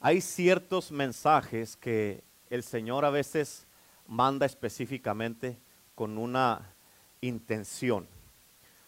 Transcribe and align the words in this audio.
hay 0.00 0.20
ciertos 0.20 0.90
mensajes 0.90 1.76
que 1.76 2.22
el 2.48 2.62
Señor 2.62 3.04
a 3.04 3.10
veces 3.10 3.66
manda 4.06 4.46
específicamente 4.46 5.58
con 5.94 6.18
una 6.18 6.74
intención. 7.20 8.08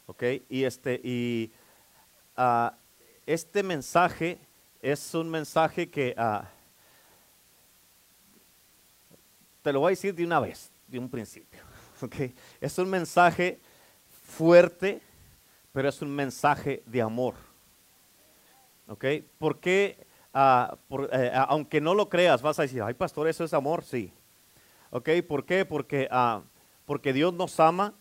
¿Ok? 0.06 0.24
Y 0.48 0.64
este, 0.64 1.00
y, 1.04 1.52
ah, 2.36 2.74
este 3.26 3.62
mensaje 3.62 4.38
es 4.80 5.14
un 5.14 5.30
mensaje 5.30 5.88
que 5.88 6.14
ah, 6.16 6.48
te 9.62 9.72
lo 9.72 9.80
voy 9.80 9.90
a 9.90 9.96
decir 9.96 10.14
de 10.14 10.24
una 10.24 10.40
vez, 10.40 10.70
de 10.88 10.98
un 10.98 11.08
principio. 11.08 11.60
¿ok? 12.02 12.16
Es 12.60 12.78
un 12.78 12.90
mensaje 12.90 13.60
fuerte, 14.24 15.00
pero 15.72 15.88
es 15.88 16.02
un 16.02 16.10
mensaje 16.10 16.82
de 16.86 17.00
amor. 17.00 17.34
¿Ok? 18.88 19.04
Porque, 19.38 19.96
ah, 20.34 20.76
eh, 21.12 21.32
aunque 21.48 21.80
no 21.80 21.94
lo 21.94 22.08
creas, 22.08 22.42
vas 22.42 22.58
a 22.58 22.62
decir, 22.62 22.82
ay 22.82 22.94
pastor, 22.94 23.28
eso 23.28 23.44
es 23.44 23.54
amor, 23.54 23.84
sí. 23.84 24.12
¿Ok? 24.90 25.08
¿Por 25.26 25.44
qué? 25.44 25.64
Porque, 25.64 26.08
porque 26.84 27.12
Dios 27.12 27.32
nos 27.32 27.58
ama 27.60 27.94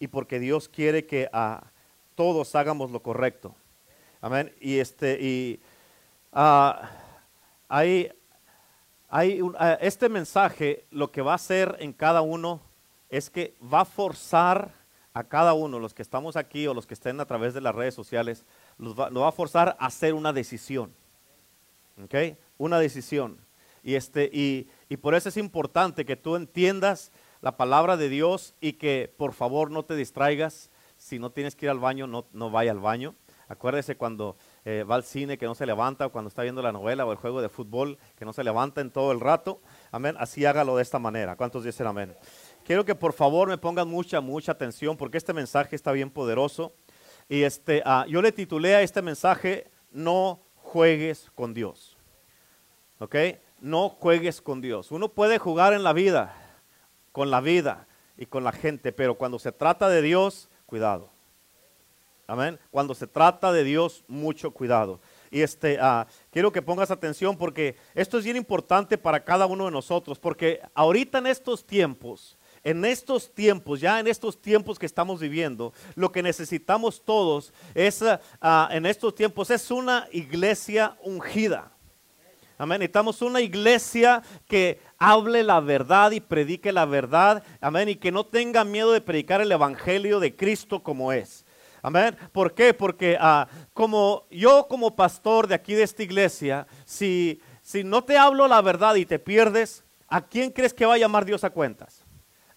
y 0.00 0.08
porque 0.08 0.40
Dios 0.40 0.68
quiere 0.68 1.06
que 1.06 1.28
a 1.32 1.62
todos 2.16 2.54
hagamos 2.56 2.90
lo 2.90 3.00
correcto. 3.00 3.54
Amén. 4.20 4.52
Y 4.60 4.78
este, 4.78 5.18
y 5.20 5.60
uh, 6.32 6.72
hay, 7.68 8.12
hay 9.08 9.40
ah, 9.58 9.78
este 9.80 10.08
mensaje 10.08 10.84
lo 10.90 11.10
que 11.10 11.22
va 11.22 11.32
a 11.32 11.36
hacer 11.36 11.76
en 11.80 11.92
cada 11.92 12.22
uno 12.22 12.60
es 13.08 13.30
que 13.30 13.54
va 13.62 13.82
a 13.82 13.84
forzar 13.84 14.72
a 15.14 15.24
cada 15.24 15.52
uno, 15.52 15.78
los 15.78 15.94
que 15.94 16.02
estamos 16.02 16.36
aquí 16.36 16.66
o 16.66 16.74
los 16.74 16.86
que 16.86 16.94
estén 16.94 17.20
a 17.20 17.26
través 17.26 17.52
de 17.54 17.60
las 17.60 17.74
redes 17.74 17.94
sociales, 17.94 18.44
los 18.78 18.98
va, 18.98 19.10
va 19.10 19.28
a 19.28 19.32
forzar 19.32 19.76
a 19.78 19.86
hacer 19.86 20.14
una 20.14 20.32
decisión. 20.32 20.92
¿Ok? 22.02 22.38
Una 22.58 22.78
decisión. 22.78 23.38
Y, 23.82 23.94
este, 23.94 24.30
y, 24.32 24.68
y 24.88 24.96
por 24.96 25.14
eso 25.14 25.28
es 25.28 25.36
importante 25.36 26.04
que 26.04 26.16
tú 26.16 26.36
entiendas 26.36 27.10
la 27.40 27.56
palabra 27.56 27.96
de 27.96 28.08
Dios 28.08 28.54
y 28.60 28.74
que 28.74 29.12
por 29.16 29.32
favor 29.32 29.70
no 29.70 29.84
te 29.84 29.96
distraigas. 29.96 30.70
Si 30.96 31.18
no 31.18 31.30
tienes 31.32 31.56
que 31.56 31.66
ir 31.66 31.70
al 31.70 31.80
baño, 31.80 32.06
no, 32.06 32.26
no 32.32 32.50
vaya 32.50 32.70
al 32.70 32.78
baño. 32.78 33.16
Acuérdese 33.48 33.96
cuando 33.96 34.36
eh, 34.64 34.84
va 34.88 34.94
al 34.94 35.04
cine 35.04 35.36
que 35.36 35.44
no 35.44 35.54
se 35.54 35.66
levanta, 35.66 36.08
cuando 36.08 36.28
está 36.28 36.42
viendo 36.42 36.62
la 36.62 36.72
novela 36.72 37.04
o 37.04 37.12
el 37.12 37.18
juego 37.18 37.42
de 37.42 37.48
fútbol 37.48 37.98
que 38.16 38.24
no 38.24 38.32
se 38.32 38.44
levanta 38.44 38.80
en 38.80 38.90
todo 38.90 39.12
el 39.12 39.20
rato. 39.20 39.60
Amén. 39.90 40.14
Así 40.18 40.46
hágalo 40.46 40.76
de 40.76 40.82
esta 40.82 40.98
manera. 40.98 41.36
¿Cuántos 41.36 41.64
dicen 41.64 41.86
amén? 41.86 42.16
Quiero 42.64 42.84
que 42.84 42.94
por 42.94 43.12
favor 43.12 43.48
me 43.48 43.58
pongan 43.58 43.88
mucha, 43.88 44.20
mucha 44.20 44.52
atención 44.52 44.96
porque 44.96 45.18
este 45.18 45.32
mensaje 45.34 45.76
está 45.76 45.92
bien 45.92 46.08
poderoso. 46.08 46.72
Y 47.28 47.42
este, 47.42 47.82
ah, 47.84 48.06
yo 48.08 48.22
le 48.22 48.32
titulé 48.32 48.74
a 48.76 48.82
este 48.82 49.02
mensaje, 49.02 49.70
no 49.90 50.40
juegues 50.54 51.30
con 51.34 51.52
Dios. 51.52 51.91
¿Ok? 53.02 53.16
No 53.60 53.88
juegues 53.88 54.40
con 54.40 54.60
Dios. 54.60 54.92
Uno 54.92 55.08
puede 55.08 55.38
jugar 55.38 55.72
en 55.72 55.82
la 55.82 55.92
vida, 55.92 56.36
con 57.10 57.32
la 57.32 57.40
vida 57.40 57.88
y 58.16 58.26
con 58.26 58.44
la 58.44 58.52
gente, 58.52 58.92
pero 58.92 59.16
cuando 59.16 59.40
se 59.40 59.50
trata 59.50 59.88
de 59.88 60.02
Dios, 60.02 60.48
cuidado. 60.66 61.10
Amén. 62.28 62.60
Cuando 62.70 62.94
se 62.94 63.08
trata 63.08 63.50
de 63.52 63.64
Dios, 63.64 64.04
mucho 64.06 64.52
cuidado. 64.52 65.00
Y 65.32 65.40
este, 65.40 65.78
ah, 65.80 66.06
quiero 66.30 66.52
que 66.52 66.62
pongas 66.62 66.92
atención 66.92 67.36
porque 67.36 67.74
esto 67.96 68.18
es 68.18 68.24
bien 68.24 68.36
importante 68.36 68.96
para 68.96 69.24
cada 69.24 69.46
uno 69.46 69.64
de 69.64 69.72
nosotros, 69.72 70.20
porque 70.20 70.60
ahorita 70.72 71.18
en 71.18 71.26
estos 71.26 71.66
tiempos, 71.66 72.38
en 72.62 72.84
estos 72.84 73.34
tiempos, 73.34 73.80
ya 73.80 73.98
en 73.98 74.06
estos 74.06 74.40
tiempos 74.40 74.78
que 74.78 74.86
estamos 74.86 75.18
viviendo, 75.18 75.72
lo 75.96 76.12
que 76.12 76.22
necesitamos 76.22 77.02
todos 77.04 77.52
es, 77.74 78.04
ah, 78.40 78.68
en 78.70 78.86
estos 78.86 79.12
tiempos, 79.12 79.50
es 79.50 79.72
una 79.72 80.06
iglesia 80.12 80.96
ungida. 81.02 81.71
Amén. 82.62 82.78
Necesitamos 82.78 83.22
una 83.22 83.40
iglesia 83.40 84.22
que 84.46 84.80
hable 84.96 85.42
la 85.42 85.58
verdad 85.58 86.12
y 86.12 86.20
predique 86.20 86.70
la 86.70 86.84
verdad. 86.84 87.42
Amén. 87.60 87.88
Y 87.88 87.96
que 87.96 88.12
no 88.12 88.24
tenga 88.24 88.62
miedo 88.62 88.92
de 88.92 89.00
predicar 89.00 89.40
el 89.40 89.50
evangelio 89.50 90.20
de 90.20 90.36
Cristo 90.36 90.80
como 90.80 91.12
es. 91.12 91.44
Amén. 91.82 92.16
¿Por 92.30 92.54
qué? 92.54 92.72
Porque 92.72 93.16
ah, 93.18 93.48
como 93.74 94.28
yo 94.30 94.68
como 94.68 94.94
pastor 94.94 95.48
de 95.48 95.56
aquí 95.56 95.74
de 95.74 95.82
esta 95.82 96.04
iglesia, 96.04 96.68
si, 96.84 97.40
si 97.62 97.82
no 97.82 98.04
te 98.04 98.16
hablo 98.16 98.46
la 98.46 98.62
verdad 98.62 98.94
y 98.94 99.06
te 99.06 99.18
pierdes, 99.18 99.82
¿a 100.06 100.20
quién 100.20 100.52
crees 100.52 100.72
que 100.72 100.86
va 100.86 100.94
a 100.94 100.98
llamar 100.98 101.24
Dios 101.24 101.42
a 101.42 101.50
cuentas? 101.50 102.04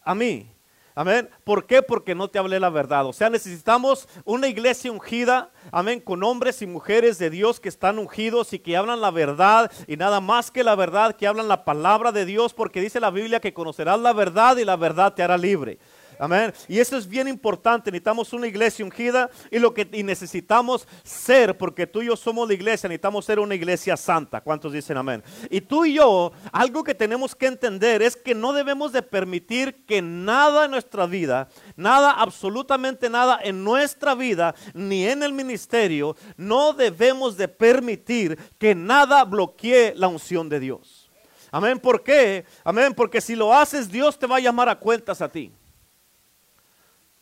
A 0.03 0.13
mí. 0.13 0.54
Amén. 0.97 1.29
¿Por 1.43 1.65
qué? 1.65 1.81
Porque 1.81 2.15
no 2.15 2.29
te 2.29 2.39
hablé 2.39 2.57
la 2.57 2.69
verdad. 2.69 3.05
O 3.05 3.11
sea, 3.11 3.29
necesitamos 3.29 4.07
una 4.23 4.47
iglesia 4.47 4.89
ungida. 4.93 5.51
Amén. 5.71 5.99
Con 5.99 6.23
hombres 6.23 6.61
y 6.61 6.67
mujeres 6.67 7.17
de 7.17 7.29
Dios 7.29 7.59
que 7.59 7.67
están 7.67 7.99
ungidos 7.99 8.53
y 8.53 8.59
que 8.59 8.77
hablan 8.77 9.01
la 9.01 9.11
verdad 9.11 9.69
y 9.87 9.97
nada 9.97 10.21
más 10.21 10.51
que 10.51 10.63
la 10.63 10.73
verdad, 10.75 11.17
que 11.17 11.27
hablan 11.27 11.49
la 11.49 11.65
palabra 11.65 12.13
de 12.13 12.25
Dios, 12.25 12.53
porque 12.53 12.79
dice 12.79 13.01
la 13.01 13.11
Biblia 13.11 13.41
que 13.41 13.53
conocerás 13.53 13.99
la 13.99 14.13
verdad 14.13 14.55
y 14.55 14.63
la 14.63 14.77
verdad 14.77 15.13
te 15.13 15.21
hará 15.21 15.37
libre. 15.37 15.79
Amén. 16.19 16.53
Y 16.67 16.79
eso 16.79 16.97
es 16.97 17.07
bien 17.07 17.27
importante. 17.27 17.91
Necesitamos 17.91 18.33
una 18.33 18.47
iglesia 18.47 18.85
ungida 18.85 19.29
y 19.51 19.59
lo 19.59 19.73
que 19.73 19.85
necesitamos 20.03 20.87
ser, 21.03 21.57
porque 21.57 21.87
tú 21.87 22.01
y 22.01 22.07
yo 22.07 22.15
somos 22.15 22.47
la 22.47 22.53
iglesia, 22.53 22.87
necesitamos 22.87 23.25
ser 23.25 23.39
una 23.39 23.55
iglesia 23.55 23.97
santa. 23.97 24.41
¿Cuántos 24.41 24.73
dicen 24.73 24.97
amén? 24.97 25.23
Y 25.49 25.61
tú 25.61 25.85
y 25.85 25.93
yo, 25.95 26.31
algo 26.51 26.83
que 26.83 26.95
tenemos 26.95 27.35
que 27.35 27.47
entender 27.47 28.01
es 28.01 28.15
que 28.15 28.35
no 28.35 28.53
debemos 28.53 28.91
de 28.91 29.01
permitir 29.01 29.85
que 29.85 30.01
nada 30.01 30.65
en 30.65 30.71
nuestra 30.71 31.05
vida, 31.05 31.49
nada, 31.75 32.11
absolutamente 32.11 33.09
nada 33.09 33.39
en 33.43 33.63
nuestra 33.63 34.15
vida, 34.15 34.55
ni 34.73 35.05
en 35.05 35.23
el 35.23 35.33
ministerio, 35.33 36.15
no 36.37 36.73
debemos 36.73 37.37
de 37.37 37.47
permitir 37.47 38.37
que 38.57 38.75
nada 38.75 39.23
bloquee 39.23 39.93
la 39.95 40.07
unción 40.07 40.49
de 40.49 40.59
Dios. 40.59 41.09
Amén. 41.51 41.79
¿Por 41.79 42.03
qué? 42.03 42.43
Amén. 42.63 42.93
Porque 42.93 43.21
si 43.21 43.35
lo 43.35 43.53
haces, 43.53 43.89
Dios 43.89 44.19
te 44.19 44.27
va 44.27 44.37
a 44.37 44.41
llamar 44.41 44.67
a 44.67 44.77
cuentas 44.77 45.21
a 45.21 45.29
ti. 45.29 45.51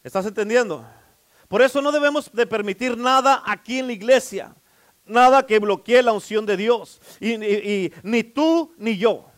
¿Estás 0.03 0.25
entendiendo? 0.25 0.86
Por 1.47 1.62
eso 1.62 1.81
no 1.81 1.91
debemos 1.91 2.30
de 2.34 2.46
permitir 2.46 2.97
nada 2.97 3.41
aquí 3.46 3.80
en 3.80 3.88
la 3.88 3.94
iglesia, 3.94 4.53
nada 5.06 5.46
que 5.46 5.59
bloquee 5.59 6.03
la 6.03 6.12
unción 6.12 6.46
de 6.46 6.58
Dios, 6.58 7.00
y, 7.22 7.91
ni 8.03 8.24
tú 8.24 8.74
ni 8.78 8.97
yo. 8.97 9.31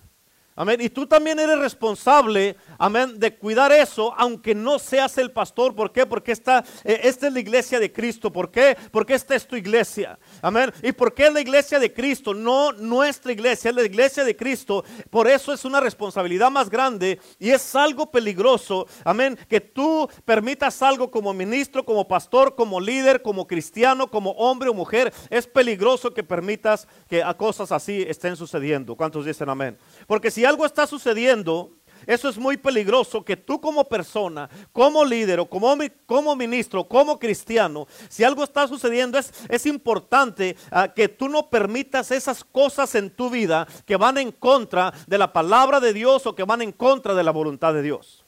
Amén. 0.57 0.79
Y 0.79 0.89
tú 0.89 1.05
también 1.05 1.37
eres 1.37 1.59
responsable, 1.59 2.55
amén, 2.77 3.19
de 3.19 3.35
cuidar 3.35 3.73
eso, 3.73 4.13
aunque 4.17 4.55
no 4.55 4.79
seas 4.79 5.17
el 5.17 5.31
pastor. 5.31 5.75
¿Por 5.75 5.91
qué? 5.91 6.05
Porque 6.05 6.31
esta, 6.31 6.63
eh, 6.85 7.01
esta 7.03 7.27
es 7.27 7.33
la 7.33 7.41
iglesia 7.41 7.77
de 7.77 7.91
Cristo. 7.91 8.31
¿Por 8.31 8.49
qué? 8.49 8.77
Porque 8.89 9.15
esta 9.15 9.35
es 9.35 9.45
tu 9.45 9.57
iglesia. 9.57 10.17
Amén. 10.41 10.71
¿Y 10.81 10.93
por 10.93 11.13
qué 11.13 11.27
es 11.27 11.33
la 11.33 11.41
iglesia 11.41 11.77
de 11.77 11.91
Cristo? 11.91 12.33
No 12.33 12.71
nuestra 12.71 13.33
iglesia, 13.33 13.69
es 13.69 13.75
la 13.75 13.83
iglesia 13.83 14.23
de 14.23 14.33
Cristo. 14.33 14.85
Por 15.09 15.27
eso 15.27 15.51
es 15.51 15.65
una 15.65 15.81
responsabilidad 15.81 16.49
más 16.49 16.69
grande 16.69 17.19
y 17.37 17.49
es 17.49 17.75
algo 17.75 18.09
peligroso. 18.09 18.87
Amén. 19.03 19.37
Que 19.49 19.59
tú 19.59 20.09
permitas 20.23 20.81
algo 20.81 21.11
como 21.11 21.33
ministro, 21.33 21.83
como 21.83 22.07
pastor, 22.07 22.55
como 22.55 22.79
líder, 22.79 23.21
como 23.21 23.45
cristiano, 23.45 24.09
como 24.09 24.31
hombre 24.31 24.69
o 24.69 24.73
mujer. 24.73 25.13
Es 25.29 25.47
peligroso 25.47 26.13
que 26.13 26.23
permitas 26.23 26.87
que 27.09 27.21
cosas 27.37 27.73
así 27.73 28.05
estén 28.07 28.37
sucediendo. 28.37 28.95
¿Cuántos 28.95 29.25
dicen 29.25 29.49
amén? 29.49 29.77
Porque 30.07 30.31
si 30.31 30.44
algo 30.45 30.65
está 30.65 30.87
sucediendo, 30.87 31.71
eso 32.05 32.29
es 32.29 32.37
muy 32.37 32.57
peligroso 32.57 33.23
que 33.23 33.35
tú 33.35 33.59
como 33.59 33.83
persona, 33.85 34.49
como 34.71 35.03
líder 35.03 35.47
como, 35.49 35.75
como 36.05 36.35
ministro, 36.35 36.83
como 36.83 37.17
cristiano, 37.17 37.87
si 38.09 38.23
algo 38.23 38.43
está 38.43 38.67
sucediendo, 38.67 39.17
es, 39.17 39.31
es 39.49 39.65
importante 39.65 40.55
ah, 40.71 40.87
que 40.87 41.07
tú 41.07 41.29
no 41.29 41.49
permitas 41.49 42.11
esas 42.11 42.43
cosas 42.43 42.93
en 42.95 43.09
tu 43.09 43.29
vida 43.29 43.67
que 43.85 43.95
van 43.95 44.17
en 44.17 44.31
contra 44.31 44.93
de 45.07 45.17
la 45.17 45.33
palabra 45.33 45.79
de 45.79 45.93
Dios 45.93 46.25
o 46.25 46.35
que 46.35 46.43
van 46.43 46.61
en 46.61 46.71
contra 46.71 47.15
de 47.15 47.23
la 47.23 47.31
voluntad 47.31 47.73
de 47.73 47.81
Dios. 47.81 48.23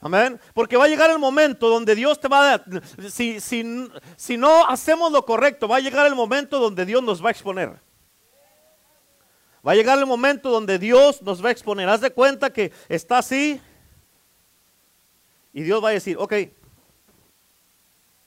Amén. 0.00 0.40
Porque 0.54 0.76
va 0.76 0.84
a 0.84 0.88
llegar 0.88 1.10
el 1.10 1.18
momento 1.18 1.68
donde 1.68 1.94
Dios 1.94 2.20
te 2.20 2.28
va 2.28 2.54
a... 2.54 2.64
Si, 3.10 3.40
si, 3.40 3.88
si 4.16 4.36
no 4.36 4.64
hacemos 4.68 5.10
lo 5.10 5.24
correcto, 5.24 5.66
va 5.66 5.76
a 5.76 5.80
llegar 5.80 6.06
el 6.06 6.14
momento 6.14 6.60
donde 6.60 6.86
Dios 6.86 7.02
nos 7.02 7.22
va 7.22 7.28
a 7.28 7.32
exponer. 7.32 7.80
Va 9.66 9.72
a 9.72 9.74
llegar 9.74 9.98
el 9.98 10.06
momento 10.06 10.50
donde 10.50 10.78
Dios 10.78 11.22
nos 11.22 11.44
va 11.44 11.48
a 11.48 11.52
exponer. 11.52 11.88
Haz 11.88 12.00
de 12.00 12.10
cuenta 12.10 12.50
que 12.50 12.72
está 12.88 13.18
así 13.18 13.60
y 15.52 15.62
Dios 15.62 15.82
va 15.82 15.88
a 15.88 15.92
decir, 15.92 16.16
ok, 16.18 16.34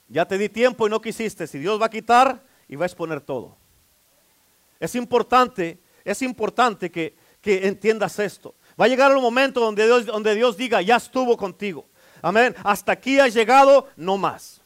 ya 0.08 0.26
te 0.26 0.36
di 0.36 0.48
tiempo 0.48 0.86
y 0.86 0.90
no 0.90 1.00
quisiste. 1.00 1.46
Si 1.46 1.58
Dios 1.58 1.80
va 1.80 1.86
a 1.86 1.90
quitar 1.90 2.42
y 2.68 2.76
va 2.76 2.84
a 2.84 2.86
exponer 2.86 3.20
todo. 3.20 3.56
Es 4.78 4.94
importante, 4.94 5.78
es 6.04 6.20
importante 6.22 6.90
que, 6.90 7.16
que 7.40 7.66
entiendas 7.66 8.18
esto. 8.18 8.54
Va 8.78 8.84
a 8.84 8.88
llegar 8.88 9.10
el 9.12 9.20
momento 9.20 9.60
donde 9.60 9.86
Dios, 9.86 10.06
donde 10.06 10.34
Dios 10.34 10.56
diga, 10.56 10.82
ya 10.82 10.96
estuvo 10.96 11.36
contigo. 11.36 11.86
Amén. 12.20 12.54
Hasta 12.62 12.92
aquí 12.92 13.18
has 13.18 13.32
llegado, 13.32 13.88
no 13.96 14.18
más. 14.18 14.60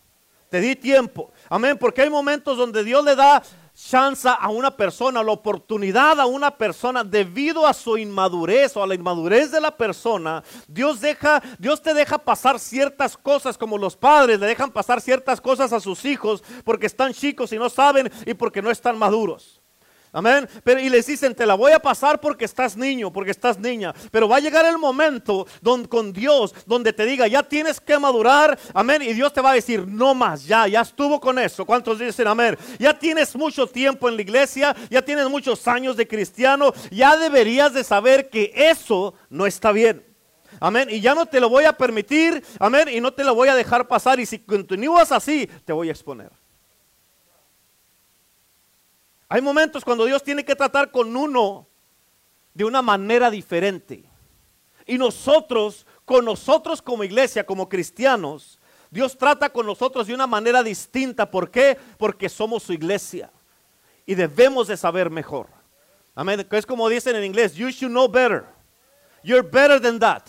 Te 0.49 0.61
di 0.61 0.75
tiempo. 0.75 1.33
Amén. 1.49 1.79
Porque 1.79 2.03
hay 2.03 2.11
momentos 2.11 2.57
donde 2.57 2.83
Dios 2.85 3.05
le 3.05 3.15
da 3.15 3.43
chance 3.77 4.27
a 4.29 4.49
una 4.49 4.75
persona, 4.75 5.23
la 5.23 5.33
oportunidad 5.33 6.19
a 6.19 6.27
una 6.27 6.57
persona 6.57 7.05
debido 7.05 7.67
a 7.67 7.75
su 7.75 7.99
inmadurez 7.99 8.77
o 8.77 8.83
a 8.83 8.87
la 8.87 8.95
inmadurez 8.95 9.51
de 9.51 9.61
la 9.61 9.77
persona, 9.77 10.43
Dios 10.67 11.01
deja, 11.01 11.43
Dios 11.59 11.83
te 11.83 11.93
deja 11.93 12.19
pasar 12.19 12.59
ciertas 12.59 13.17
cosas 13.17 13.59
como 13.59 13.77
los 13.77 13.97
padres 13.97 14.41
le 14.41 14.47
dejan 14.47 14.71
pasar 14.71 15.01
ciertas 15.01 15.41
cosas 15.41 15.73
a 15.73 15.81
sus 15.81 16.05
hijos 16.05 16.43
porque 16.65 16.87
están 16.87 17.13
chicos 17.13 17.53
y 17.53 17.59
no 17.59 17.69
saben 17.69 18.11
y 18.25 18.35
porque 18.35 18.63
no 18.63 18.71
están 18.71 18.99
maduros. 18.99 19.56
Amén. 20.17 20.49
Pero, 20.65 20.81
y 20.81 20.89
les 20.89 21.05
dicen, 21.05 21.35
te 21.35 21.45
la 21.45 21.57
voy 21.57 21.73
a 21.73 21.79
pasar 21.79 22.19
porque 22.23 22.47
estás 22.47 22.75
niño, 22.75 23.13
porque 23.13 23.33
estás 23.33 23.59
niña. 23.59 23.93
Pero 24.11 24.27
va 24.27 24.37
a 24.37 24.41
llegar 24.41 24.65
el 24.65 24.79
momento 24.79 25.47
donde, 25.61 25.91
con 25.91 26.11
Dios 26.11 26.55
donde 26.65 26.95
te 26.95 27.05
diga, 27.05 27.27
ya 27.27 27.43
tienes 27.43 27.79
que 27.79 27.99
madurar. 27.99 28.59
Amén. 28.73 29.03
Y 29.03 29.13
Dios 29.13 29.31
te 29.35 29.43
va 29.43 29.51
a 29.51 29.55
decir, 29.55 29.87
no 29.87 30.15
más, 30.15 30.47
ya, 30.47 30.67
ya 30.69 30.81
estuvo 30.81 31.21
con 31.21 31.39
eso. 31.39 31.67
¿Cuántos 31.67 31.99
dicen 31.99 32.27
amén? 32.29 32.57
Ya 32.79 32.99
tienes 32.99 33.37
mucho 33.37 33.67
tiempo 33.67 34.09
en 34.09 34.17
la 34.17 34.23
iglesia, 34.23 34.75
ya 34.89 35.03
tienes 35.03 35.29
muchos 35.29 35.69
años 35.69 35.99
de 35.99 36.09
cristiano. 36.09 36.73
Ya 36.91 37.19
deberías 37.19 37.75
de 37.75 37.85
saber 37.85 38.31
que 38.31 38.53
eso 38.55 39.13
no 39.29 39.45
está 39.45 39.71
bien. 39.71 40.03
Amén. 40.61 40.89
Y 40.91 41.03
ya 41.03 41.15
no 41.15 41.27
te 41.27 41.41
lo 41.41 41.51
voy 41.51 41.65
a 41.65 41.75
permitir. 41.75 42.43
Amén. 42.59 42.89
Y 42.91 43.03
no 43.03 43.13
te 43.13 43.23
lo 43.23 43.35
voy 43.35 43.49
a 43.49 43.55
dejar 43.55 43.87
pasar. 43.87 44.19
Y 44.19 44.25
si 44.25 44.39
continúas 44.39 45.13
así, 45.13 45.47
te 45.67 45.75
voy 45.75 45.91
a 45.91 45.93
exponer. 45.93 46.31
Hay 49.29 49.41
momentos 49.41 49.85
cuando 49.85 50.05
Dios 50.05 50.23
tiene 50.23 50.45
que 50.45 50.55
tratar 50.55 50.91
con 50.91 51.17
uno 51.17 51.67
de 52.55 52.65
una 52.65 52.81
manera 52.81 53.31
diferente. 53.31 54.05
Y 54.87 54.99
nosotros, 54.99 55.87
con 56.05 56.25
nosotros 56.25 56.81
como 56.81 57.03
iglesia, 57.03 57.45
como 57.45 57.69
cristianos, 57.69 58.59
Dios 58.91 59.19
trata 59.19 59.51
con 59.51 59.67
nosotros 59.67 60.07
de 60.07 60.15
una 60.15 60.27
manera 60.27 60.63
distinta. 60.63 61.31
¿Por 61.31 61.51
qué? 61.51 61.77
Porque 61.99 62.29
somos 62.29 62.63
su 62.63 62.73
iglesia. 62.73 63.31
Y 64.07 64.15
debemos 64.15 64.69
de 64.69 64.77
saber 64.77 65.11
mejor. 65.11 65.49
Amén. 66.15 66.47
Es 66.51 66.65
como 66.65 66.89
dicen 66.89 67.17
en 67.17 67.25
inglés, 67.25 67.55
you 67.55 67.69
should 67.69 67.93
know 67.93 68.09
better. 68.09 68.45
You're 69.23 69.43
better 69.43 69.81
than 69.81 69.99
that. 69.99 70.23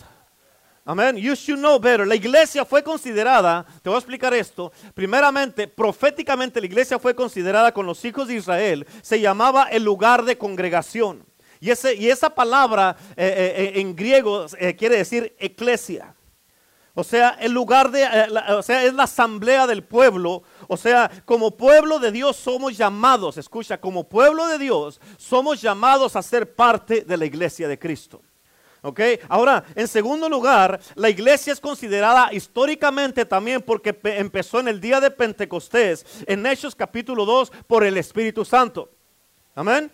Amén. 0.88 1.18
You 1.18 1.34
should 1.34 1.60
know 1.60 1.78
better. 1.78 2.06
La 2.06 2.14
iglesia 2.14 2.64
fue 2.64 2.82
considerada, 2.82 3.66
te 3.82 3.90
voy 3.90 3.96
a 3.96 3.98
explicar 3.98 4.32
esto. 4.32 4.72
Primeramente, 4.94 5.68
proféticamente 5.68 6.60
la 6.60 6.66
iglesia 6.66 6.98
fue 6.98 7.14
considerada 7.14 7.72
con 7.72 7.84
los 7.84 8.02
hijos 8.06 8.26
de 8.26 8.36
Israel. 8.36 8.86
Se 9.02 9.20
llamaba 9.20 9.64
el 9.64 9.84
lugar 9.84 10.24
de 10.24 10.38
congregación. 10.38 11.26
Y, 11.60 11.68
ese, 11.68 11.94
y 11.94 12.08
esa 12.08 12.30
palabra 12.30 12.96
eh, 13.18 13.26
eh, 13.26 13.54
eh, 13.76 13.80
en 13.80 13.94
griego 13.94 14.46
quiere 14.78 14.96
decir 14.96 15.36
eclesia. 15.38 16.14
O 16.94 17.04
sea, 17.04 17.36
el 17.38 17.52
lugar 17.52 17.90
de, 17.90 18.06
o 18.56 18.62
sea, 18.62 18.82
es 18.82 18.94
la 18.94 19.02
asamblea 19.02 19.66
del 19.66 19.84
pueblo. 19.84 20.42
O 20.68 20.78
sea, 20.78 21.10
como 21.26 21.54
pueblo 21.54 21.98
de 21.98 22.12
Dios 22.12 22.34
somos 22.34 22.78
llamados, 22.78 23.36
escucha, 23.36 23.78
como 23.78 24.08
pueblo 24.08 24.46
de 24.46 24.56
Dios 24.56 25.02
somos 25.18 25.60
llamados 25.60 26.16
a 26.16 26.22
ser 26.22 26.54
parte 26.54 27.02
de 27.02 27.16
la 27.18 27.26
iglesia 27.26 27.68
de 27.68 27.78
Cristo. 27.78 28.22
¿Ok? 28.82 29.00
Ahora, 29.28 29.64
en 29.74 29.88
segundo 29.88 30.28
lugar, 30.28 30.80
la 30.94 31.10
iglesia 31.10 31.52
es 31.52 31.60
considerada 31.60 32.32
históricamente 32.32 33.24
también 33.24 33.60
porque 33.62 33.98
empezó 34.04 34.60
en 34.60 34.68
el 34.68 34.80
día 34.80 35.00
de 35.00 35.10
Pentecostés, 35.10 36.06
en 36.26 36.46
Hechos 36.46 36.74
capítulo 36.74 37.24
2, 37.24 37.50
por 37.66 37.84
el 37.84 37.96
Espíritu 37.96 38.44
Santo. 38.44 38.90
Amén. 39.54 39.92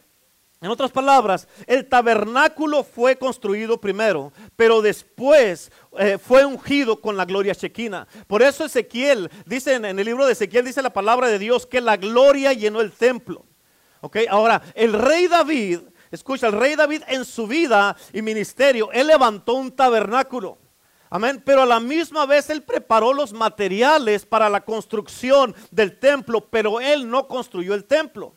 En 0.65 0.71
otras 0.71 0.91
palabras, 0.91 1.47
el 1.67 1.87
tabernáculo 1.87 2.85
fue 2.85 3.17
construido 3.17 3.79
primero, 3.79 4.33
pero 4.57 4.81
después 4.81 5.71
eh, 5.99 6.17
fue 6.17 6.47
ungido 6.47 7.03
con 7.03 7.19
la 7.19 7.27
gloria 7.27 7.55
chequina. 7.55 8.07
Por 8.27 8.41
eso 8.41 8.65
Ezequiel, 8.65 9.31
dice 9.45 9.75
en, 9.75 9.85
el 9.85 10.05
libro 10.05 10.25
de 10.25 10.33
Ezequiel, 10.33 10.65
dice 10.65 10.81
la 10.81 10.93
palabra 10.93 11.29
de 11.29 11.39
Dios 11.39 11.67
que 11.67 11.83
la 11.83 11.99
gloria 11.99 12.55
llenó 12.55 12.81
el 12.81 12.93
templo. 12.93 13.45
¿Ok? 14.01 14.19
Ahora, 14.29 14.63
el 14.75 14.95
rey 14.95 15.29
David 15.29 15.81
Escucha, 16.15 16.47
el 16.47 16.53
rey 16.53 16.77
David 16.77 17.03
en 17.09 17.25
su 17.25 17.49
vida 17.49 17.97
y 18.13 18.23
ministerio, 18.23 18.93
él 18.93 19.09
levantó 19.09 19.55
un 19.55 19.73
tabernáculo. 19.73 20.59
Amén. 21.11 21.43
Pero 21.45 21.63
a 21.63 21.67
la 21.67 21.81
misma 21.81 22.25
vez 22.25 22.51
él 22.51 22.63
preparó 22.63 23.13
los 23.13 23.33
materiales 23.33 24.25
para 24.25 24.49
la 24.49 24.65
construcción 24.65 25.55
del 25.73 25.99
templo, 25.99 26.49
pero 26.49 26.81
él 26.81 27.11
no 27.11 27.27
construyó 27.27 27.75
el 27.75 27.85
templo. 27.85 28.33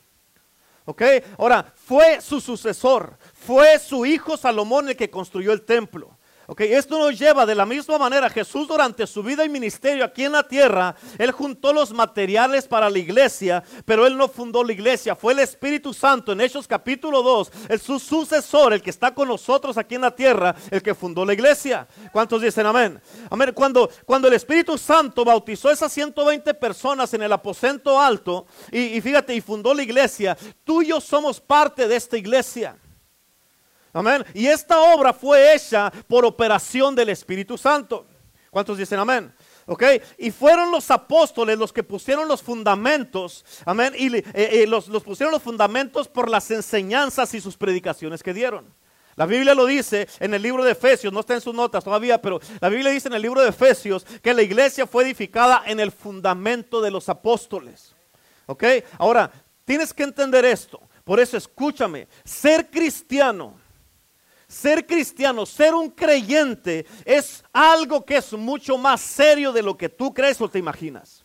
¿Ok? 0.86 1.04
Ahora, 1.38 1.72
fue 1.76 2.20
su 2.20 2.42
sucesor, 2.42 3.18
fue 3.34 3.78
su 3.78 4.08
hijo 4.08 4.38
Salomón 4.38 4.90
el 4.90 4.96
que 4.96 5.12
construyó 5.12 5.54
el 5.54 5.62
templo. 5.62 6.17
Ok, 6.50 6.62
esto 6.62 6.98
nos 6.98 7.20
lleva 7.20 7.46
de 7.46 7.54
la 7.54 7.66
misma 7.66 7.98
manera. 7.98 8.30
Jesús 8.30 8.70
durante 8.70 9.06
su 9.06 9.22
vida 9.22 9.44
y 9.44 9.50
ministerio 9.50 10.06
aquí 10.06 10.24
en 10.24 10.32
la 10.32 10.48
tierra, 10.48 10.96
Él 11.18 11.32
juntó 11.32 11.74
los 11.74 11.92
materiales 11.92 12.70
para 12.70 12.90
la 12.90 12.98
iglesia, 13.00 13.62
pero 13.84 14.08
Él 14.08 14.16
no 14.16 14.30
fundó 14.30 14.64
la 14.64 14.72
iglesia. 14.72 15.14
Fue 15.14 15.34
el 15.34 15.40
Espíritu 15.40 15.94
Santo 15.94 16.32
en 16.32 16.40
Hechos 16.40 16.66
capítulo 16.66 17.22
2, 17.22 17.52
el 17.68 17.82
su 17.82 18.00
sucesor, 18.00 18.72
el 18.72 18.82
que 18.82 18.92
está 18.92 19.14
con 19.14 19.28
nosotros 19.28 19.78
aquí 19.78 19.96
en 19.96 20.02
la 20.02 20.16
tierra, 20.16 20.56
el 20.72 20.82
que 20.82 20.96
fundó 20.96 21.26
la 21.26 21.34
iglesia. 21.34 21.86
¿Cuántos 22.14 22.42
dicen 22.42 22.66
amén? 22.66 22.98
Amén. 23.30 23.52
Cuando, 23.54 23.90
cuando 24.06 24.30
el 24.30 24.34
Espíritu 24.34 24.78
Santo 24.78 25.26
bautizó 25.26 25.68
a 25.68 25.74
esas 25.74 25.92
120 25.92 26.54
personas 26.54 27.14
en 27.14 27.24
el 27.24 27.34
aposento 27.34 28.00
alto, 28.00 28.48
y, 28.72 28.96
y 28.96 29.02
fíjate, 29.02 29.36
y 29.36 29.42
fundó 29.42 29.74
la 29.74 29.84
iglesia, 29.84 30.38
tú 30.64 30.82
y 30.82 30.88
yo 30.88 31.02
somos 31.02 31.42
parte 31.42 31.90
de 31.90 31.98
esta 31.98 32.18
iglesia. 32.18 32.78
Amén. 33.94 34.26
Y 34.34 34.48
esta 34.48 34.80
obra 34.80 35.14
fue 35.14 35.54
hecha 35.56 35.92
por 36.08 36.26
operación 36.26 36.96
del 36.96 37.10
Espíritu 37.10 37.58
Santo. 37.58 38.06
¿Cuántos 38.52 38.78
dicen 38.78 39.00
amén? 39.00 39.34
¿ok? 39.68 39.84
Y 40.18 40.32
fueron 40.32 40.72
los 40.72 40.90
apóstoles 40.90 41.58
los 41.58 41.72
que 41.72 41.84
pusieron 41.84 42.28
los 42.28 42.42
fundamentos, 42.42 43.46
amén, 43.66 43.94
y 43.96 44.16
eh, 44.16 44.24
eh, 44.34 44.66
los, 44.68 44.88
los, 44.88 45.04
pusieron 45.04 45.32
los 45.32 45.44
fundamentos 45.44 46.08
por 46.08 46.30
las 46.30 46.50
enseñanzas 46.50 47.34
y 47.34 47.42
sus 47.42 47.56
predicaciones 47.56 48.24
que 48.24 48.34
dieron. 48.34 48.74
La 49.16 49.26
Biblia 49.26 49.56
lo 49.56 49.66
dice 49.66 50.08
en 50.20 50.34
el 50.34 50.42
libro 50.42 50.64
de 50.64 50.72
Efesios, 50.72 51.12
no 51.12 51.22
está 51.22 51.34
en 51.34 51.42
sus 51.42 51.54
notas 51.54 51.84
todavía, 51.84 52.22
pero 52.22 52.40
la 52.62 52.70
Biblia 52.70 52.92
dice 52.92 53.08
en 53.08 53.16
el 53.16 53.22
libro 53.22 53.42
de 53.42 53.50
Efesios 53.50 54.06
que 54.22 54.34
la 54.34 54.44
iglesia 54.44 54.86
fue 54.86 55.04
edificada 55.04 55.64
en 55.66 55.80
el 55.80 55.92
fundamento 55.92 56.82
de 56.82 56.92
los 56.92 57.10
apóstoles, 57.10 57.96
¿ok? 58.46 58.64
Ahora, 59.00 59.32
tienes 59.66 59.94
que 59.94 60.04
entender 60.04 60.46
esto, 60.46 60.80
por 61.04 61.20
eso 61.20 61.36
escúchame, 61.36 62.08
ser 62.24 62.70
cristiano 62.70 63.56
ser 64.48 64.86
cristiano, 64.86 65.46
ser 65.46 65.74
un 65.74 65.90
creyente 65.90 66.86
es 67.06 67.44
algo 67.52 68.06
que 68.06 68.18
es 68.18 68.34
mucho 68.34 68.78
más 68.78 69.02
serio 69.02 69.52
de 69.52 69.62
lo 69.62 69.78
que 69.78 69.90
tú 69.90 70.14
crees 70.14 70.40
o 70.42 70.50
te 70.50 70.60
imaginas. 70.60 71.17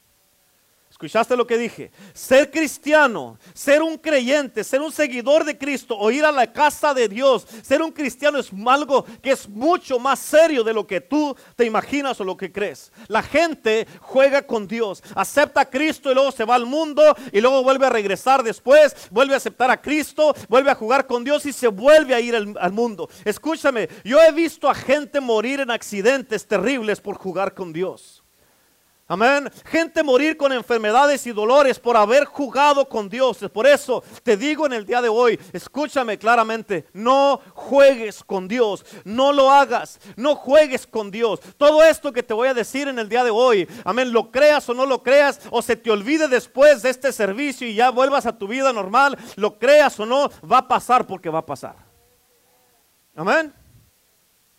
¿Escuchaste 1.03 1.37
lo 1.37 1.49
que 1.49 1.59
dije? 1.59 1.91
Ser 2.15 2.49
cristiano, 2.49 3.37
ser 3.55 3.83
un 3.83 3.99
creyente, 3.99 4.63
ser 4.63 4.81
un 4.81 4.93
seguidor 4.93 5.45
de 5.45 5.59
Cristo 5.59 5.99
o 5.99 6.13
ir 6.13 6.25
a 6.25 6.31
la 6.31 6.53
casa 6.53 6.95
de 6.95 7.09
Dios, 7.09 7.45
ser 7.61 7.83
un 7.83 7.91
cristiano 7.91 8.39
es 8.39 8.53
algo 8.65 9.05
que 9.21 9.33
es 9.33 9.49
mucho 9.49 9.99
más 9.99 10.21
serio 10.21 10.63
de 10.63 10.73
lo 10.73 10.87
que 10.87 11.01
tú 11.01 11.35
te 11.57 11.65
imaginas 11.65 12.21
o 12.21 12.25
lo 12.25 12.37
que 12.37 12.53
crees. 12.53 12.93
La 13.09 13.21
gente 13.21 13.89
juega 14.01 14.43
con 14.43 14.69
Dios, 14.69 15.03
acepta 15.17 15.63
a 15.63 15.69
Cristo 15.69 16.09
y 16.09 16.15
luego 16.15 16.31
se 16.31 16.45
va 16.45 16.55
al 16.55 16.67
mundo 16.67 17.03
y 17.33 17.41
luego 17.41 17.65
vuelve 17.65 17.87
a 17.87 17.91
regresar 17.91 18.45
después, 18.45 18.95
vuelve 19.11 19.35
a 19.35 19.39
aceptar 19.39 19.73
a 19.73 19.83
Cristo, 19.83 20.37
vuelve 20.49 20.71
a 20.71 20.77
jugar 20.77 21.09
con 21.09 21.25
Dios 21.25 21.45
y 21.47 21.53
se 21.53 21.67
vuelve 21.67 22.15
a 22.15 22.21
ir 22.21 22.37
al, 22.37 22.55
al 22.61 22.73
mundo. 22.73 23.11
Escúchame, 23.25 23.89
yo 24.05 24.23
he 24.23 24.31
visto 24.31 24.71
a 24.71 24.75
gente 24.77 25.21
morir 25.21 25.59
en 25.59 25.73
accidentes 25.73 26.47
terribles 26.47 27.01
por 27.01 27.17
jugar 27.17 27.55
con 27.55 27.73
Dios. 27.73 28.22
Amén. 29.09 29.51
Gente 29.67 30.03
morir 30.03 30.37
con 30.37 30.53
enfermedades 30.53 31.27
y 31.27 31.33
dolores 31.33 31.79
por 31.79 31.97
haber 31.97 32.25
jugado 32.25 32.89
con 32.89 33.09
Dios. 33.09 33.39
Por 33.53 33.67
eso 33.67 34.03
te 34.23 34.37
digo 34.37 34.65
en 34.65 34.73
el 34.73 34.87
día 34.87 35.03
de 35.03 35.09
hoy, 35.09 35.39
escúchame 35.53 36.19
claramente, 36.19 36.87
no 36.93 37.41
juegues 37.53 38.23
con 38.23 38.47
Dios, 38.47 38.87
no 39.05 39.33
lo 39.33 39.51
hagas, 39.51 39.99
no 40.17 40.37
juegues 40.37 40.87
con 40.87 41.11
Dios. 41.11 41.41
Todo 41.57 41.83
esto 41.83 42.13
que 42.13 42.23
te 42.23 42.33
voy 42.33 42.49
a 42.49 42.55
decir 42.55 42.89
en 42.89 42.99
el 42.99 43.09
día 43.09 43.25
de 43.25 43.31
hoy, 43.31 43.69
amén, 43.85 44.13
lo 44.13 44.31
creas 44.31 44.69
o 44.69 44.75
no 44.75 44.87
lo 44.87 45.03
creas, 45.03 45.41
o 45.51 45.61
se 45.61 45.77
te 45.77 45.91
olvide 45.91 46.29
después 46.29 46.83
de 46.83 46.91
este 46.91 47.13
servicio 47.13 47.67
y 47.67 47.75
ya 47.75 47.91
vuelvas 47.91 48.25
a 48.25 48.39
tu 48.39 48.47
vida 48.47 48.73
normal, 48.73 49.19
lo 49.37 49.59
creas 49.59 49.99
o 50.01 50.07
no, 50.07 50.31
va 50.51 50.59
a 50.59 50.69
pasar 50.69 51.07
porque 51.07 51.29
va 51.29 51.41
a 51.41 51.47
pasar. 51.47 51.75
Amén. 53.15 53.53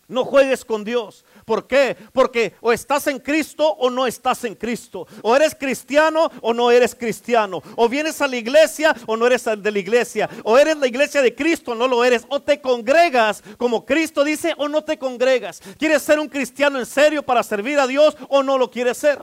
No 0.08 0.24
juegues 0.24 0.64
con 0.64 0.84
Dios. 0.84 1.24
¿Por 1.44 1.66
qué? 1.66 1.96
Porque 2.12 2.54
o 2.60 2.72
estás 2.72 3.06
en 3.06 3.18
Cristo 3.18 3.68
o 3.68 3.90
no 3.90 4.06
estás 4.06 4.44
en 4.44 4.54
Cristo. 4.54 5.06
O 5.22 5.34
eres 5.36 5.54
cristiano 5.54 6.30
o 6.40 6.54
no 6.54 6.70
eres 6.70 6.94
cristiano. 6.94 7.62
O 7.76 7.88
vienes 7.88 8.20
a 8.20 8.28
la 8.28 8.36
iglesia 8.36 8.94
o 9.06 9.16
no 9.16 9.26
eres 9.26 9.44
de 9.44 9.70
la 9.70 9.78
iglesia. 9.78 10.28
O 10.42 10.58
eres 10.58 10.76
la 10.76 10.86
iglesia 10.86 11.22
de 11.22 11.34
Cristo 11.34 11.72
o 11.72 11.74
no 11.74 11.88
lo 11.88 12.04
eres. 12.04 12.24
O 12.28 12.40
te 12.40 12.60
congregas 12.60 13.42
como 13.56 13.84
Cristo 13.84 14.24
dice 14.24 14.54
o 14.56 14.68
no 14.68 14.84
te 14.84 14.98
congregas. 14.98 15.60
¿Quieres 15.78 16.02
ser 16.02 16.18
un 16.18 16.28
cristiano 16.28 16.78
en 16.78 16.86
serio 16.86 17.22
para 17.22 17.42
servir 17.42 17.78
a 17.78 17.86
Dios 17.86 18.16
o 18.28 18.42
no 18.42 18.58
lo 18.58 18.70
quieres 18.70 18.98
ser? 18.98 19.20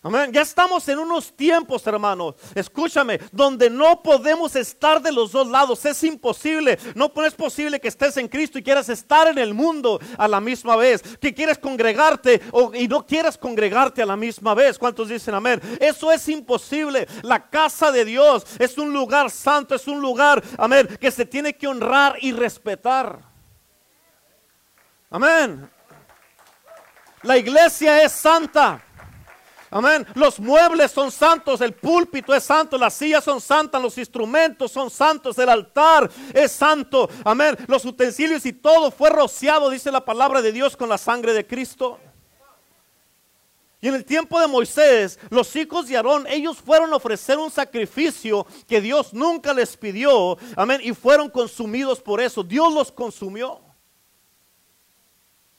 Amén. 0.00 0.32
Ya 0.32 0.42
estamos 0.42 0.88
en 0.88 1.00
unos 1.00 1.34
tiempos, 1.34 1.84
hermanos. 1.84 2.36
Escúchame, 2.54 3.18
donde 3.32 3.68
no 3.68 4.00
podemos 4.00 4.54
estar 4.54 5.02
de 5.02 5.10
los 5.10 5.32
dos 5.32 5.48
lados. 5.48 5.84
Es 5.84 6.04
imposible. 6.04 6.78
No 6.94 7.12
es 7.26 7.34
posible 7.34 7.80
que 7.80 7.88
estés 7.88 8.16
en 8.16 8.28
Cristo 8.28 8.60
y 8.60 8.62
quieras 8.62 8.88
estar 8.88 9.26
en 9.26 9.38
el 9.38 9.54
mundo 9.54 9.98
a 10.16 10.28
la 10.28 10.40
misma 10.40 10.76
vez. 10.76 11.02
Que 11.20 11.34
quieres 11.34 11.58
congregarte 11.58 12.40
y 12.74 12.86
no 12.86 13.04
quieras 13.04 13.36
congregarte 13.36 14.00
a 14.00 14.06
la 14.06 14.16
misma 14.16 14.54
vez. 14.54 14.78
¿Cuántos 14.78 15.08
dicen 15.08 15.34
amén? 15.34 15.60
Eso 15.80 16.12
es 16.12 16.28
imposible. 16.28 17.08
La 17.22 17.50
casa 17.50 17.90
de 17.90 18.04
Dios 18.04 18.46
es 18.60 18.78
un 18.78 18.92
lugar 18.92 19.32
santo, 19.32 19.74
es 19.74 19.88
un 19.88 20.00
lugar, 20.00 20.40
amén, 20.58 20.86
que 21.00 21.10
se 21.10 21.26
tiene 21.26 21.56
que 21.56 21.66
honrar 21.66 22.16
y 22.20 22.30
respetar. 22.30 23.18
Amén. 25.10 25.68
La 27.22 27.36
iglesia 27.36 28.00
es 28.00 28.12
santa. 28.12 28.84
Amén. 29.70 30.06
Los 30.14 30.40
muebles 30.40 30.90
son 30.90 31.10
santos, 31.10 31.60
el 31.60 31.74
púlpito 31.74 32.34
es 32.34 32.44
santo, 32.44 32.78
las 32.78 32.94
sillas 32.94 33.24
son 33.24 33.40
santas, 33.40 33.82
los 33.82 33.98
instrumentos 33.98 34.72
son 34.72 34.90
santos, 34.90 35.38
el 35.38 35.48
altar 35.48 36.10
es 36.32 36.52
santo. 36.52 37.08
Amén. 37.24 37.56
Los 37.66 37.84
utensilios 37.84 38.46
y 38.46 38.52
todo 38.52 38.90
fue 38.90 39.10
rociado, 39.10 39.68
dice 39.70 39.92
la 39.92 40.04
palabra 40.04 40.40
de 40.40 40.52
Dios, 40.52 40.76
con 40.76 40.88
la 40.88 40.98
sangre 40.98 41.32
de 41.32 41.46
Cristo. 41.46 41.98
Y 43.80 43.88
en 43.88 43.94
el 43.94 44.04
tiempo 44.04 44.40
de 44.40 44.48
Moisés, 44.48 45.20
los 45.30 45.54
hijos 45.54 45.86
de 45.86 45.96
Aarón, 45.96 46.26
ellos 46.26 46.58
fueron 46.58 46.92
a 46.92 46.96
ofrecer 46.96 47.38
un 47.38 47.50
sacrificio 47.50 48.44
que 48.66 48.80
Dios 48.80 49.12
nunca 49.12 49.54
les 49.54 49.76
pidió. 49.76 50.36
Amén. 50.56 50.80
Y 50.82 50.92
fueron 50.92 51.30
consumidos 51.30 52.00
por 52.00 52.20
eso. 52.20 52.42
Dios 52.42 52.72
los 52.72 52.90
consumió. 52.90 53.60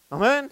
Amén. 0.10 0.52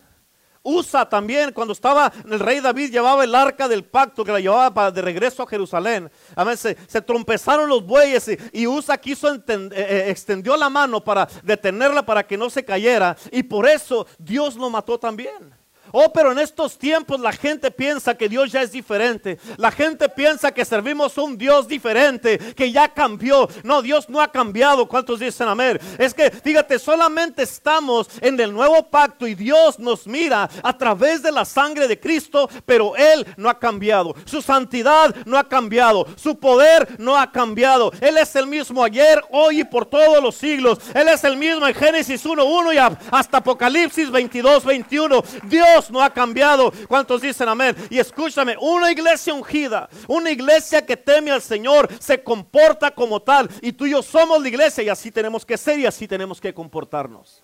Usa 0.69 1.07
también, 1.07 1.53
cuando 1.53 1.71
estaba 1.71 2.11
el 2.29 2.39
rey 2.41 2.59
David, 2.59 2.91
llevaba 2.91 3.23
el 3.23 3.33
arca 3.33 3.69
del 3.69 3.85
pacto 3.85 4.25
que 4.25 4.33
la 4.33 4.41
llevaba 4.41 4.73
para, 4.73 4.91
de 4.91 5.01
regreso 5.01 5.41
a 5.43 5.47
Jerusalén. 5.47 6.11
Amén. 6.35 6.57
Se, 6.57 6.75
se 6.87 7.01
trompezaron 7.01 7.69
los 7.69 7.85
bueyes 7.85 8.29
y, 8.51 8.67
Usa 8.67 8.97
quiso 8.97 9.33
eh, 9.33 9.39
eh, 9.47 10.05
extendió 10.09 10.57
la 10.57 10.69
mano 10.69 11.01
para 11.01 11.25
detenerla 11.41 12.05
para 12.05 12.27
que 12.27 12.37
no 12.37 12.49
se 12.49 12.65
cayera. 12.65 13.15
Y 13.31 13.43
por 13.43 13.65
eso 13.65 14.05
Dios 14.17 14.55
lo 14.55 14.69
mató 14.69 14.99
también. 14.99 15.56
Oh, 15.91 16.11
pero 16.13 16.31
en 16.31 16.39
estos 16.39 16.77
tiempos 16.77 17.19
la 17.19 17.31
gente 17.31 17.71
piensa 17.71 18.15
que 18.15 18.29
Dios 18.29 18.51
ya 18.51 18.61
es 18.61 18.71
diferente. 18.71 19.39
La 19.57 19.71
gente 19.71 20.09
piensa 20.09 20.51
que 20.51 20.65
servimos 20.65 21.17
un 21.17 21.37
Dios 21.37 21.67
diferente, 21.67 22.37
que 22.55 22.71
ya 22.71 22.89
cambió. 22.93 23.49
No, 23.63 23.81
Dios 23.81 24.09
no 24.09 24.21
ha 24.21 24.31
cambiado. 24.31 24.87
¿Cuántos 24.87 25.19
dicen 25.19 25.47
amén? 25.47 25.79
Es 25.97 26.13
que, 26.13 26.31
fíjate, 26.31 26.79
solamente 26.79 27.43
estamos 27.43 28.07
en 28.21 28.39
el 28.39 28.53
nuevo 28.53 28.89
pacto 28.89 29.27
y 29.27 29.35
Dios 29.35 29.79
nos 29.79 30.07
mira 30.07 30.49
a 30.63 30.77
través 30.77 31.21
de 31.21 31.31
la 31.31 31.45
sangre 31.45 31.87
de 31.87 31.99
Cristo, 31.99 32.49
pero 32.65 32.95
Él 32.95 33.25
no 33.37 33.49
ha 33.49 33.59
cambiado. 33.59 34.15
Su 34.25 34.41
santidad 34.41 35.15
no 35.25 35.37
ha 35.37 35.47
cambiado. 35.47 36.07
Su 36.15 36.37
poder 36.37 36.99
no 36.99 37.17
ha 37.17 37.31
cambiado. 37.31 37.91
Él 38.01 38.17
es 38.17 38.35
el 38.35 38.47
mismo 38.47 38.83
ayer, 38.83 39.23
hoy 39.31 39.61
y 39.61 39.63
por 39.63 39.85
todos 39.85 40.21
los 40.21 40.35
siglos. 40.35 40.79
Él 40.93 41.07
es 41.07 41.23
el 41.23 41.37
mismo 41.37 41.67
en 41.67 41.73
Génesis 41.73 42.25
1.1 42.25 42.73
y 42.73 42.97
hasta 43.11 43.37
Apocalipsis 43.37 44.11
22, 44.11 44.65
21. 44.65 45.23
Dios 45.43 45.76
no 45.89 46.01
ha 46.01 46.09
cambiado. 46.09 46.71
¿Cuántos 46.87 47.21
dicen 47.21 47.47
amén? 47.47 47.75
Y 47.89 47.99
escúchame, 47.99 48.55
una 48.59 48.91
iglesia 48.91 49.33
ungida, 49.33 49.89
una 50.07 50.31
iglesia 50.31 50.85
que 50.85 50.97
teme 50.97 51.31
al 51.31 51.41
Señor, 51.41 51.89
se 51.99 52.23
comporta 52.23 52.91
como 52.91 53.21
tal. 53.21 53.49
Y 53.61 53.71
tú 53.71 53.85
y 53.85 53.91
yo 53.91 54.01
somos 54.01 54.41
la 54.41 54.47
iglesia 54.47 54.83
y 54.83 54.89
así 54.89 55.11
tenemos 55.11 55.45
que 55.45 55.57
ser 55.57 55.79
y 55.79 55.85
así 55.85 56.07
tenemos 56.07 56.41
que 56.41 56.53
comportarnos. 56.53 57.43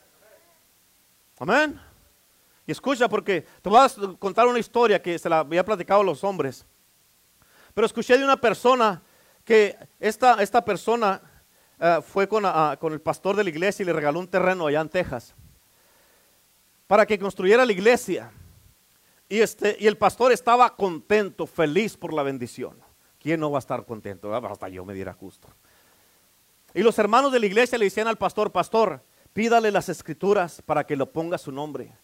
Amén. 1.39 1.79
Y 2.65 2.71
escucha 2.71 3.09
porque 3.09 3.45
te 3.61 3.69
voy 3.69 3.79
a 3.79 4.17
contar 4.17 4.47
una 4.47 4.59
historia 4.59 5.01
que 5.01 5.19
se 5.19 5.29
la 5.29 5.39
había 5.39 5.63
platicado 5.65 6.01
a 6.01 6.03
los 6.03 6.23
hombres. 6.23 6.65
Pero 7.73 7.85
escuché 7.85 8.17
de 8.17 8.23
una 8.23 8.37
persona 8.37 9.01
que 9.43 9.77
esta, 9.99 10.41
esta 10.41 10.63
persona 10.63 11.21
eh, 11.79 11.99
fue 12.05 12.27
con, 12.27 12.43
ah, 12.45 12.77
con 12.79 12.93
el 12.93 13.01
pastor 13.01 13.35
de 13.35 13.43
la 13.43 13.49
iglesia 13.49 13.83
y 13.83 13.85
le 13.85 13.93
regaló 13.93 14.19
un 14.19 14.27
terreno 14.27 14.67
allá 14.67 14.81
en 14.81 14.89
Texas 14.89 15.35
para 16.87 17.05
que 17.05 17.19
construyera 17.19 17.65
la 17.65 17.71
iglesia. 17.71 18.31
Y, 19.29 19.39
este, 19.39 19.77
y 19.79 19.87
el 19.87 19.97
pastor 19.97 20.31
estaba 20.31 20.75
contento, 20.75 21.47
feliz 21.47 21.97
por 21.97 22.13
la 22.13 22.23
bendición. 22.23 22.77
¿Quién 23.19 23.39
no 23.39 23.51
va 23.51 23.57
a 23.57 23.59
estar 23.59 23.85
contento? 23.85 24.33
Hasta 24.35 24.69
yo 24.69 24.83
me 24.85 24.93
diera 24.93 25.13
justo. 25.13 25.47
Y 26.73 26.81
los 26.81 26.97
hermanos 26.99 27.31
de 27.31 27.39
la 27.39 27.45
iglesia 27.45 27.77
le 27.77 27.85
decían 27.85 28.07
al 28.07 28.17
pastor, 28.17 28.51
pastor, 28.51 29.01
pídale 29.31 29.71
las 29.71 29.89
escrituras 29.89 30.61
para 30.61 30.85
que 30.85 30.95
lo 30.95 31.11
ponga 31.11 31.37
su 31.37 31.51
nombre. 31.51 31.95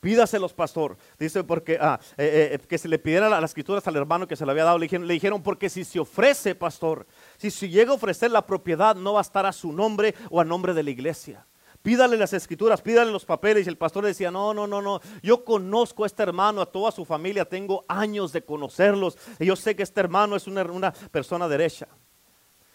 Pídaselos, 0.00 0.52
pastor. 0.52 0.96
Dice 1.18 1.44
porque 1.44 1.78
ah, 1.80 1.98
eh, 2.16 2.50
eh, 2.52 2.58
que 2.66 2.78
se 2.78 2.88
le 2.88 2.98
pidiera 2.98 3.28
las 3.28 3.50
escrituras 3.50 3.86
al 3.86 3.96
hermano 3.96 4.26
que 4.26 4.36
se 4.36 4.44
le 4.44 4.50
había 4.50 4.64
dado. 4.64 4.78
Le 4.78 4.84
dijeron, 4.84 5.06
le 5.06 5.14
dijeron, 5.14 5.42
porque 5.42 5.68
si 5.68 5.84
se 5.84 6.00
ofrece, 6.00 6.54
pastor, 6.54 7.06
si 7.38 7.50
se 7.50 7.68
llega 7.68 7.92
a 7.92 7.94
ofrecer 7.94 8.30
la 8.30 8.46
propiedad, 8.46 8.96
no 8.96 9.14
va 9.14 9.20
a 9.20 9.22
estar 9.22 9.46
a 9.46 9.52
su 9.52 9.72
nombre 9.72 10.14
o 10.30 10.40
a 10.40 10.44
nombre 10.44 10.74
de 10.74 10.82
la 10.82 10.90
iglesia 10.90 11.46
pídale 11.86 12.16
las 12.16 12.32
escrituras, 12.32 12.82
pídale 12.82 13.12
los 13.12 13.24
papeles. 13.24 13.64
Y 13.64 13.68
el 13.68 13.78
pastor 13.78 14.04
decía, 14.04 14.28
no, 14.28 14.52
no, 14.52 14.66
no, 14.66 14.82
no, 14.82 15.00
yo 15.22 15.44
conozco 15.44 16.02
a 16.02 16.08
este 16.08 16.24
hermano, 16.24 16.60
a 16.60 16.66
toda 16.66 16.90
su 16.90 17.04
familia, 17.04 17.44
tengo 17.44 17.84
años 17.86 18.32
de 18.32 18.42
conocerlos. 18.42 19.16
Y 19.38 19.46
yo 19.46 19.54
sé 19.54 19.76
que 19.76 19.84
este 19.84 20.00
hermano 20.00 20.34
es 20.34 20.48
una, 20.48 20.92
persona 21.12 21.46
derecha. 21.46 21.86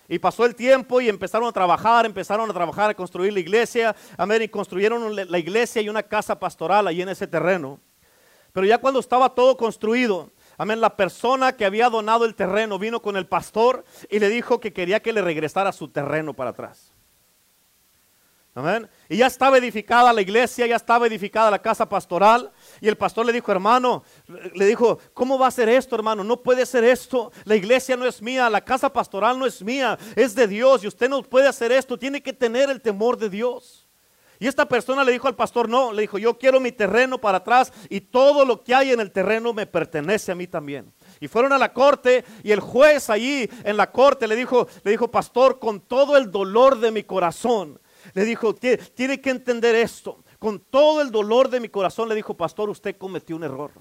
Y 0.07 0.17
pasó 0.17 0.45
el 0.45 0.55
tiempo 0.55 1.01
y 1.01 1.09
empezaron 1.09 1.49
a 1.49 1.51
trabajar, 1.51 2.05
empezaron 2.05 2.49
a 2.49 2.53
trabajar, 2.53 2.89
a 2.89 2.93
construir 2.93 3.33
la 3.33 3.41
iglesia. 3.41 3.93
Amén. 4.15 4.43
Y 4.43 4.47
construyeron 4.47 5.13
la 5.13 5.37
iglesia 5.37 5.81
y 5.81 5.89
una 5.89 6.03
casa 6.03 6.39
pastoral 6.39 6.87
ahí 6.87 7.01
en 7.01 7.09
ese 7.09 7.27
terreno. 7.27 7.81
Pero 8.53 8.65
ya 8.65 8.77
cuando 8.77 9.01
estaba 9.01 9.35
todo 9.35 9.57
construido, 9.57 10.31
amén, 10.57 10.79
la 10.79 10.95
persona 10.95 11.57
que 11.57 11.65
había 11.65 11.89
donado 11.89 12.23
el 12.23 12.33
terreno 12.33 12.79
vino 12.79 13.01
con 13.01 13.17
el 13.17 13.27
pastor 13.27 13.83
y 14.09 14.19
le 14.19 14.29
dijo 14.29 14.61
que 14.61 14.71
quería 14.71 15.01
que 15.01 15.11
le 15.11 15.21
regresara 15.21 15.73
su 15.73 15.89
terreno 15.89 16.33
para 16.33 16.51
atrás. 16.51 16.93
Amén. 18.53 18.89
Y 19.07 19.17
ya 19.17 19.27
estaba 19.27 19.57
edificada 19.57 20.11
la 20.11 20.21
iglesia, 20.21 20.67
ya 20.67 20.75
estaba 20.75 21.07
edificada 21.07 21.49
la 21.49 21.61
casa 21.61 21.87
pastoral. 21.87 22.51
Y 22.81 22.89
el 22.89 22.97
pastor 22.97 23.25
le 23.25 23.31
dijo, 23.31 23.49
hermano, 23.49 24.03
le 24.53 24.65
dijo, 24.65 24.99
¿cómo 25.13 25.39
va 25.39 25.47
a 25.47 25.51
ser 25.51 25.69
esto, 25.69 25.95
hermano? 25.95 26.21
No 26.23 26.43
puede 26.43 26.65
ser 26.65 26.83
esto. 26.83 27.31
La 27.45 27.55
iglesia 27.55 27.95
no 27.95 28.05
es 28.05 28.21
mía, 28.21 28.49
la 28.49 28.59
casa 28.59 28.91
pastoral 28.91 29.39
no 29.39 29.45
es 29.45 29.63
mía, 29.63 29.97
es 30.17 30.35
de 30.35 30.47
Dios. 30.47 30.83
Y 30.83 30.87
usted 30.87 31.09
no 31.09 31.23
puede 31.23 31.47
hacer 31.47 31.71
esto, 31.71 31.97
tiene 31.97 32.21
que 32.21 32.33
tener 32.33 32.69
el 32.69 32.81
temor 32.81 33.17
de 33.17 33.29
Dios. 33.29 33.87
Y 34.37 34.47
esta 34.47 34.67
persona 34.67 35.03
le 35.03 35.11
dijo 35.11 35.27
al 35.27 35.35
pastor, 35.35 35.69
no, 35.69 35.93
le 35.93 36.01
dijo, 36.01 36.17
yo 36.17 36.37
quiero 36.39 36.59
mi 36.59 36.71
terreno 36.71 37.19
para 37.19 37.37
atrás 37.37 37.71
y 37.89 38.01
todo 38.01 38.43
lo 38.43 38.63
que 38.63 38.73
hay 38.73 38.91
en 38.91 38.99
el 38.99 39.11
terreno 39.11 39.53
me 39.53 39.67
pertenece 39.67 40.31
a 40.31 40.35
mí 40.35 40.47
también. 40.47 40.91
Y 41.19 41.27
fueron 41.27 41.53
a 41.53 41.59
la 41.59 41.71
corte 41.71 42.25
y 42.43 42.51
el 42.51 42.59
juez 42.59 43.11
allí 43.11 43.47
en 43.63 43.77
la 43.77 43.91
corte 43.91 44.27
le 44.27 44.35
dijo, 44.35 44.67
le 44.83 44.89
dijo, 44.89 45.11
pastor, 45.11 45.59
con 45.59 45.79
todo 45.79 46.17
el 46.17 46.31
dolor 46.31 46.79
de 46.79 46.89
mi 46.89 47.03
corazón, 47.03 47.79
le 48.13 48.25
dijo, 48.25 48.55
tiene 48.55 49.21
que 49.21 49.29
entender 49.29 49.75
esto. 49.75 50.23
Con 50.39 50.59
todo 50.59 51.01
el 51.01 51.11
dolor 51.11 51.49
de 51.49 51.59
mi 51.59 51.69
corazón 51.69 52.09
le 52.09 52.15
dijo, 52.15 52.35
pastor, 52.35 52.69
usted 52.69 52.97
cometió 52.97 53.35
un 53.35 53.43
error. 53.43 53.71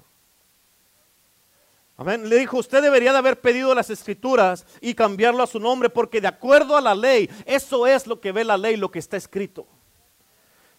Amén. 1.97 2.27
Le 2.27 2.37
dijo, 2.37 2.57
usted 2.57 2.81
debería 2.81 3.11
de 3.11 3.19
haber 3.19 3.39
pedido 3.41 3.75
las 3.75 3.89
escrituras 3.89 4.65
y 4.79 4.95
cambiarlo 4.95 5.43
a 5.43 5.47
su 5.47 5.59
nombre 5.59 5.89
porque 5.89 6.19
de 6.19 6.27
acuerdo 6.27 6.75
a 6.75 6.81
la 6.81 6.95
ley, 6.95 7.29
eso 7.45 7.85
es 7.85 8.07
lo 8.07 8.19
que 8.19 8.31
ve 8.31 8.43
la 8.43 8.57
ley, 8.57 8.75
lo 8.75 8.89
que 8.89 8.99
está 8.99 9.17
escrito. 9.17 9.67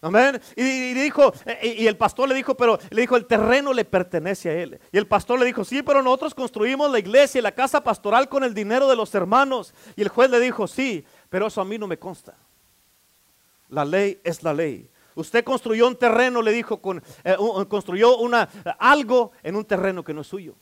Amén. 0.00 0.40
Y, 0.56 0.94
dijo, 0.94 1.32
y, 1.62 1.86
el 1.86 1.96
pastor 1.96 2.28
le 2.28 2.34
dijo, 2.34 2.56
pero 2.56 2.76
le 2.90 3.02
dijo, 3.02 3.16
el 3.16 3.26
terreno 3.26 3.72
le 3.72 3.84
pertenece 3.84 4.50
a 4.50 4.54
él. 4.54 4.80
Y 4.90 4.98
el 4.98 5.06
pastor 5.06 5.38
le 5.38 5.46
dijo, 5.46 5.64
sí, 5.64 5.80
pero 5.84 6.02
nosotros 6.02 6.34
construimos 6.34 6.90
la 6.90 6.98
iglesia 6.98 7.38
y 7.38 7.42
la 7.42 7.52
casa 7.52 7.84
pastoral 7.84 8.28
con 8.28 8.42
el 8.42 8.52
dinero 8.52 8.88
de 8.88 8.96
los 8.96 9.14
hermanos. 9.14 9.72
Y 9.94 10.02
el 10.02 10.08
juez 10.08 10.28
le 10.28 10.40
dijo, 10.40 10.66
sí, 10.66 11.04
pero 11.28 11.46
eso 11.46 11.60
a 11.60 11.64
mí 11.64 11.78
no 11.78 11.86
me 11.86 12.00
consta. 12.00 12.36
La 13.72 13.86
ley 13.86 14.20
es 14.22 14.42
la 14.42 14.52
ley. 14.52 14.90
Usted 15.14 15.42
construyó 15.42 15.88
un 15.88 15.96
terreno, 15.96 16.42
le 16.42 16.52
dijo, 16.52 16.78
eh, 17.24 17.36
construyó 17.68 18.18
algo 18.78 19.32
en 19.42 19.56
un 19.56 19.64
terreno 19.64 20.04
que 20.04 20.12
no 20.12 20.20
es 20.20 20.26
suyo. 20.26 20.54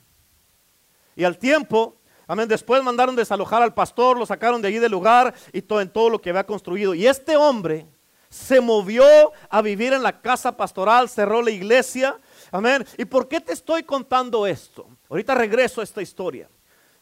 Y 1.16 1.24
al 1.24 1.36
tiempo, 1.36 1.96
amén, 2.28 2.46
después 2.46 2.80
mandaron 2.84 3.16
desalojar 3.16 3.62
al 3.62 3.74
pastor, 3.74 4.16
lo 4.16 4.26
sacaron 4.26 4.62
de 4.62 4.68
allí 4.68 4.78
del 4.78 4.92
lugar 4.92 5.34
y 5.52 5.60
todo 5.60 5.80
en 5.80 5.92
todo 5.92 6.08
lo 6.08 6.20
que 6.20 6.30
había 6.30 6.46
construido. 6.46 6.94
Y 6.94 7.08
este 7.08 7.36
hombre 7.36 7.84
se 8.28 8.60
movió 8.60 9.04
a 9.48 9.60
vivir 9.60 9.92
en 9.92 10.04
la 10.04 10.20
casa 10.20 10.56
pastoral, 10.56 11.08
cerró 11.08 11.42
la 11.42 11.50
iglesia. 11.50 12.16
Amén. 12.52 12.86
¿Y 12.96 13.06
por 13.06 13.26
qué 13.26 13.40
te 13.40 13.52
estoy 13.52 13.82
contando 13.82 14.46
esto? 14.46 14.86
Ahorita 15.08 15.34
regreso 15.34 15.80
a 15.80 15.84
esta 15.84 16.00
historia. 16.00 16.48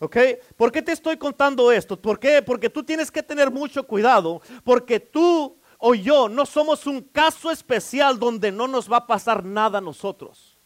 ¿Ok? 0.00 0.16
¿Por 0.56 0.72
qué 0.72 0.80
te 0.80 0.92
estoy 0.92 1.18
contando 1.18 1.70
esto? 1.70 2.00
¿Por 2.00 2.18
qué? 2.18 2.40
Porque 2.40 2.70
tú 2.70 2.82
tienes 2.82 3.10
que 3.10 3.22
tener 3.22 3.50
mucho 3.50 3.86
cuidado, 3.86 4.40
porque 4.64 5.00
tú 5.00 5.57
o 5.78 5.94
yo 5.94 6.28
no 6.28 6.44
somos 6.44 6.87
un 6.87 7.00
caso 7.00 7.50
especial 7.50 8.18
donde 8.18 8.52
no 8.52 8.66
nos 8.66 8.90
va 8.90 8.99
a 8.99 9.06
pasar 9.06 9.44
nada 9.44 9.78
a 9.78 9.80
nosotros. 9.80 10.56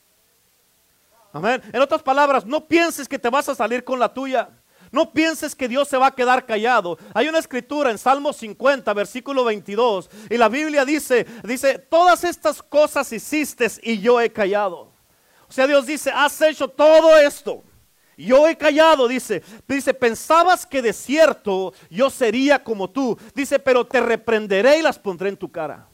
Amén. 1.32 1.62
En 1.72 1.80
otras 1.80 2.02
palabras, 2.02 2.44
no 2.44 2.66
pienses 2.66 3.08
que 3.08 3.18
te 3.18 3.30
vas 3.30 3.48
a 3.48 3.54
salir 3.54 3.84
con 3.84 3.98
la 3.98 4.12
tuya. 4.12 4.50
No 4.90 5.10
pienses 5.10 5.54
que 5.54 5.68
Dios 5.68 5.88
se 5.88 5.96
va 5.96 6.08
a 6.08 6.14
quedar 6.14 6.44
callado. 6.44 6.98
Hay 7.14 7.28
una 7.28 7.38
escritura 7.38 7.90
en 7.90 7.96
Salmo 7.96 8.32
50, 8.32 8.92
versículo 8.92 9.42
22, 9.44 10.10
y 10.28 10.36
la 10.36 10.50
Biblia 10.50 10.84
dice, 10.84 11.26
dice, 11.44 11.78
todas 11.78 12.24
estas 12.24 12.62
cosas 12.62 13.10
hiciste 13.10 13.66
y 13.82 14.00
yo 14.00 14.20
he 14.20 14.30
callado. 14.30 14.92
O 15.48 15.52
sea, 15.52 15.66
Dios 15.66 15.86
dice, 15.86 16.10
has 16.10 16.38
hecho 16.42 16.68
todo 16.68 17.16
esto 17.16 17.64
yo 18.16 18.48
he 18.48 18.56
callado, 18.56 19.08
dice. 19.08 19.42
Dice, 19.66 19.94
pensabas 19.94 20.66
que 20.66 20.82
de 20.82 20.92
cierto 20.92 21.72
yo 21.90 22.10
sería 22.10 22.62
como 22.62 22.90
tú. 22.90 23.18
Dice, 23.34 23.58
pero 23.58 23.86
te 23.86 24.00
reprenderé 24.00 24.78
y 24.78 24.82
las 24.82 24.98
pondré 24.98 25.28
en 25.28 25.36
tu 25.36 25.50
cara. 25.50 25.88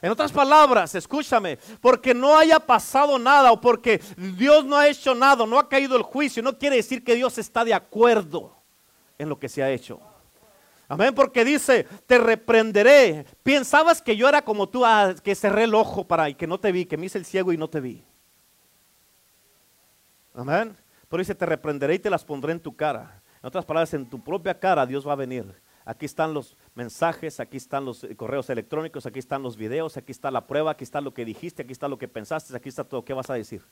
En 0.00 0.10
otras 0.10 0.32
palabras, 0.32 0.96
escúchame, 0.96 1.58
porque 1.80 2.12
no 2.12 2.36
haya 2.36 2.58
pasado 2.58 3.20
nada 3.20 3.52
o 3.52 3.60
porque 3.60 4.02
Dios 4.36 4.64
no 4.64 4.76
ha 4.76 4.88
hecho 4.88 5.14
nada, 5.14 5.46
no 5.46 5.56
ha 5.56 5.68
caído 5.68 5.96
el 5.96 6.02
juicio, 6.02 6.42
no 6.42 6.58
quiere 6.58 6.74
decir 6.74 7.04
que 7.04 7.14
Dios 7.14 7.38
está 7.38 7.64
de 7.64 7.72
acuerdo 7.72 8.52
en 9.16 9.28
lo 9.28 9.38
que 9.38 9.48
se 9.48 9.62
ha 9.62 9.70
hecho. 9.70 10.00
Amén, 10.88 11.14
porque 11.14 11.44
dice, 11.44 11.86
te 12.06 12.18
reprenderé. 12.18 13.24
Pensabas 13.44 14.02
que 14.02 14.16
yo 14.16 14.28
era 14.28 14.42
como 14.42 14.68
tú, 14.68 14.84
ah, 14.84 15.14
que 15.22 15.36
cerré 15.36 15.64
el 15.64 15.74
ojo 15.74 16.04
para 16.04 16.28
y 16.28 16.34
que 16.34 16.48
no 16.48 16.58
te 16.58 16.72
vi, 16.72 16.84
que 16.84 16.96
me 16.96 17.06
hice 17.06 17.18
el 17.18 17.24
ciego 17.24 17.52
y 17.52 17.56
no 17.56 17.70
te 17.70 17.80
vi. 17.80 18.04
Amén. 20.34 20.76
Pero 21.12 21.20
dice, 21.20 21.34
te 21.34 21.44
reprenderé 21.44 21.96
y 21.96 21.98
te 21.98 22.08
las 22.08 22.24
pondré 22.24 22.52
en 22.52 22.60
tu 22.60 22.74
cara. 22.74 23.20
En 23.42 23.46
otras 23.46 23.66
palabras, 23.66 23.92
en 23.92 24.08
tu 24.08 24.24
propia 24.24 24.58
cara 24.58 24.86
Dios 24.86 25.06
va 25.06 25.12
a 25.12 25.16
venir. 25.16 25.44
Aquí 25.84 26.06
están 26.06 26.32
los 26.32 26.56
mensajes, 26.74 27.38
aquí 27.38 27.58
están 27.58 27.84
los 27.84 28.02
eh, 28.04 28.16
correos 28.16 28.48
electrónicos, 28.48 29.04
aquí 29.04 29.18
están 29.18 29.42
los 29.42 29.58
videos, 29.58 29.98
aquí 29.98 30.10
está 30.10 30.30
la 30.30 30.46
prueba, 30.46 30.70
aquí 30.70 30.84
está 30.84 31.02
lo 31.02 31.12
que 31.12 31.26
dijiste, 31.26 31.60
aquí 31.60 31.72
está 31.72 31.86
lo 31.86 31.98
que 31.98 32.08
pensaste, 32.08 32.56
aquí 32.56 32.70
está 32.70 32.82
todo. 32.84 33.04
¿Qué 33.04 33.12
vas 33.12 33.28
a 33.28 33.34
decir? 33.34 33.62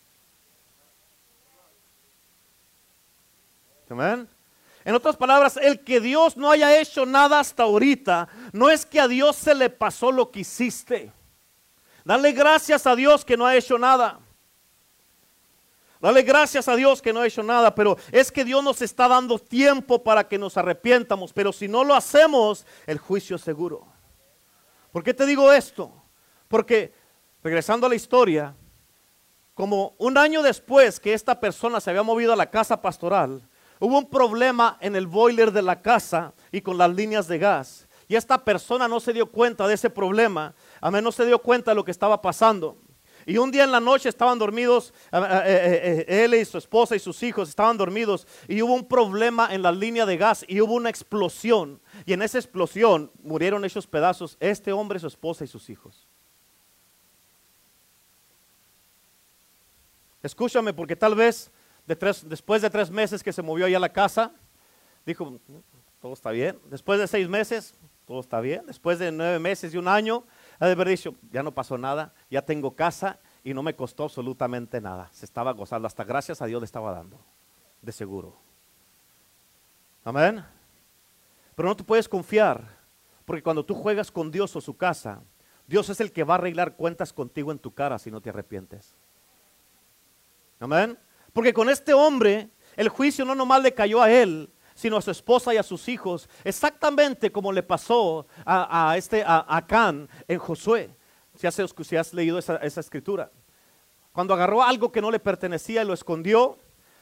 Amén. 3.89 4.29
En 4.85 4.95
otras 4.95 5.17
palabras, 5.17 5.57
el 5.57 5.81
que 5.81 5.99
Dios 5.99 6.37
no 6.37 6.51
haya 6.51 6.79
hecho 6.79 7.07
nada 7.07 7.41
hasta 7.41 7.63
ahorita, 7.63 8.29
no 8.53 8.69
es 8.69 8.85
que 8.85 9.01
a 9.01 9.09
Dios 9.09 9.35
se 9.37 9.55
le 9.55 9.71
pasó 9.71 10.13
lo 10.13 10.31
que 10.31 10.41
hiciste. 10.41 11.11
Dale 12.05 12.33
gracias 12.33 12.87
a 12.87 12.95
Dios 12.95 13.25
que 13.25 13.39
no 13.39 13.47
ha 13.47 13.57
hecho 13.57 13.79
nada. 13.79 14.21
Dale 16.01 16.23
gracias 16.23 16.67
a 16.67 16.77
Dios 16.77 17.03
que 17.03 17.13
no 17.13 17.21
ha 17.21 17.27
hecho 17.27 17.43
nada, 17.43 17.75
pero 17.75 17.99
es 18.11 18.33
que 18.33 18.43
Dios 18.43 18.65
nos 18.65 18.81
está 18.81 19.07
dando 19.07 19.39
tiempo 19.39 20.03
para 20.03 20.27
que 20.27 20.39
nos 20.39 20.57
arrepientamos, 20.57 21.33
pero 21.35 21.53
si 21.53 21.69
no 21.69 21.85
lo 21.85 21.95
hacemos, 21.95 22.65
el 22.87 22.99
juicio 22.99 23.37
es 23.37 23.43
seguro. 23.43 23.87
¿Por 24.93 25.05
qué 25.05 25.13
te 25.13 25.27
digo 25.27 25.53
esto? 25.53 25.93
Porque, 26.49 26.95
regresando 27.43 27.87
a 27.87 27.91
la 27.91 27.97
historia, 27.97 28.57
como 29.53 29.95
un 29.99 30.17
año 30.17 30.43
después 30.43 30.99
que 30.99 31.13
esta 31.13 31.39
persona 31.39 31.81
se 31.81 31.91
había 31.91 32.03
movido 32.03 32.33
a 32.33 32.37
la 32.37 32.51
casa 32.51 32.81
pastoral, 32.81 33.47
hubo 33.79 33.99
un 33.99 34.09
problema 34.09 34.79
en 34.81 34.97
el 34.97 35.07
boiler 35.07 35.53
de 35.53 35.61
la 35.61 35.83
casa 35.83 36.33
y 36.51 36.63
con 36.63 36.79
las 36.79 36.91
líneas 36.95 37.29
de 37.29 37.39
gas. 37.39 37.87
Y 38.09 38.17
esta 38.17 38.43
persona 38.43 38.89
no 38.89 39.01
se 39.01 39.13
dio 39.13 39.31
cuenta 39.31 39.69
de 39.69 39.75
ese 39.75 39.91
problema, 39.91 40.55
a 40.81 40.91
menos 40.91 41.05
no 41.05 41.13
se 41.13 41.27
dio 41.27 41.41
cuenta 41.41 41.73
de 41.73 41.75
lo 41.75 41.85
que 41.85 41.91
estaba 41.91 42.23
pasando. 42.23 42.79
Y 43.27 43.37
un 43.39 43.51
día 43.51 43.65
en 43.65 43.73
la 43.73 43.81
noche 43.81 44.09
estaban 44.09 44.39
dormidos, 44.39 44.93
eh, 45.13 45.19
eh, 45.19 46.05
eh, 46.09 46.25
él 46.25 46.35
y 46.35 46.45
su 46.45 46.59
esposa 46.59 46.97
y 46.97 46.99
sus 46.99 47.23
hijos 47.23 47.49
estaban 47.49 47.77
dormidos 47.77 48.27
y 48.49 48.63
hubo 48.63 48.75
un 48.75 48.87
problema 48.87 49.55
en 49.55 49.63
la 49.63 49.73
línea 49.73 50.07
de 50.07 50.17
gas 50.17 50.45
y 50.49 50.61
hubo 50.61 50.75
una 50.75 50.91
explosión. 50.91 51.81
Y 52.07 52.13
en 52.13 52.23
esa 52.23 52.39
explosión 52.39 53.11
murieron 53.23 53.65
esos 53.65 53.87
pedazos 53.87 54.37
este 54.41 54.73
hombre, 54.73 54.99
su 54.99 55.07
esposa 55.07 55.45
y 55.45 55.49
sus 55.49 55.69
hijos. 55.71 56.07
Escúchame 60.23 60.73
porque 60.73 60.97
tal 60.97 61.15
vez 61.15 61.51
después 61.87 62.63
de 62.63 62.71
tres 62.71 62.91
meses 62.91 63.23
que 63.23 63.33
se 63.33 63.43
movió 63.43 63.67
allá 63.67 63.79
a 63.79 63.81
la 63.81 63.93
casa, 63.93 64.33
dijo, 65.07 65.39
todo 66.01 66.13
está 66.13 66.31
bien. 66.31 66.59
Después 66.67 67.01
de 67.01 67.07
seis 67.07 67.29
meses, 67.29 67.75
todo 68.07 68.21
está 68.21 68.41
bien. 68.41 68.67
Después 68.67 68.99
de 68.99 69.13
nueve 69.13 69.39
meses 69.39 69.75
y 69.75 69.77
un 69.77 69.89
año, 69.89 70.25
ha 70.61 70.69
de 70.69 71.13
ya 71.33 71.43
no 71.43 71.53
pasó 71.53 71.79
nada, 71.79 72.13
ya 72.31 72.43
tengo 72.43 72.77
casa 72.77 73.19
y 73.43 73.55
no 73.55 73.63
me 73.63 73.75
costó 73.75 74.05
absolutamente 74.05 74.79
nada. 74.81 75.09
Se 75.11 75.25
estaba 75.25 75.53
gozando, 75.53 75.87
hasta 75.87 76.05
gracias 76.05 76.43
a 76.43 76.47
Dios 76.47 76.61
le 76.61 76.67
estaba 76.67 76.93
dando, 76.93 77.19
de 77.81 77.91
seguro. 77.93 78.37
Amén. 80.05 80.45
Pero 81.55 81.69
no 81.69 81.75
te 81.77 81.83
puedes 81.83 82.09
confiar, 82.09 82.63
porque 83.25 83.43
cuando 83.43 83.65
tú 83.65 83.75
juegas 83.75 84.13
con 84.13 84.31
Dios 84.31 84.55
o 84.55 84.61
su 84.61 84.77
casa, 84.77 85.23
Dios 85.67 85.89
es 85.89 85.99
el 86.01 86.13
que 86.13 86.25
va 86.25 86.35
a 86.35 86.39
arreglar 86.39 86.77
cuentas 86.77 87.13
contigo 87.15 87.53
en 87.53 87.59
tu 87.59 87.73
cara 87.73 87.99
si 87.99 88.11
no 88.11 88.21
te 88.21 88.29
arrepientes. 88.29 88.95
Amén. 90.59 90.99
Porque 91.33 91.55
con 91.55 91.71
este 91.71 91.95
hombre, 91.95 92.51
el 92.77 92.91
juicio 92.91 93.25
no 93.25 93.35
nomás 93.35 93.63
le 93.63 93.73
cayó 93.73 94.03
a 94.03 94.11
él, 94.11 94.51
sino 94.81 94.97
a 94.97 95.03
su 95.03 95.11
esposa 95.11 95.53
y 95.53 95.59
a 95.59 95.63
sus 95.63 95.91
hijos, 95.91 96.27
exactamente 96.43 97.31
como 97.31 97.53
le 97.53 97.63
pasó 97.63 98.27
a, 98.47 98.95
este, 98.97 99.23
a, 99.27 99.63
Can 99.69 100.09
en 100.27 100.39
Josué, 100.39 100.89
si 101.35 101.47
has, 101.97 102.15
leído 102.15 102.39
esa, 102.39 102.57
esa, 102.57 102.81
escritura. 102.81 103.31
Cuando 104.11 104.33
agarró 104.33 104.63
algo 104.63 104.91
que 104.91 105.03
no 105.03 105.11
le 105.11 105.19
pertenecía 105.19 105.83
y 105.83 105.85
lo 105.85 105.93
escondió, 105.93 106.57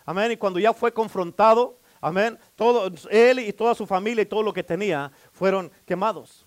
amén, 0.04 0.32
y 0.32 0.36
cuando 0.36 0.58
ya 0.58 0.72
fue 0.72 0.92
confrontado, 0.92 1.78
amén, 2.00 2.36
todo, 2.56 2.90
él 3.10 3.38
y 3.38 3.52
toda 3.52 3.76
su 3.76 3.86
familia 3.86 4.22
y 4.22 4.26
todo 4.26 4.42
lo 4.42 4.52
que 4.52 4.64
tenía 4.64 5.12
fueron 5.30 5.70
quemados. 5.86 6.44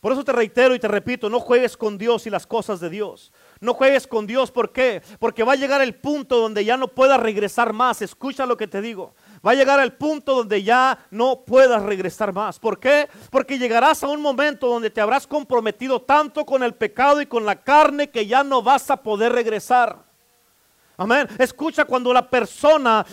Por 0.00 0.10
eso 0.10 0.24
te 0.24 0.32
reitero 0.32 0.74
y 0.74 0.80
te 0.80 0.88
repito, 0.88 1.30
no 1.30 1.38
juegues 1.38 1.76
con 1.76 1.98
Dios 1.98 2.26
y 2.26 2.30
las 2.30 2.48
cosas 2.48 2.80
de 2.80 2.90
Dios. 2.90 3.32
No 3.60 3.74
juegues 3.74 4.06
con 4.06 4.26
Dios, 4.26 4.50
¿por 4.50 4.72
qué? 4.72 5.02
Porque 5.18 5.42
va 5.42 5.52
a 5.52 5.56
llegar 5.56 5.80
el 5.80 5.94
punto 5.94 6.38
donde 6.38 6.64
ya 6.64 6.76
no 6.76 6.88
puedas 6.88 7.20
regresar 7.20 7.72
más. 7.72 8.02
Escucha 8.02 8.46
lo 8.46 8.56
que 8.56 8.68
te 8.68 8.80
digo. 8.80 9.14
Va 9.46 9.52
a 9.52 9.54
llegar 9.54 9.80
el 9.80 9.92
punto 9.92 10.34
donde 10.34 10.62
ya 10.62 11.06
no 11.10 11.44
puedas 11.44 11.82
regresar 11.82 12.32
más. 12.32 12.58
¿Por 12.58 12.78
qué? 12.78 13.08
Porque 13.30 13.58
llegarás 13.58 14.02
a 14.02 14.08
un 14.08 14.20
momento 14.20 14.68
donde 14.68 14.90
te 14.90 15.00
habrás 15.00 15.26
comprometido 15.26 16.02
tanto 16.02 16.44
con 16.44 16.62
el 16.62 16.74
pecado 16.74 17.20
y 17.20 17.26
con 17.26 17.44
la 17.44 17.62
carne 17.62 18.10
que 18.10 18.26
ya 18.26 18.44
no 18.44 18.62
vas 18.62 18.90
a 18.90 19.02
poder 19.02 19.32
regresar. 19.32 20.07
Amén. 21.00 21.28
Escucha 21.38 21.84
cuando 21.84 22.12
la 22.12 22.28
persona 22.28 23.06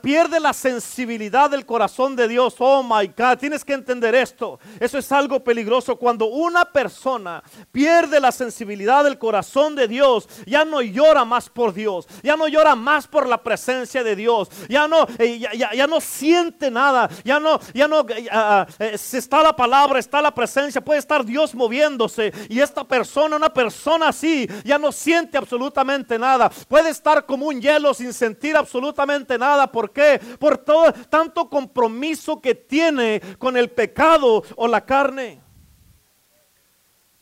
pierde 0.00 0.38
la 0.38 0.52
sensibilidad 0.52 1.50
del 1.50 1.66
corazón 1.66 2.14
de 2.14 2.28
Dios. 2.28 2.54
Oh 2.60 2.84
my 2.84 3.08
God, 3.08 3.38
tienes 3.38 3.64
que 3.64 3.72
entender 3.72 4.14
esto. 4.14 4.60
Eso 4.78 4.96
es 4.96 5.10
algo 5.10 5.42
peligroso. 5.42 5.96
Cuando 5.96 6.26
una 6.26 6.64
persona 6.64 7.42
pierde 7.72 8.20
la 8.20 8.30
sensibilidad 8.30 9.02
del 9.02 9.18
corazón 9.18 9.74
de 9.74 9.88
Dios, 9.88 10.28
ya 10.46 10.64
no 10.64 10.82
llora 10.82 11.24
más 11.24 11.50
por 11.50 11.74
Dios, 11.74 12.06
ya 12.22 12.36
no 12.36 12.46
llora 12.46 12.76
más 12.76 13.08
por 13.08 13.26
la 13.26 13.42
presencia 13.42 14.04
de 14.04 14.14
Dios, 14.14 14.48
ya 14.68 14.86
no, 14.86 15.08
eh, 15.18 15.40
ya, 15.40 15.86
no 15.88 16.00
siente 16.00 16.70
nada, 16.70 17.10
ya 17.24 17.40
no, 17.40 17.58
ya 17.74 17.88
no, 17.88 18.06
eh, 18.08 18.28
ah, 18.30 18.66
eh, 18.78 18.96
si 18.96 19.16
está 19.16 19.42
la 19.42 19.56
palabra, 19.56 19.98
está 19.98 20.22
la 20.22 20.32
presencia, 20.32 20.80
puede 20.80 21.00
estar 21.00 21.24
Dios 21.24 21.56
moviéndose 21.56 22.32
y 22.48 22.60
esta 22.60 22.84
persona, 22.84 23.34
una 23.34 23.52
persona 23.52 24.08
así, 24.08 24.48
ya 24.64 24.78
no 24.78 24.92
siente 24.92 25.36
absolutamente 25.36 26.20
nada. 26.20 26.48
Puede 26.68 26.90
estar 26.90 27.26
como 27.32 27.46
un 27.46 27.62
hielo 27.62 27.94
sin 27.94 28.12
sentir 28.12 28.54
absolutamente 28.54 29.38
nada. 29.38 29.72
¿Por 29.72 29.90
qué? 29.90 30.20
Por 30.38 30.58
todo 30.58 30.92
tanto 31.08 31.48
compromiso 31.48 32.38
que 32.42 32.54
tiene 32.54 33.22
con 33.38 33.56
el 33.56 33.70
pecado 33.70 34.44
o 34.54 34.68
la 34.68 34.84
carne. 34.84 35.40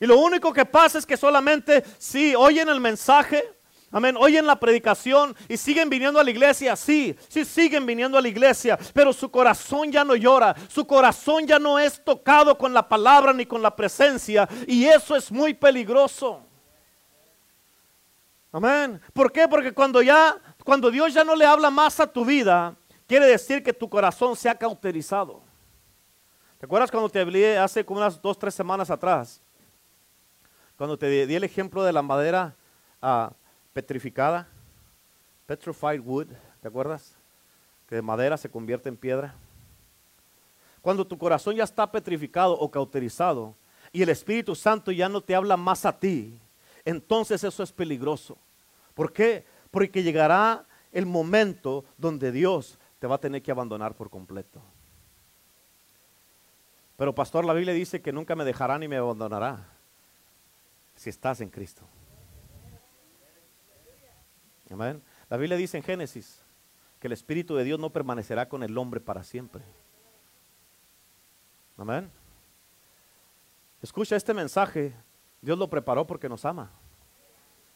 Y 0.01 0.07
lo 0.07 0.19
único 0.19 0.53
que 0.53 0.67
pasa 0.67 0.99
es 0.99 1.07
que 1.07 1.17
solamente 1.17 1.85
si 1.97 2.35
oyen 2.35 2.69
el 2.69 2.81
mensaje, 2.81 3.55
Amén. 3.93 4.17
Oyen 4.17 4.47
la 4.47 4.59
predicación 4.59 5.35
y 5.49 5.57
siguen 5.57 5.89
viniendo 5.89 6.19
a 6.19 6.25
la 6.25 6.31
iglesia. 6.31 6.75
Sí, 6.75 7.17
sí 7.29 7.45
siguen 7.45 7.87
viniendo 7.87 8.19
a 8.19 8.23
la 8.23 8.29
iglesia. 8.29 8.79
Pero 8.93 9.13
su 9.13 9.31
corazón 9.31 9.93
ya 9.93 10.05
no 10.05 10.17
llora. 10.17 10.57
Su 10.69 10.87
corazón 10.87 11.47
ya 11.47 11.59
no 11.61 11.79
es 11.79 12.03
tocado 12.05 12.57
con 12.59 12.73
la 12.73 12.89
palabra 12.89 13.33
ni 13.33 13.47
con 13.47 13.63
la 13.63 13.75
presencia. 13.75 14.49
Y 14.67 14.87
eso 14.87 15.15
es 15.15 15.31
muy 15.31 15.55
peligroso. 15.55 16.50
Amén. 18.53 19.01
¿Por 19.13 19.31
qué? 19.31 19.47
Porque 19.47 19.73
cuando 19.73 20.03
ya, 20.03 20.37
cuando 20.65 20.91
Dios 20.91 21.15
ya 21.15 21.23
no 21.23 21.37
le 21.37 21.47
habla 21.47 21.71
más 21.71 22.01
a 22.01 22.07
tu 22.07 22.25
vida, 22.25 22.75
quiere 23.07 23.27
decir 23.27 23.63
que 23.63 23.73
tu 23.73 23.89
corazón 23.89 24.35
se 24.35 24.49
ha 24.49 24.55
cauterizado. 24.55 25.43
¿Te 26.59 26.67
acuerdas 26.67 26.91
cuando 26.91 27.09
te 27.09 27.21
hablé 27.21 27.57
hace 27.57 27.85
como 27.85 28.01
unas 28.01 28.21
dos, 28.21 28.39
tres 28.39 28.55
semanas 28.55 28.91
atrás? 28.91 29.41
Cuando 30.77 30.99
te 30.99 31.27
di 31.27 31.35
el 31.35 31.45
ejemplo 31.45 31.83
de 31.85 31.93
la 31.93 32.03
madera 32.03 32.55
ah, 33.01 33.33
petrificada, 33.73 34.49
petrified 35.47 36.01
wood, 36.01 36.27
¿te 36.61 36.69
acuerdas? 36.69 37.17
Que 37.89 37.95
de 37.95 38.03
madera 38.03 38.37
se 38.37 38.51
convierte 38.51 38.89
en 38.89 38.97
piedra. 38.97 39.35
Cuando 40.83 41.07
tu 41.07 41.17
corazón 41.19 41.55
ya 41.55 41.65
está 41.65 41.91
petrificado 41.91 42.59
o 42.59 42.71
cauterizado 42.71 43.55
y 43.93 44.03
el 44.03 44.09
Espíritu 44.09 44.55
Santo 44.55 44.91
ya 44.91 45.09
no 45.09 45.21
te 45.21 45.35
habla 45.35 45.57
más 45.57 45.85
a 45.85 45.99
ti, 45.99 46.41
entonces 46.85 47.45
eso 47.45 47.63
es 47.63 47.73
peligroso. 47.73 48.39
¿Por 48.95 49.13
qué? 49.13 49.45
Porque 49.71 50.03
llegará 50.03 50.67
el 50.93 51.07
momento 51.07 51.85
donde 51.97 52.33
Dios 52.33 52.79
te 52.99 53.07
va 53.07 53.17
a 53.17 53.21
tener 53.21 53.43
que 53.43 53.51
abandonar 53.51 53.95
por 53.95 54.11
completo. 54.11 54.61
Pero 56.97 57.15
pastor, 57.15 57.45
la 57.45 57.55
Biblia 57.55 57.73
dice 57.73 58.03
que 58.03 58.13
nunca 58.13 58.37
me 58.37 58.45
dejará 58.45 58.79
ni 58.79 58.87
me 58.87 58.97
abandonará 58.97 59.67
si 60.97 61.09
estás 61.09 61.41
en 61.41 61.49
Cristo. 61.49 61.83
Amén. 64.71 65.03
La 65.29 65.37
Biblia 65.37 65.57
dice 65.57 65.79
en 65.79 65.83
Génesis 65.83 66.43
que 66.99 67.07
el 67.07 67.13
Espíritu 67.13 67.57
de 67.57 67.65
Dios 67.65 67.81
no 67.81 67.91
permanecerá 67.91 68.49
con 68.49 68.63
el 68.63 68.77
hombre 68.77 69.01
para 69.01 69.25
siempre. 69.25 69.63
Amén. 71.79 72.11
Escucha 73.81 74.15
este 74.15 74.35
mensaje 74.35 74.93
Dios 75.41 75.59
lo 75.59 75.69
preparó 75.69 76.07
porque 76.07 76.29
nos 76.29 76.45
ama. 76.45 76.71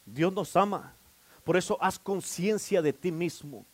Dios 0.05 0.33
nos 0.33 0.55
ama. 0.57 0.95
Por 1.45 1.57
eso 1.57 1.79
haz 1.81 1.99
conciencia 1.99 2.83
de 2.83 2.93
ti 2.93 3.11
mismo. 3.13 3.65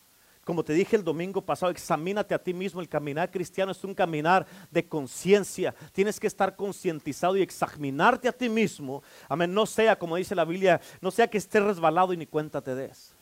Como 0.44 0.64
te 0.64 0.72
dije 0.72 0.96
el 0.96 1.05
domingo 1.05 1.42
pasado, 1.42 1.70
examínate 1.70 2.35
a 2.35 2.42
ti 2.42 2.53
mismo. 2.53 2.81
El 2.81 2.88
caminar 2.88 3.31
cristiano 3.31 3.72
es 3.72 3.85
un 3.85 3.94
caminar 3.94 4.46
de 4.70 4.88
conciencia. 4.88 5.74
Tienes 5.92 6.18
que 6.18 6.26
estar 6.26 6.57
concientizado 6.57 7.37
y 7.37 7.42
examinarte 7.42 8.26
a 8.29 8.33
ti 8.33 8.48
mismo. 8.48 9.03
Amén. 9.29 9.53
No 9.53 9.66
sea, 9.66 9.98
como 9.98 10.16
dice 10.16 10.35
la 10.35 10.44
Biblia, 10.44 10.81
no 11.00 11.11
sea 11.11 11.29
que 11.29 11.38
estés 11.38 11.62
resbalado 11.62 12.12
y 12.12 12.16
ni 12.16 12.26
cuenta 12.26 12.61
te 12.61 12.74
des. 12.74 13.14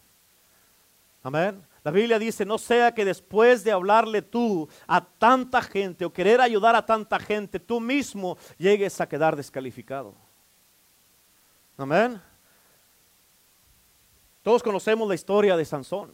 Amén. 1.23 1.63
La 1.83 1.91
Biblia 1.91 2.19
dice, 2.19 2.47
no 2.47 2.57
sea 2.57 2.95
que 2.95 3.05
después 3.05 3.65
de 3.65 3.73
hablarle 3.73 4.23
tú 4.23 4.69
a 4.87 5.05
tanta 5.05 5.61
gente 5.61 6.05
o 6.05 6.13
querer 6.13 6.41
ayudar 6.41 6.77
a 6.77 6.87
tanta 6.87 7.19
gente, 7.19 7.59
tú 7.59 7.81
mismo 7.81 8.39
llegues 8.57 9.01
a 9.01 9.09
quedar 9.09 9.37
descalificado. 9.37 10.15
Amén. 11.79 12.21
Todos 14.43 14.65
conocemos 14.65 15.07
la 15.09 15.15
historia 15.15 15.57
de 15.57 15.65
Sansón. 15.65 16.13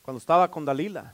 Cuando 0.00 0.18
estaba 0.18 0.48
con 0.48 0.64
Dalila. 0.64 1.12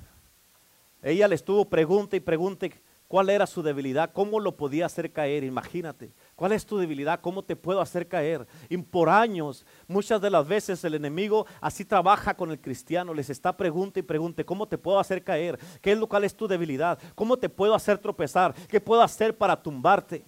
Ella 1.02 1.26
le 1.26 1.34
estuvo 1.34 1.64
pregunta 1.64 2.16
y 2.16 2.20
pregunte 2.20 2.82
cuál 3.08 3.30
era 3.30 3.46
su 3.46 3.62
debilidad, 3.62 4.12
cómo 4.12 4.38
lo 4.38 4.58
podía 4.58 4.84
hacer 4.84 5.10
caer, 5.10 5.42
imagínate. 5.42 6.12
¿Cuál 6.36 6.52
es 6.52 6.66
tu 6.66 6.76
debilidad? 6.76 7.22
¿Cómo 7.22 7.42
te 7.42 7.56
puedo 7.56 7.80
hacer 7.80 8.06
caer? 8.08 8.46
Y 8.68 8.76
por 8.76 9.08
años, 9.08 9.64
muchas 9.88 10.20
de 10.20 10.28
las 10.28 10.46
veces 10.46 10.84
el 10.84 10.94
enemigo 10.94 11.46
así 11.62 11.86
trabaja 11.86 12.34
con 12.34 12.50
el 12.50 12.60
cristiano, 12.60 13.14
les 13.14 13.30
está 13.30 13.56
pregunta 13.56 14.00
y 14.00 14.02
pregunte, 14.02 14.44
¿cómo 14.44 14.68
te 14.68 14.76
puedo 14.76 14.98
hacer 14.98 15.24
caer? 15.24 15.58
¿Qué 15.80 15.92
es 15.92 15.98
lo 15.98 16.08
es 16.22 16.36
tu 16.36 16.46
debilidad? 16.46 16.98
¿Cómo 17.14 17.38
te 17.38 17.48
puedo 17.48 17.74
hacer 17.74 17.96
tropezar? 17.96 18.54
¿Qué 18.68 18.82
puedo 18.82 19.00
hacer 19.00 19.34
para 19.34 19.60
tumbarte? 19.60 20.26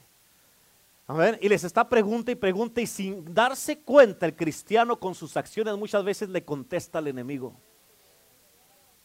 Y 1.40 1.48
les 1.50 1.64
está 1.64 1.86
pregunta 1.86 2.32
y 2.32 2.34
pregunta 2.34 2.80
y 2.80 2.86
sin 2.86 3.24
darse 3.34 3.80
cuenta 3.80 4.24
el 4.24 4.34
cristiano 4.34 4.98
con 4.98 5.14
sus 5.14 5.36
acciones 5.36 5.76
muchas 5.76 6.02
veces 6.02 6.30
le 6.30 6.44
contesta 6.44 6.98
al 6.98 7.08
enemigo. 7.08 7.54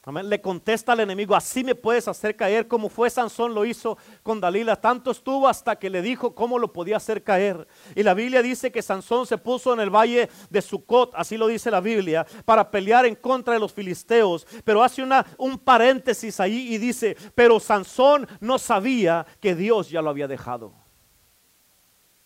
Amén. 0.04 0.30
Le 0.30 0.40
contesta 0.40 0.94
al 0.94 1.02
enemigo, 1.02 1.36
así 1.36 1.62
me 1.62 1.76
puedes 1.76 2.08
hacer 2.08 2.38
caer 2.38 2.70
como 2.70 2.88
fue 2.88 3.10
Sansón 3.10 3.54
lo 3.54 3.66
hizo 3.66 3.98
con 4.24 4.40
Dalila. 4.40 4.78
Tanto 4.78 5.12
estuvo 5.12 5.46
hasta 5.46 5.76
que 5.76 5.90
le 5.90 6.02
dijo 6.02 6.34
cómo 6.34 6.58
lo 6.58 6.72
podía 6.72 6.96
hacer 6.96 7.22
caer. 7.22 7.68
Y 7.96 8.02
la 8.02 8.14
Biblia 8.14 8.42
dice 8.42 8.72
que 8.72 8.82
Sansón 8.82 9.28
se 9.28 9.38
puso 9.38 9.74
en 9.74 9.82
el 9.82 9.90
valle 9.90 10.30
de 10.50 10.62
Sucot, 10.62 11.12
así 11.16 11.36
lo 11.36 11.48
dice 11.48 11.70
la 11.70 11.82
Biblia, 11.82 12.26
para 12.46 12.72
pelear 12.72 13.06
en 13.06 13.16
contra 13.16 13.54
de 13.54 13.60
los 13.60 13.74
filisteos. 13.74 14.48
Pero 14.64 14.82
hace 14.82 15.04
una, 15.04 15.26
un 15.38 15.60
paréntesis 15.60 16.40
ahí 16.40 16.74
y 16.74 16.78
dice, 16.78 17.18
pero 17.36 17.60
Sansón 17.60 18.26
no 18.40 18.58
sabía 18.58 19.26
que 19.42 19.54
Dios 19.54 19.90
ya 19.90 20.02
lo 20.02 20.10
había 20.10 20.30
dejado. 20.30 20.89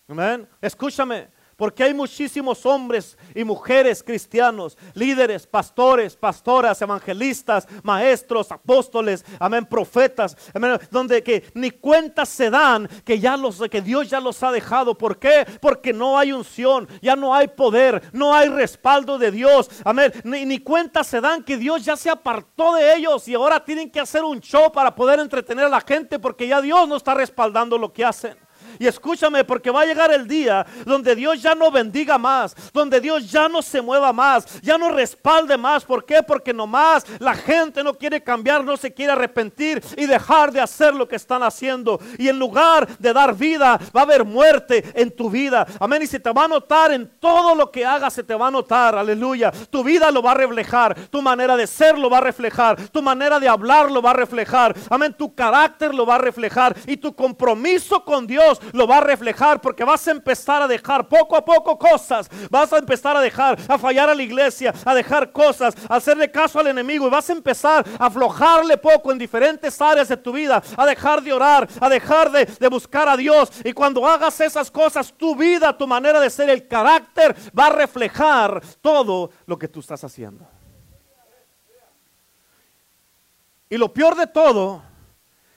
Amén. 0.08 0.48
Escúchame. 0.62 1.30
Porque 1.56 1.84
hay 1.84 1.94
muchísimos 1.94 2.66
hombres 2.66 3.18
y 3.36 3.44
mujeres 3.44 4.04
cristianos, 4.04 4.78
líderes, 4.96 5.46
pastores, 5.46 6.16
pastoras, 6.16 6.82
evangelistas, 6.82 7.68
maestros, 7.84 8.52
apóstoles, 8.52 9.24
amén, 9.40 9.66
profetas, 9.66 10.36
amén, 10.54 10.80
donde 10.90 11.22
que 11.22 11.52
ni 11.54 11.70
cuenta 11.70 12.26
se 12.26 12.50
dan 12.50 12.90
que 13.06 13.20
ya 13.20 13.38
los 13.38 13.62
que 13.70 13.82
Dios 13.82 14.10
ya 14.10 14.20
los 14.20 14.42
ha 14.42 14.52
dejado. 14.52 14.98
¿Por 14.98 15.20
qué? 15.20 15.46
Porque 15.62 15.94
no 15.94 16.18
hay 16.18 16.32
unción, 16.32 16.88
ya 17.02 17.16
no 17.16 17.36
hay 17.36 17.48
poder, 17.48 18.02
no 18.14 18.34
hay 18.34 18.50
respaldo 18.50 19.20
de 19.20 19.32
Dios. 19.32 19.70
Amén. 19.86 20.12
Ni, 20.24 20.46
ni 20.46 20.58
cuenta 20.60 21.04
se 21.04 21.22
dan 21.22 21.44
que 21.44 21.58
Dios 21.58 21.86
ya 21.86 21.96
se 21.96 22.10
apartó 22.10 22.74
de 22.74 22.96
ellos 22.96 23.28
y 23.28 23.36
ahora 23.36 23.64
tienen 23.64 23.92
que 23.92 24.00
hacer 24.00 24.24
un 24.24 24.40
show 24.40 24.72
para 24.72 24.94
poder 24.96 25.20
entretener 25.20 25.66
a 25.66 25.70
la 25.70 25.82
gente 25.82 26.18
porque 26.18 26.48
ya 26.48 26.62
Dios 26.62 26.88
no 26.88 26.98
está 26.98 27.14
respaldando 27.14 27.78
lo 27.78 27.94
que 27.94 28.04
hacen. 28.04 28.36
Y 28.80 28.88
escúchame, 28.88 29.44
porque 29.44 29.72
va 29.72 29.82
a 29.82 29.86
llegar 29.86 30.12
el 30.12 30.28
día 30.28 30.66
donde 30.86 31.16
Dios 31.16 31.42
ya 31.42 31.56
no 31.56 31.72
bendiga 31.72 32.18
más, 32.18 32.56
donde 32.74 33.00
Dios 33.00 33.30
ya 33.30 33.48
no 33.48 33.62
se 33.62 33.82
mueva 33.82 34.14
más, 34.14 34.62
ya 34.62 34.78
no 34.78 34.90
respalde 34.90 35.58
más. 35.58 35.84
¿Por 35.86 36.06
qué? 36.06 36.22
Porque 36.24 36.54
nomás 36.54 37.06
la 37.20 37.34
gente 37.34 37.84
no 37.84 37.94
quiere 37.94 38.22
cambiar, 38.22 38.64
no 38.64 38.78
se 38.78 38.94
quiere 38.94 39.14
arrepentir 39.14 39.84
y 39.98 40.06
dejar 40.06 40.52
de 40.52 40.62
hacer 40.62 40.94
lo 40.94 41.08
que 41.08 41.16
están 41.16 41.44
haciendo. 41.44 42.00
Y 42.18 42.28
en 42.28 42.40
lugar 42.40 42.88
de 42.98 43.14
dar 43.14 43.36
vida, 43.36 43.80
va 43.96 44.02
a 44.02 44.04
haber 44.04 44.26
muerte 44.26 44.84
en 44.96 45.12
tu 45.12 45.30
vida. 45.30 45.66
Amén. 45.80 46.02
Y 46.04 46.08
se 46.08 46.20
te 46.20 46.32
va 46.32 46.46
a 46.46 46.48
notar 46.48 46.92
en 46.92 47.08
todo 47.20 47.56
lo 47.56 47.72
que 47.72 47.86
hagas, 47.86 48.14
se 48.14 48.24
te 48.24 48.36
va 48.36 48.48
a 48.48 48.52
notar. 48.52 48.96
Aleluya. 48.96 49.52
Tu 49.70 49.84
vida 49.84 50.12
lo 50.12 50.22
va 50.22 50.32
a 50.32 50.36
reflejar, 50.36 50.96
tu 51.10 51.22
manera 51.22 51.56
de 51.56 51.68
ser 51.68 51.98
lo 51.98 52.10
va 52.10 52.18
a 52.18 52.22
reflejar, 52.22 52.90
tu 52.90 53.02
manera 53.02 53.40
de 53.40 53.48
hablar 53.48 53.92
lo 53.92 54.02
va 54.02 54.12
a 54.12 54.16
reflejar. 54.16 54.76
Amén. 54.90 55.16
Tu 55.18 55.34
carácter 55.34 55.94
lo 55.94 56.06
va 56.06 56.16
a 56.16 56.20
reflejar 56.20 56.76
y 56.86 56.98
tu 56.98 57.16
compromiso 57.16 58.04
con 58.04 58.28
Dios 58.28 58.60
lo 58.72 58.88
va 58.88 58.98
a 58.98 59.02
reflejar 59.02 59.62
porque 59.62 59.84
vas 59.84 60.08
a 60.08 60.12
empezar 60.12 60.62
a 60.62 60.68
dejar 60.68 61.08
poco 61.08 61.36
a 61.36 61.44
poco 61.44 61.78
cosas. 61.78 62.30
Vas 62.50 62.72
a 62.74 62.78
empezar 62.78 63.18
a 63.18 63.22
dejar, 63.22 63.58
a 63.68 63.78
fallar 63.78 64.10
a 64.10 64.16
la 64.16 64.24
iglesia, 64.24 64.74
a 64.86 64.96
dejar 64.96 65.32
cosas, 65.32 65.76
a 65.90 65.96
hacerle 65.96 66.32
caso 66.32 66.60
al 66.60 66.68
enemigo 66.68 67.08
y 67.08 67.10
vas 67.10 67.30
a 67.30 67.34
empezar 67.34 67.86
a 68.00 68.06
aflojarle 68.06 68.78
poco 68.78 69.12
en 69.12 69.18
diferentes 69.18 69.82
áreas 69.82 70.08
de 70.08 70.18
tu 70.18 70.32
vida, 70.32 70.62
a 70.78 70.86
dejar 70.86 71.22
de 71.22 71.34
orar, 71.34 71.68
a 71.80 71.90
dejar 71.90 72.32
de, 72.32 72.46
de 72.46 72.68
buscar 72.68 73.10
a 73.10 73.18
Dios. 73.18 73.52
Y 73.64 73.74
cuando 73.74 74.08
hagas 74.08 74.40
esas 74.40 74.70
cosas, 74.72 75.14
tu 75.14 75.36
vida, 75.36 75.78
tu 75.78 75.88
manera 75.88 76.20
de 76.20 76.30
ser, 76.30 76.50
el 76.50 76.68
carácter 76.68 77.36
va 77.58 77.68
a 77.68 77.72
reflejar 77.72 78.62
todo 78.82 79.32
lo 79.46 79.58
que 79.58 79.68
tú 79.68 79.80
estás 79.80 80.04
haciendo. 80.04 80.48
Y 83.70 83.78
lo 83.78 83.92
peor 83.92 84.16
de 84.16 84.28
todo 84.28 84.84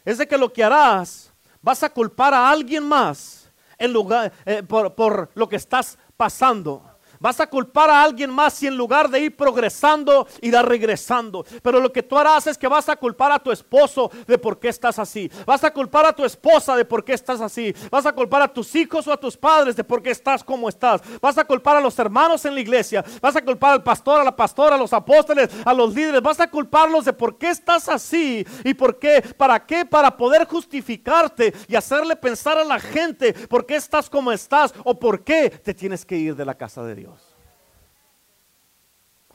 es 0.05 0.19
de 0.19 0.27
que 0.27 0.39
lo 0.39 0.51
que 0.53 0.65
harás 0.65 1.35
vas 1.67 1.83
a 1.83 1.91
culpar 1.91 2.33
a 2.33 2.49
alguien 2.49 2.85
más 2.85 3.51
en 3.77 3.93
lugar, 3.93 4.33
eh, 4.45 4.63
por, 4.63 4.95
por 4.95 5.33
lo 5.35 5.49
que 5.49 5.57
estás 5.57 5.99
pasando. 6.17 6.81
Vas 7.21 7.41
a 7.41 7.47
culpar 7.47 7.91
a 7.91 8.03
alguien 8.03 8.31
más 8.31 8.55
si 8.55 8.67
en 8.67 8.77
lugar 8.77 9.09
de 9.09 9.21
ir 9.21 9.37
progresando, 9.37 10.27
irá 10.41 10.63
regresando. 10.63 11.45
Pero 11.63 11.81
lo 11.81 11.93
que 11.93 12.03
tú 12.03 12.17
harás 12.19 12.47
es 12.47 12.59
que 12.59 12.69
vas 12.69 12.89
a 12.89 12.97
culpar 12.97 13.33
a 13.33 13.39
tu 13.39 13.51
esposo 13.51 14.11
de 14.27 14.39
por 14.39 14.59
qué 14.59 14.69
estás 14.69 14.99
así. 14.99 15.31
Vas 15.45 15.65
a 15.65 15.73
culpar 15.73 16.07
a 16.07 16.13
tu 16.13 16.25
esposa 16.25 16.77
de 16.77 16.85
por 16.85 17.05
qué 17.05 17.15
estás 17.15 17.41
así. 17.41 17.75
Vas 17.91 18.07
a 18.07 18.13
culpar 18.13 18.43
a 18.43 18.53
tus 18.53 18.75
hijos 18.75 19.07
o 19.07 19.13
a 19.13 19.17
tus 19.17 19.37
padres 19.37 19.77
de 19.77 19.85
por 19.85 20.03
qué 20.03 20.11
estás 20.11 20.43
como 20.43 20.69
estás. 20.69 21.01
Vas 21.21 21.39
a 21.39 21.45
culpar 21.45 21.77
a 21.77 21.81
los 21.81 21.99
hermanos 21.99 22.45
en 22.45 22.55
la 22.55 22.61
iglesia. 22.61 23.05
Vas 23.21 23.37
a 23.37 23.43
culpar 23.43 23.73
al 23.73 23.83
pastor, 23.83 24.21
a 24.21 24.25
la 24.25 24.35
pastora, 24.35 24.77
a 24.77 24.79
los 24.79 24.93
apóstoles, 24.93 25.51
a 25.65 25.75
los 25.75 25.95
líderes. 25.95 26.23
Vas 26.23 26.41
a 26.41 26.51
culparlos 26.51 27.05
de 27.05 27.13
por 27.13 27.39
qué 27.39 27.51
estás 27.51 27.89
así 27.89 28.47
y 28.65 28.75
por 28.75 28.99
qué. 28.99 29.23
¿Para 29.37 29.65
qué? 29.65 29.85
Para 29.85 30.17
poder 30.17 30.47
justificarte 30.47 31.55
y 31.69 31.77
hacerle 31.77 32.17
pensar 32.17 32.59
a 32.59 32.65
la 32.65 32.81
gente 32.81 33.33
por 33.33 33.67
qué 33.67 33.77
estás 33.77 34.11
como 34.11 34.33
estás 34.33 34.75
o 34.85 34.99
por 34.99 35.25
qué 35.25 35.51
te 35.51 35.75
tienes 35.75 36.05
que 36.05 36.17
ir 36.17 36.37
de 36.37 36.45
la 36.45 36.55
casa 36.55 36.83
de 36.83 36.95
Dios. 36.95 37.16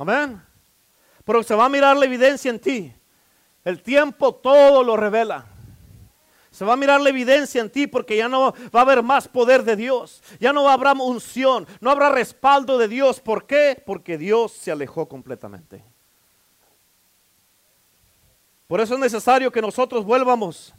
Amén. 0.02 0.42
Pero 1.24 1.44
se 1.44 1.54
va 1.54 1.66
a 1.66 1.70
mirar 1.70 1.96
la 1.96 2.06
evidencia 2.06 2.50
en 2.50 2.60
ti. 2.60 2.92
El 3.64 3.84
tiempo 3.84 4.34
todo 4.34 4.84
lo 4.84 4.98
revela. 4.98 5.46
Se 6.50 6.66
va 6.66 6.74
a 6.74 6.76
mirar 6.76 7.00
la 7.02 7.10
evidencia 7.10 7.62
en 7.62 7.70
ti 7.70 7.86
porque 7.86 8.18
ya 8.18 8.28
no 8.28 8.52
va 8.76 8.80
a 8.80 8.82
haber 8.82 9.04
más 9.04 9.28
poder 9.28 9.64
de 9.64 9.76
Dios. 9.76 10.24
Ya 10.40 10.52
no 10.54 10.68
habrá 10.68 10.94
unción, 10.94 11.68
no 11.80 11.92
habrá 11.92 12.10
respaldo 12.10 12.80
de 12.80 12.88
Dios. 12.88 13.20
¿Por 13.20 13.46
qué? 13.46 13.82
Porque 13.86 14.18
Dios 14.18 14.54
se 14.54 14.72
alejó 14.72 15.08
completamente. 15.08 15.84
Por 18.66 18.82
eso 18.82 18.96
es 18.96 19.00
necesario 19.00 19.52
que 19.52 19.62
nosotros 19.62 20.04
vuelvamos, 20.04 20.74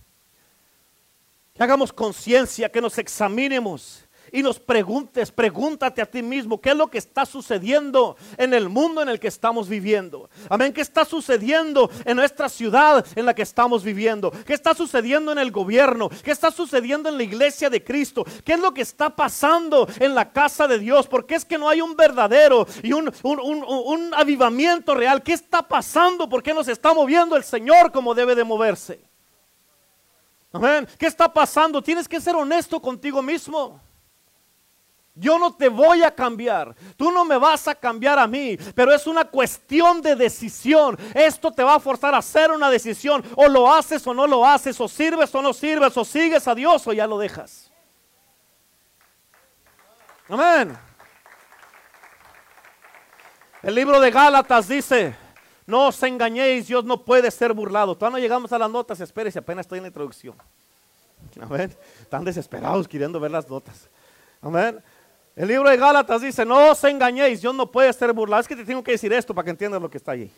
que 1.55 1.63
hagamos 1.63 1.93
conciencia, 1.93 2.73
que 2.73 2.81
nos 2.81 2.99
examinemos 2.99 4.05
y 4.33 4.43
nos 4.43 4.59
preguntes, 4.59 5.31
pregúntate 5.31 6.01
a 6.01 6.07
ti 6.07 6.23
mismo, 6.23 6.59
¿qué 6.61 6.71
es 6.71 6.77
lo 6.77 6.89
que 6.89 6.97
está 6.97 7.27
sucediendo 7.27 8.17
en 8.39 8.55
el 8.55 8.71
mundo 8.71 9.03
en 9.03 9.11
el 9.11 9.21
que 9.21 9.29
estamos 9.29 9.69
viviendo? 9.69 10.31
Amén, 10.49 10.73
¿qué 10.73 10.81
está 10.81 11.05
sucediendo 11.05 11.91
en 12.07 12.17
nuestra 12.17 12.49
ciudad 12.49 13.07
en 13.15 13.27
la 13.27 13.35
que 13.35 13.43
estamos 13.43 13.85
viviendo? 13.85 14.31
¿Qué 14.47 14.55
está 14.55 14.75
sucediendo 14.75 15.33
en 15.33 15.39
el 15.39 15.53
gobierno? 15.53 16.09
¿Qué 16.25 16.31
está 16.31 16.51
sucediendo 16.51 17.11
en 17.11 17.19
la 17.19 17.23
iglesia 17.23 17.69
de 17.69 17.85
Cristo? 17.85 18.25
¿Qué 18.45 18.55
es 18.55 18.61
lo 18.61 18.73
que 18.73 18.81
está 18.81 19.15
pasando 19.15 19.87
en 20.01 20.15
la 20.15 20.33
casa 20.33 20.67
de 20.67 20.79
Dios? 20.79 21.07
Porque 21.07 21.35
es 21.35 21.45
que 21.45 21.59
no 21.59 21.69
hay 21.69 21.83
un 21.83 21.95
verdadero 21.95 22.67
y 22.83 22.95
un, 22.95 23.13
un 23.23 24.15
avivamiento 24.15 24.95
real. 24.95 25.23
¿Qué 25.23 25.35
está 25.35 25.63
pasando? 25.63 26.27
¿Por 26.27 26.43
qué 26.43 26.55
nos 26.55 26.69
está 26.69 26.95
moviendo 26.95 27.37
el 27.37 27.45
Señor 27.45 27.93
como 27.93 28.15
debe 28.15 28.35
de 28.35 28.45
moverse? 28.45 29.01
Amén. 30.53 30.89
¿Qué 30.99 31.07
está 31.07 31.33
pasando? 31.33 31.83
Tienes 31.83 32.09
que 32.09 32.21
ser 32.21 32.35
honesto 32.35 32.81
contigo 32.81 33.21
mismo. 33.21 33.81
Yo 35.15 35.39
no 35.39 35.55
te 35.55 35.69
voy 35.69 36.03
a 36.03 36.15
cambiar. 36.15 36.75
Tú 36.97 37.11
no 37.11 37.25
me 37.25 37.37
vas 37.37 37.69
a 37.69 37.75
cambiar 37.75 38.19
a 38.19 38.27
mí. 38.27 38.57
Pero 38.75 38.93
es 38.93 39.07
una 39.07 39.25
cuestión 39.25 40.01
de 40.01 40.17
decisión. 40.17 40.99
Esto 41.15 41.53
te 41.53 41.63
va 41.63 41.75
a 41.75 41.81
forzar 41.81 42.15
a 42.15 42.19
hacer 42.19 42.51
una 42.51 42.71
decisión. 42.71 43.23
O 43.37 43.47
lo 43.49 43.73
haces 43.73 44.07
o 44.07 44.15
no 44.15 44.27
lo 44.27 44.47
haces. 44.47 44.81
O 44.81 44.89
sirves 44.89 45.35
o 45.35 45.43
no 45.43 45.53
sirves. 45.53 45.97
O 45.97 46.05
sigues 46.05 46.49
a 46.49 46.55
Dios 46.55 46.87
o 46.87 46.93
ya 46.93 47.07
lo 47.07 47.19
dejas. 47.19 47.71
Amén. 50.29 50.79
El 53.63 53.75
libro 53.75 54.01
de 54.01 54.11
Gálatas 54.11 54.67
dice, 54.67 55.15
no 55.67 55.89
os 55.89 56.03
engañéis, 56.03 56.67
Dios 56.67 56.85
no 56.85 57.05
puede 57.05 57.31
ser 57.31 57.53
burlado. 57.53 57.95
Todavía 57.95 58.19
no 58.19 58.23
llegamos 58.23 58.53
a 58.53 58.59
las 58.59 58.71
notas, 58.71 59.01
espérese, 59.01 59.39
apenas 59.39 59.67
estoy 59.67 59.79
en 59.79 59.85
la 59.85 59.89
introducción. 59.89 60.35
Amén. 61.41 61.77
Están 62.01 62.25
desesperados 62.25 62.89
queriendo 62.89 63.21
ver 63.21 63.31
las 63.31 63.49
notas. 63.49 63.89
Amén. 64.41 64.83
El 65.35 65.49
libro 65.49 65.69
de 65.69 65.77
Gálatas 65.77 66.21
dice, 66.21 66.45
no 66.45 66.71
os 66.71 66.85
engañéis, 66.85 67.41
Dios 67.41 67.55
no 67.55 67.71
puede 67.71 67.93
ser 67.93 68.13
burlado. 68.13 68.41
Es 68.41 68.49
que 68.49 68.57
te 68.57 68.65
tengo 68.65 68.83
que 68.83 68.93
decir 68.93 69.13
esto 69.13 69.35
para 69.35 69.45
que 69.45 69.51
entiendas 69.51 69.81
lo 69.81 69.89
que 69.89 69.97
está 69.97 70.13
allí. 70.13 70.31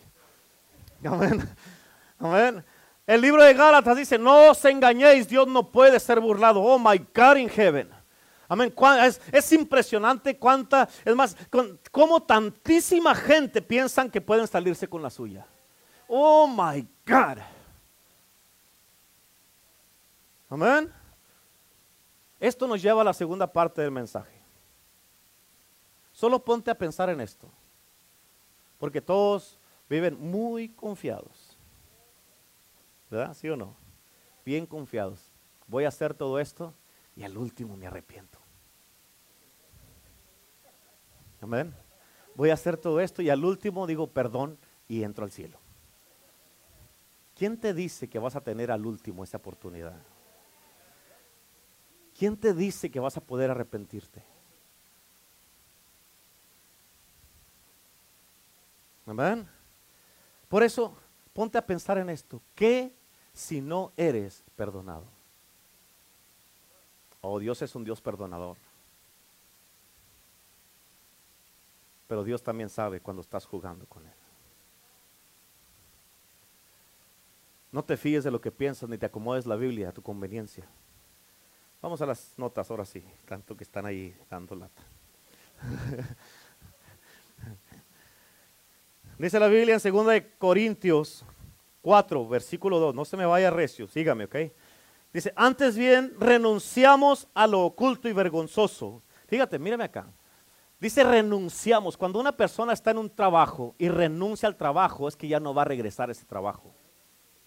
Amén. 1.05 1.49
Amén. 2.19 2.65
El 3.07 3.21
libro 3.21 3.43
de 3.43 3.53
Gálatas 3.53 3.97
dice, 3.97 4.19
no 4.19 4.51
os 4.51 4.65
engañéis, 4.65 5.29
Dios 5.29 5.47
no 5.49 5.71
puede 5.71 5.99
ser 5.99 6.21
burlado. 6.21 6.63
Oh 6.63 6.79
my 6.79 6.99
God 7.15 7.37
in 7.37 7.49
heaven. 7.49 7.91
Amén. 8.49 8.73
Es, 9.03 9.21
es 9.33 9.53
impresionante 9.53 10.39
cuánta, 10.39 10.89
es 11.05 11.15
más, 11.15 11.37
con, 11.51 11.79
cómo 11.91 12.23
tantísima 12.23 13.15
gente 13.15 13.61
piensan 13.61 14.11
que 14.11 14.21
pueden 14.21 14.47
salirse 14.47 14.89
con 14.89 15.03
la 15.03 15.11
suya. 15.11 15.45
Oh 16.07 16.47
my 16.47 16.87
God. 17.07 17.39
Amén. 20.49 20.93
Esto 22.39 22.67
nos 22.69 22.81
lleva 22.81 23.01
a 23.01 23.05
la 23.05 23.13
segunda 23.13 23.51
parte 23.51 23.83
del 23.83 23.91
mensaje. 23.91 24.34
Solo 26.15 26.43
ponte 26.43 26.71
a 26.71 26.79
pensar 26.79 27.11
en 27.11 27.21
esto. 27.21 27.51
Porque 28.79 29.03
todos 29.03 29.59
viven 29.91 30.19
muy 30.19 30.69
confiados. 30.71 31.59
¿Verdad? 33.11 33.35
¿Sí 33.35 33.51
o 33.51 33.57
no? 33.57 33.75
Bien 34.45 34.65
confiados. 34.65 35.33
Voy 35.67 35.85
a 35.85 35.89
hacer 35.89 36.15
todo 36.15 36.39
esto 36.39 36.73
y 37.17 37.25
al 37.25 37.37
último 37.37 37.77
me 37.77 37.87
arrepiento. 37.87 38.39
Amén. 41.41 41.75
Voy 42.37 42.51
a 42.51 42.55
hacer 42.55 42.77
todo 42.77 43.01
esto 43.01 43.21
y 43.21 43.29
al 43.29 43.45
último 43.45 43.87
digo 43.87 44.07
perdón 44.07 44.57
y 44.89 45.03
entro 45.03 45.25
al 45.25 45.33
cielo. 45.33 45.59
¿Quién 47.37 47.59
te 47.59 47.75
dice 47.75 48.09
que 48.09 48.21
vas 48.21 48.37
a 48.37 48.41
tener 48.41 48.71
al 48.71 48.87
último 48.87 49.25
esa 49.25 49.39
oportunidad? 49.39 50.01
¿Quién 52.17 52.37
te 52.37 52.55
dice 52.55 52.91
que 52.91 53.01
vas 53.01 53.17
a 53.17 53.21
poder 53.21 53.51
arrepentirte? 53.51 54.34
Amén. 59.07 59.49
Por 60.49 60.63
eso, 60.63 60.97
ponte 61.33 61.59
a 61.59 61.67
pensar 61.67 61.99
en 61.99 62.09
esto. 62.11 62.41
¿Qué 62.55 62.95
si 63.33 63.61
no 63.61 63.93
eres 63.97 64.43
perdonado? 64.57 65.05
Oh, 67.21 67.39
Dios 67.39 67.61
es 67.63 67.75
un 67.75 67.85
Dios 67.85 68.01
perdonador. 68.01 68.57
Pero 72.07 72.23
Dios 72.23 72.43
también 72.43 72.69
sabe 72.69 73.01
cuando 73.01 73.23
estás 73.23 73.47
jugando 73.47 73.87
con 73.87 74.05
Él. 74.05 74.13
No 77.73 77.83
te 77.83 77.97
fíes 77.97 78.23
de 78.23 78.31
lo 78.31 78.41
que 78.41 78.53
piensas 78.53 78.89
ni 78.89 78.99
te 78.99 79.07
acomodes 79.07 79.47
la 79.47 79.57
Biblia 79.57 79.89
a 79.89 79.93
tu 79.93 80.03
conveniencia. 80.03 80.65
Vamos 81.83 82.01
a 82.01 82.07
las 82.07 82.39
notas 82.39 82.71
ahora 82.71 82.85
sí, 82.85 83.05
tanto 83.27 83.57
que 83.57 83.65
están 83.65 83.85
ahí 83.85 84.17
dando 84.31 84.55
lata. 84.55 84.83
Dice 89.19 89.39
la 89.39 89.47
Biblia 89.49 89.79
en 89.83 89.93
2 89.93 90.23
Corintios 90.39 91.25
4, 91.83 92.29
versículo 92.29 92.81
2. 92.81 92.95
No 92.95 93.05
se 93.05 93.17
me 93.17 93.27
vaya 93.27 93.51
recio, 93.51 93.87
sígame, 93.87 94.25
¿ok? 94.25 94.37
Dice, 95.13 95.33
antes 95.37 95.77
bien 95.77 96.13
renunciamos 96.19 97.29
a 97.35 97.47
lo 97.47 97.61
oculto 97.61 98.09
y 98.09 98.13
vergonzoso. 98.13 99.03
Fíjate, 99.29 99.59
mírame 99.61 99.85
acá. 99.85 100.07
Dice 100.81 101.05
renunciamos. 101.05 101.97
Cuando 101.97 102.19
una 102.19 102.33
persona 102.33 102.73
está 102.73 102.91
en 102.91 102.99
un 102.99 103.09
trabajo 103.09 103.77
y 103.79 103.89
renuncia 103.89 104.49
al 104.49 104.57
trabajo, 104.57 105.07
es 105.07 105.15
que 105.15 105.29
ya 105.29 105.39
no 105.39 105.55
va 105.55 105.63
a 105.63 105.67
regresar 105.67 106.09
a 106.09 106.13
ese 106.13 106.25
trabajo. 106.25 106.75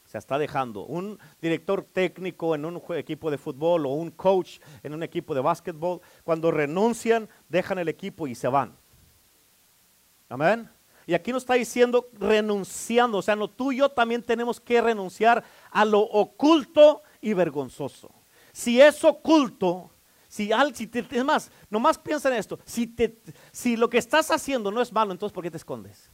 Se 0.05 0.17
está 0.17 0.37
dejando. 0.37 0.85
Un 0.85 1.19
director 1.41 1.83
técnico 1.83 2.55
en 2.55 2.63
un 2.63 2.81
equipo 2.91 3.29
de 3.29 3.37
fútbol 3.37 3.85
o 3.85 3.89
un 3.89 4.11
coach 4.11 4.59
en 4.81 4.93
un 4.93 5.03
equipo 5.03 5.35
de 5.35 5.41
básquetbol, 5.41 5.99
cuando 6.23 6.49
renuncian, 6.49 7.27
dejan 7.49 7.77
el 7.79 7.89
equipo 7.89 8.25
y 8.27 8.35
se 8.35 8.47
van. 8.47 8.73
Amén. 10.29 10.76
Y 11.07 11.13
aquí 11.13 11.31
nos 11.31 11.43
está 11.43 11.53
diciendo 11.53 12.09
renunciando, 12.13 13.19
o 13.19 13.21
sea, 13.21 13.37
no, 13.37 13.49
tú 13.49 13.71
y 13.71 13.77
yo 13.77 13.87
también 13.87 14.21
tenemos 14.21 14.59
que 14.59 14.81
renunciar 14.81 15.41
a 15.71 15.85
lo 15.85 16.01
oculto 16.01 17.01
y 17.21 17.33
vergonzoso. 17.33 18.11
Si 18.51 18.81
es 18.81 19.01
oculto, 19.05 19.89
si, 20.27 20.51
si 20.73 20.85
te, 20.85 21.07
es 21.09 21.23
más, 21.23 21.49
nomás 21.69 21.97
piensa 21.97 22.27
en 22.27 22.35
esto, 22.35 22.59
si, 22.65 22.87
te, 22.87 23.17
si 23.53 23.77
lo 23.77 23.89
que 23.89 23.97
estás 23.97 24.29
haciendo 24.31 24.69
no 24.69 24.81
es 24.81 24.91
malo, 24.91 25.13
entonces 25.13 25.33
¿por 25.33 25.43
qué 25.43 25.49
te 25.49 25.55
escondes? 25.55 26.11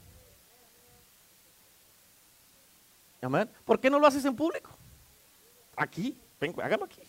Amén. 3.19 3.49
¿Por 3.65 3.79
qué 3.79 3.89
no 3.89 3.97
lo 3.97 4.05
haces 4.05 4.23
en 4.25 4.35
público? 4.35 4.69
Aquí, 5.75 6.21
ven, 6.39 6.53
hágalo 6.61 6.85
aquí. 6.85 7.01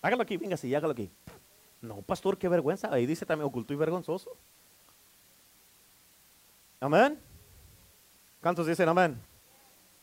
Hágalo 0.00 0.22
aquí, 0.22 0.36
venga, 0.36 0.56
sí, 0.56 0.72
hágalo 0.72 0.92
aquí. 0.92 1.10
No, 1.80 2.02
pastor, 2.02 2.38
qué 2.38 2.48
vergüenza. 2.48 2.92
Ahí 2.92 3.04
dice 3.04 3.26
también 3.26 3.48
oculto 3.48 3.72
y 3.72 3.76
vergonzoso. 3.76 4.36
Amén. 6.80 7.20
¿Cuántos 8.40 8.66
dicen 8.66 8.88
amén? 8.88 9.20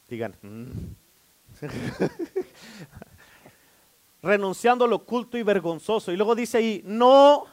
Digan. 0.08 0.36
Mm. 0.42 0.94
Renunciando 4.22 4.86
a 4.86 4.88
lo 4.88 4.98
oculto 4.98 5.38
y 5.38 5.44
vergonzoso. 5.44 6.12
Y 6.12 6.18
luego 6.18 6.36
dice 6.36 6.58
ahí, 6.58 6.82
no 6.86 7.46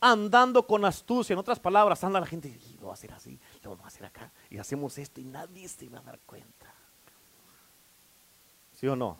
andando 0.00 0.66
con 0.66 0.84
astucia. 0.84 1.32
En 1.32 1.38
otras 1.38 1.60
palabras, 1.60 2.02
anda 2.04 2.20
la 2.20 2.26
gente 2.26 2.48
y 2.48 2.76
lo 2.78 2.86
va 2.86 2.92
a 2.92 2.94
hacer 2.94 3.12
así, 3.12 3.38
lo 3.62 3.70
vamos 3.70 3.84
a 3.84 3.88
hacer 3.88 4.04
acá. 4.04 4.32
Y 4.50 4.58
hacemos 4.58 4.98
esto 4.98 5.20
y 5.20 5.24
nadie 5.24 5.68
se 5.68 5.88
va 5.88 6.00
a 6.00 6.02
dar 6.02 6.20
cuenta. 6.20 6.74
¿Sí 8.74 8.86
o 8.88 8.96
no? 8.96 9.16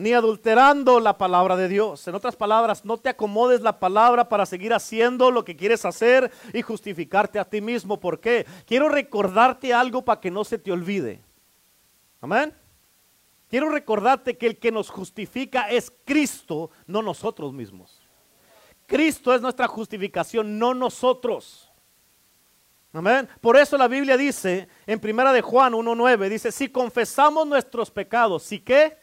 Ni 0.00 0.14
adulterando 0.14 0.98
la 0.98 1.18
palabra 1.18 1.56
de 1.56 1.68
Dios. 1.68 2.08
En 2.08 2.14
otras 2.14 2.34
palabras, 2.34 2.86
no 2.86 2.96
te 2.96 3.10
acomodes 3.10 3.60
la 3.60 3.78
palabra 3.78 4.30
para 4.30 4.46
seguir 4.46 4.72
haciendo 4.72 5.30
lo 5.30 5.44
que 5.44 5.56
quieres 5.56 5.84
hacer 5.84 6.32
y 6.54 6.62
justificarte 6.62 7.38
a 7.38 7.44
ti 7.44 7.60
mismo. 7.60 8.00
¿Por 8.00 8.18
qué? 8.18 8.46
Quiero 8.66 8.88
recordarte 8.88 9.74
algo 9.74 10.02
para 10.02 10.18
que 10.18 10.30
no 10.30 10.42
se 10.42 10.58
te 10.58 10.72
olvide. 10.72 11.20
Amén. 12.22 12.54
Quiero 13.50 13.68
recordarte 13.68 14.38
que 14.38 14.46
el 14.46 14.58
que 14.58 14.72
nos 14.72 14.88
justifica 14.88 15.68
es 15.68 15.92
Cristo, 16.06 16.70
no 16.86 17.02
nosotros 17.02 17.52
mismos. 17.52 18.00
Cristo 18.86 19.34
es 19.34 19.42
nuestra 19.42 19.68
justificación, 19.68 20.58
no 20.58 20.72
nosotros. 20.72 21.70
Amén. 22.94 23.28
Por 23.42 23.58
eso 23.58 23.76
la 23.76 23.86
Biblia 23.86 24.16
dice 24.16 24.66
en 24.86 24.98
Primera 24.98 25.32
de 25.32 25.42
Juan 25.42 25.74
1:9 25.74 26.30
dice, 26.30 26.50
"Si 26.50 26.70
confesamos 26.70 27.46
nuestros 27.46 27.90
pecados, 27.90 28.44
¿sí 28.44 28.60
qué? 28.60 28.99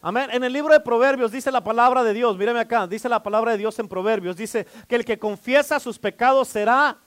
Amén. 0.00 0.30
En 0.32 0.44
el 0.44 0.52
libro 0.52 0.72
de 0.72 0.80
Proverbios 0.80 1.32
dice 1.32 1.50
la 1.50 1.62
palabra 1.62 2.04
de 2.04 2.14
Dios, 2.14 2.36
mírame 2.36 2.60
acá, 2.60 2.86
dice 2.86 3.08
la 3.08 3.22
palabra 3.22 3.52
de 3.52 3.58
Dios 3.58 3.78
en 3.78 3.88
Proverbios, 3.88 4.36
dice 4.36 4.66
que 4.86 4.94
el 4.94 5.04
que 5.04 5.18
confiesa 5.18 5.80
sus 5.80 5.98
pecados 5.98 6.48
será 6.48 6.98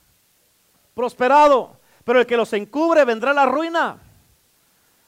prosperado, 0.92 1.80
pero 2.04 2.20
el 2.20 2.26
que 2.26 2.36
los 2.36 2.52
encubre 2.52 3.04
vendrá 3.04 3.32
la 3.32 3.46
ruina. 3.46 3.98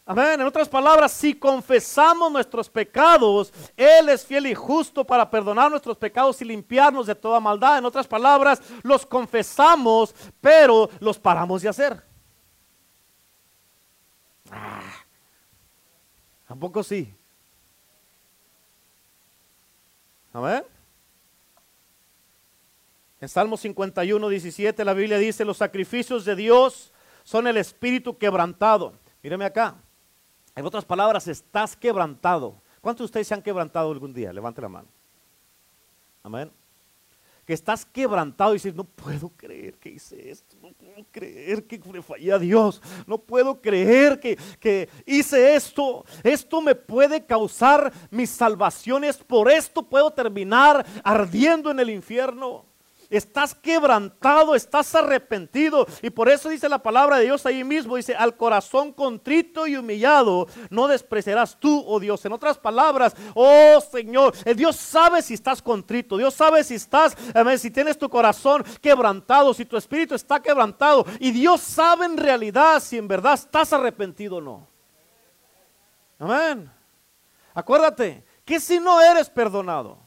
Amén. 0.06 0.40
En 0.40 0.46
otras 0.46 0.68
palabras, 0.68 1.12
si 1.12 1.34
confesamos 1.34 2.30
nuestros 2.30 2.68
pecados, 2.68 3.52
Él 3.76 4.08
es 4.10 4.24
fiel 4.24 4.46
y 4.46 4.54
justo 4.54 5.04
para 5.04 5.28
perdonar 5.30 5.70
nuestros 5.70 5.96
pecados 5.96 6.40
y 6.42 6.44
limpiarnos 6.44 7.06
de 7.06 7.14
toda 7.14 7.40
maldad. 7.40 7.78
En 7.78 7.86
otras 7.86 8.06
palabras, 8.06 8.62
los 8.82 9.06
confesamos, 9.06 10.14
pero 10.42 10.90
los 11.00 11.18
paramos 11.18 11.62
de 11.62 11.68
hacer. 11.70 12.02
Ah, 14.50 14.82
Tampoco 16.46 16.82
sí. 16.82 17.14
Amén. 20.34 20.62
En 23.20 23.28
Salmo 23.30 23.56
51, 23.56 24.28
17 24.28 24.84
la 24.84 24.92
Biblia 24.92 25.16
dice, 25.16 25.46
los 25.46 25.56
sacrificios 25.56 26.26
de 26.26 26.36
Dios 26.36 26.92
son 27.22 27.46
el 27.46 27.56
espíritu 27.56 28.18
quebrantado. 28.18 28.92
Míreme 29.22 29.46
acá. 29.46 29.76
En 30.54 30.66
otras 30.66 30.84
palabras, 30.84 31.26
estás 31.26 31.74
quebrantado. 31.74 32.60
¿Cuántos 32.82 33.04
de 33.04 33.06
ustedes 33.06 33.28
se 33.28 33.34
han 33.34 33.42
quebrantado 33.42 33.90
algún 33.90 34.12
día? 34.12 34.32
Levante 34.32 34.60
la 34.60 34.68
mano. 34.68 34.88
Amén 36.22 36.63
que 37.44 37.52
estás 37.52 37.84
quebrantado 37.84 38.52
y 38.52 38.54
dices, 38.54 38.74
no 38.74 38.84
puedo 38.84 39.30
creer 39.30 39.78
que 39.78 39.90
hice 39.90 40.30
esto, 40.30 40.56
no 40.62 40.72
puedo 40.72 41.06
creer 41.10 41.66
que 41.66 41.80
le 41.92 42.02
fallé 42.02 42.32
a 42.32 42.38
Dios, 42.38 42.80
no 43.06 43.18
puedo 43.18 43.60
creer 43.60 44.18
que, 44.18 44.36
que 44.58 44.88
hice 45.06 45.54
esto, 45.54 46.04
esto 46.22 46.60
me 46.60 46.74
puede 46.74 47.24
causar 47.24 47.92
mis 48.10 48.30
salvaciones, 48.30 49.16
por 49.18 49.50
esto 49.50 49.82
puedo 49.82 50.10
terminar 50.10 50.84
ardiendo 51.02 51.70
en 51.70 51.80
el 51.80 51.90
infierno 51.90 52.73
estás 53.16 53.54
quebrantado, 53.54 54.54
estás 54.54 54.94
arrepentido. 54.94 55.86
Y 56.02 56.10
por 56.10 56.28
eso 56.28 56.48
dice 56.48 56.68
la 56.68 56.82
palabra 56.82 57.18
de 57.18 57.24
Dios 57.24 57.46
ahí 57.46 57.64
mismo, 57.64 57.96
dice, 57.96 58.14
al 58.14 58.36
corazón 58.36 58.92
contrito 58.92 59.66
y 59.66 59.76
humillado, 59.76 60.46
no 60.70 60.88
despreciarás 60.88 61.58
tú, 61.58 61.84
oh 61.86 62.00
Dios. 62.00 62.24
En 62.24 62.32
otras 62.32 62.58
palabras, 62.58 63.14
oh 63.34 63.80
Señor, 63.80 64.34
el 64.44 64.56
Dios 64.56 64.76
sabe 64.76 65.22
si 65.22 65.34
estás 65.34 65.62
contrito, 65.62 66.16
Dios 66.16 66.34
sabe 66.34 66.64
si 66.64 66.74
estás, 66.74 67.16
amén, 67.34 67.58
si 67.58 67.70
tienes 67.70 67.98
tu 67.98 68.08
corazón 68.08 68.64
quebrantado, 68.80 69.54
si 69.54 69.64
tu 69.64 69.76
espíritu 69.76 70.14
está 70.14 70.40
quebrantado. 70.40 71.06
Y 71.20 71.30
Dios 71.30 71.60
sabe 71.60 72.06
en 72.06 72.16
realidad 72.16 72.80
si 72.80 72.98
en 72.98 73.08
verdad 73.08 73.34
estás 73.34 73.72
arrepentido 73.72 74.36
o 74.36 74.40
no. 74.40 74.66
Amén. 76.18 76.70
Acuérdate 77.54 78.24
que 78.44 78.58
si 78.60 78.80
no 78.80 79.00
eres 79.00 79.30
perdonado, 79.30 79.98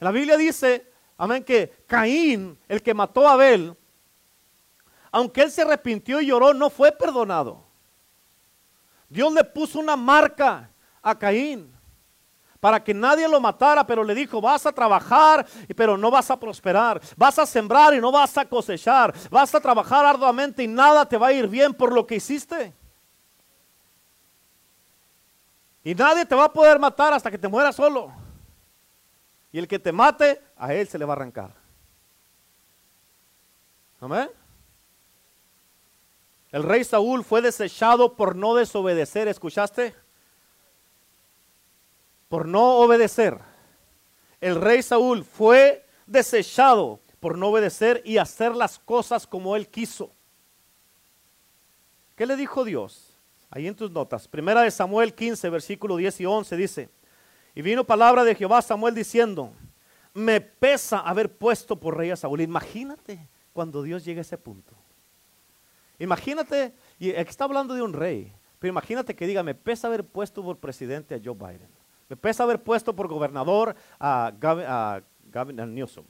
la 0.00 0.10
Biblia 0.10 0.36
dice, 0.36 0.92
Amén, 1.24 1.42
que 1.42 1.84
Caín, 1.86 2.58
el 2.68 2.82
que 2.82 2.92
mató 2.92 3.26
a 3.26 3.32
Abel, 3.32 3.74
aunque 5.10 5.40
él 5.40 5.50
se 5.50 5.62
arrepintió 5.62 6.20
y 6.20 6.26
lloró, 6.26 6.52
no 6.52 6.68
fue 6.68 6.92
perdonado. 6.92 7.64
Dios 9.08 9.32
le 9.32 9.42
puso 9.42 9.78
una 9.78 9.96
marca 9.96 10.68
a 11.00 11.18
Caín 11.18 11.74
para 12.60 12.84
que 12.84 12.92
nadie 12.92 13.26
lo 13.26 13.40
matara, 13.40 13.86
pero 13.86 14.04
le 14.04 14.14
dijo, 14.14 14.38
vas 14.38 14.66
a 14.66 14.72
trabajar, 14.72 15.46
pero 15.74 15.96
no 15.96 16.10
vas 16.10 16.30
a 16.30 16.38
prosperar, 16.38 17.00
vas 17.16 17.38
a 17.38 17.46
sembrar 17.46 17.94
y 17.94 18.02
no 18.02 18.12
vas 18.12 18.36
a 18.36 18.44
cosechar, 18.44 19.14
vas 19.30 19.54
a 19.54 19.60
trabajar 19.60 20.04
arduamente 20.04 20.62
y 20.62 20.66
nada 20.66 21.08
te 21.08 21.16
va 21.16 21.28
a 21.28 21.32
ir 21.32 21.48
bien 21.48 21.72
por 21.72 21.90
lo 21.90 22.06
que 22.06 22.16
hiciste. 22.16 22.74
Y 25.82 25.94
nadie 25.94 26.26
te 26.26 26.34
va 26.34 26.44
a 26.44 26.52
poder 26.52 26.78
matar 26.78 27.14
hasta 27.14 27.30
que 27.30 27.38
te 27.38 27.48
mueras 27.48 27.76
solo. 27.76 28.23
Y 29.54 29.58
el 29.60 29.68
que 29.68 29.78
te 29.78 29.92
mate, 29.92 30.42
a 30.56 30.74
él 30.74 30.88
se 30.88 30.98
le 30.98 31.04
va 31.04 31.12
a 31.12 31.16
arrancar. 31.16 31.54
Amén. 34.00 34.28
El 36.50 36.64
rey 36.64 36.82
Saúl 36.82 37.22
fue 37.22 37.40
desechado 37.40 38.16
por 38.16 38.34
no 38.34 38.56
desobedecer, 38.56 39.28
¿escuchaste? 39.28 39.94
Por 42.28 42.48
no 42.48 42.78
obedecer. 42.78 43.38
El 44.40 44.60
rey 44.60 44.82
Saúl 44.82 45.22
fue 45.22 45.86
desechado 46.04 46.98
por 47.20 47.38
no 47.38 47.50
obedecer 47.50 48.02
y 48.04 48.18
hacer 48.18 48.56
las 48.56 48.80
cosas 48.80 49.24
como 49.24 49.54
él 49.54 49.68
quiso. 49.68 50.10
¿Qué 52.16 52.26
le 52.26 52.34
dijo 52.34 52.64
Dios? 52.64 53.16
Ahí 53.50 53.68
en 53.68 53.76
tus 53.76 53.92
notas. 53.92 54.26
Primera 54.26 54.62
de 54.62 54.72
Samuel 54.72 55.14
15, 55.14 55.48
versículo 55.48 55.96
10 55.96 56.22
y 56.22 56.26
11 56.26 56.56
dice, 56.56 56.90
y 57.54 57.62
vino 57.62 57.84
palabra 57.84 58.24
de 58.24 58.34
Jehová 58.34 58.58
a 58.58 58.62
Samuel 58.62 58.94
diciendo, 58.94 59.52
me 60.12 60.40
pesa 60.40 61.00
haber 61.00 61.36
puesto 61.36 61.76
por 61.76 61.96
rey 61.96 62.10
a 62.10 62.16
Saúl. 62.16 62.40
Imagínate 62.40 63.28
cuando 63.52 63.82
Dios 63.82 64.04
llegue 64.04 64.20
a 64.20 64.22
ese 64.22 64.38
punto. 64.38 64.72
Imagínate, 65.98 66.74
y 66.98 67.10
aquí 67.10 67.30
está 67.30 67.44
hablando 67.44 67.74
de 67.74 67.82
un 67.82 67.92
rey, 67.92 68.32
pero 68.58 68.70
imagínate 68.70 69.14
que 69.14 69.26
diga, 69.26 69.42
me 69.42 69.54
pesa 69.54 69.86
haber 69.86 70.04
puesto 70.04 70.42
por 70.42 70.58
presidente 70.58 71.14
a 71.14 71.20
Joe 71.22 71.34
Biden. 71.34 71.68
Me 72.08 72.16
pesa 72.16 72.42
haber 72.42 72.62
puesto 72.62 72.94
por 72.94 73.08
gobernador 73.08 73.74
a 73.98 74.32
Gavin, 75.30 75.74
Newsom. 75.74 76.04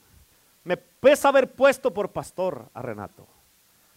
Me 0.65 0.77
pesa 0.77 1.29
haber 1.29 1.53
puesto 1.53 1.93
por 1.93 2.13
pastor 2.13 2.71
a 2.73 2.83
Renato. 2.83 3.27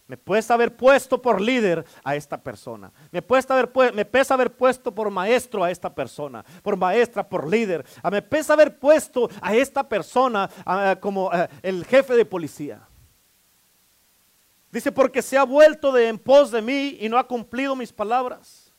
Me 0.08 0.16
pesa 0.16 0.54
haber 0.54 0.74
puesto 0.74 1.20
por 1.20 1.38
líder 1.38 1.84
a 2.02 2.16
esta 2.16 2.42
persona. 2.42 2.90
Me, 3.12 3.20
pesa 3.20 3.52
haber, 3.52 3.94
me 3.94 4.06
pesa 4.06 4.32
haber 4.32 4.50
puesto 4.50 4.92
por 4.94 5.10
maestro 5.10 5.62
a 5.62 5.70
esta 5.70 5.94
persona. 5.94 6.42
Por 6.62 6.78
maestra, 6.78 7.28
por 7.28 7.46
líder. 7.46 7.84
Ah, 8.02 8.10
me 8.10 8.22
pesa 8.22 8.54
haber 8.54 8.78
puesto 8.78 9.28
a 9.42 9.54
esta 9.54 9.86
persona 9.86 10.48
ah, 10.64 10.96
como 10.98 11.30
eh, 11.30 11.46
el 11.62 11.84
jefe 11.84 12.16
de 12.16 12.24
policía. 12.24 12.88
Dice, 14.72 14.90
porque 14.90 15.20
se 15.20 15.36
ha 15.36 15.44
vuelto 15.44 15.92
de 15.92 16.08
en 16.08 16.18
pos 16.18 16.50
de 16.50 16.62
mí 16.62 16.96
y 17.00 17.10
no 17.10 17.18
ha 17.18 17.28
cumplido 17.28 17.76
mis 17.76 17.92
palabras. 17.92 18.72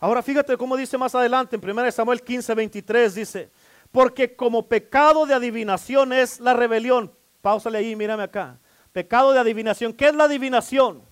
Ahora 0.00 0.20
fíjate 0.20 0.56
cómo 0.56 0.76
dice 0.76 0.98
más 0.98 1.14
adelante 1.14 1.54
en 1.54 1.70
1 1.70 1.92
Samuel 1.92 2.22
15, 2.22 2.54
23, 2.54 3.14
dice, 3.14 3.50
porque 3.92 4.34
como 4.34 4.66
pecado 4.66 5.26
de 5.26 5.34
adivinación 5.34 6.12
es 6.12 6.40
la 6.40 6.54
rebelión. 6.54 7.12
Páusale 7.40 7.78
ahí, 7.78 7.94
mírame 7.94 8.24
acá. 8.24 8.58
Pecado 8.96 9.34
de 9.34 9.38
adivinación. 9.38 9.92
¿Qué 9.92 10.06
es 10.08 10.14
la 10.14 10.24
adivinación? 10.24 11.02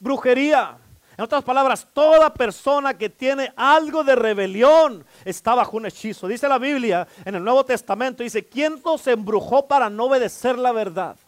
Brujería. 0.00 0.78
En 1.18 1.22
otras 1.22 1.44
palabras, 1.44 1.86
toda 1.92 2.32
persona 2.32 2.96
que 2.96 3.10
tiene 3.10 3.52
algo 3.56 4.04
de 4.04 4.14
rebelión 4.14 5.04
está 5.22 5.54
bajo 5.54 5.76
un 5.76 5.84
hechizo. 5.84 6.26
Dice 6.26 6.48
la 6.48 6.56
Biblia 6.56 7.06
en 7.26 7.34
el 7.34 7.44
Nuevo 7.44 7.62
Testamento, 7.62 8.22
dice, 8.22 8.46
¿quién 8.46 8.80
nos 8.82 9.06
embrujó 9.06 9.68
para 9.68 9.90
no 9.90 10.04
obedecer 10.04 10.56
la 10.56 10.72
verdad? 10.72 11.18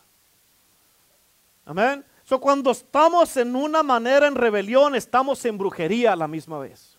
Amén. 1.66 2.02
So, 2.24 2.40
cuando 2.40 2.70
estamos 2.70 3.36
en 3.36 3.54
una 3.54 3.82
manera 3.82 4.26
en 4.26 4.34
rebelión, 4.34 4.94
estamos 4.94 5.44
en 5.44 5.58
brujería 5.58 6.14
a 6.14 6.16
la 6.16 6.26
misma 6.26 6.58
vez. 6.58 6.95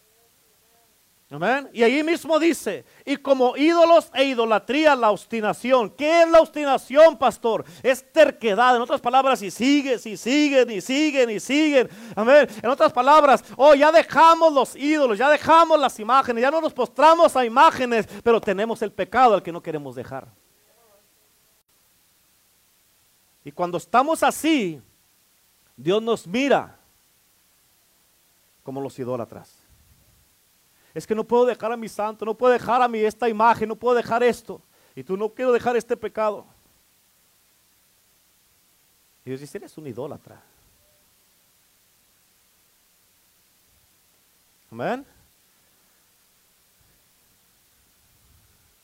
Amén. 1.30 1.70
Y 1.74 1.84
ahí 1.84 2.02
mismo 2.04 2.40
dice, 2.40 2.86
y 3.04 3.18
como 3.18 3.58
ídolos 3.58 4.10
e 4.14 4.24
idolatría, 4.24 4.96
la 4.96 5.12
obstinación. 5.12 5.90
¿Qué 5.90 6.22
es 6.22 6.30
la 6.30 6.40
obstinación, 6.40 7.18
pastor? 7.18 7.66
Es 7.84 8.10
terquedad. 8.14 8.78
En 8.78 8.82
otras 8.82 9.02
palabras, 9.02 9.42
y 9.42 9.52
siguen, 9.52 10.00
y 10.06 10.16
siguen, 10.16 10.72
y 10.72 10.80
siguen, 10.80 11.30
y 11.30 11.40
siguen. 11.42 11.90
Amén. 12.16 12.48
En 12.64 12.70
otras 12.70 12.94
palabras, 12.94 13.44
oh, 13.58 13.76
ya 13.76 13.92
dejamos 13.92 14.54
los 14.54 14.74
ídolos, 14.78 15.18
ya 15.18 15.30
dejamos 15.30 15.78
las 15.78 16.00
imágenes, 16.00 16.42
ya 16.42 16.50
no 16.50 16.62
nos 16.62 16.74
postramos 16.74 17.36
a 17.36 17.44
imágenes, 17.44 18.08
pero 18.24 18.40
tenemos 18.40 18.82
el 18.82 18.94
pecado 18.94 19.34
al 19.34 19.44
que 19.44 19.52
no 19.52 19.62
queremos 19.62 19.96
dejar. 19.96 20.30
Y 23.44 23.52
cuando 23.52 23.78
estamos 23.78 24.24
así, 24.24 24.82
Dios 25.76 26.02
nos 26.02 26.26
mira 26.26 26.80
como 28.64 28.80
los 28.80 28.98
idólatras. 28.98 29.57
Es 30.98 31.06
que 31.06 31.14
no 31.14 31.24
puedo 31.24 31.46
dejar 31.46 31.72
a 31.72 31.78
mi 31.78 31.88
santo, 31.88 32.26
no 32.26 32.36
puedo 32.36 32.52
dejar 32.52 32.82
a 32.82 32.88
mi 32.88 32.98
esta 32.98 33.30
imagen, 33.30 33.70
no 33.70 33.76
puedo 33.76 33.96
dejar 33.96 34.24
esto. 34.24 34.60
Y 34.96 35.04
tú 35.04 35.16
no 35.16 35.30
quiero 35.30 35.52
dejar 35.52 35.78
este 35.78 35.96
pecado. 35.96 36.44
Y 39.24 39.30
Dios 39.30 39.42
dice, 39.42 39.60
eres 39.60 39.78
un 39.78 39.86
idólatra. 39.86 40.42
Amén. 44.72 45.06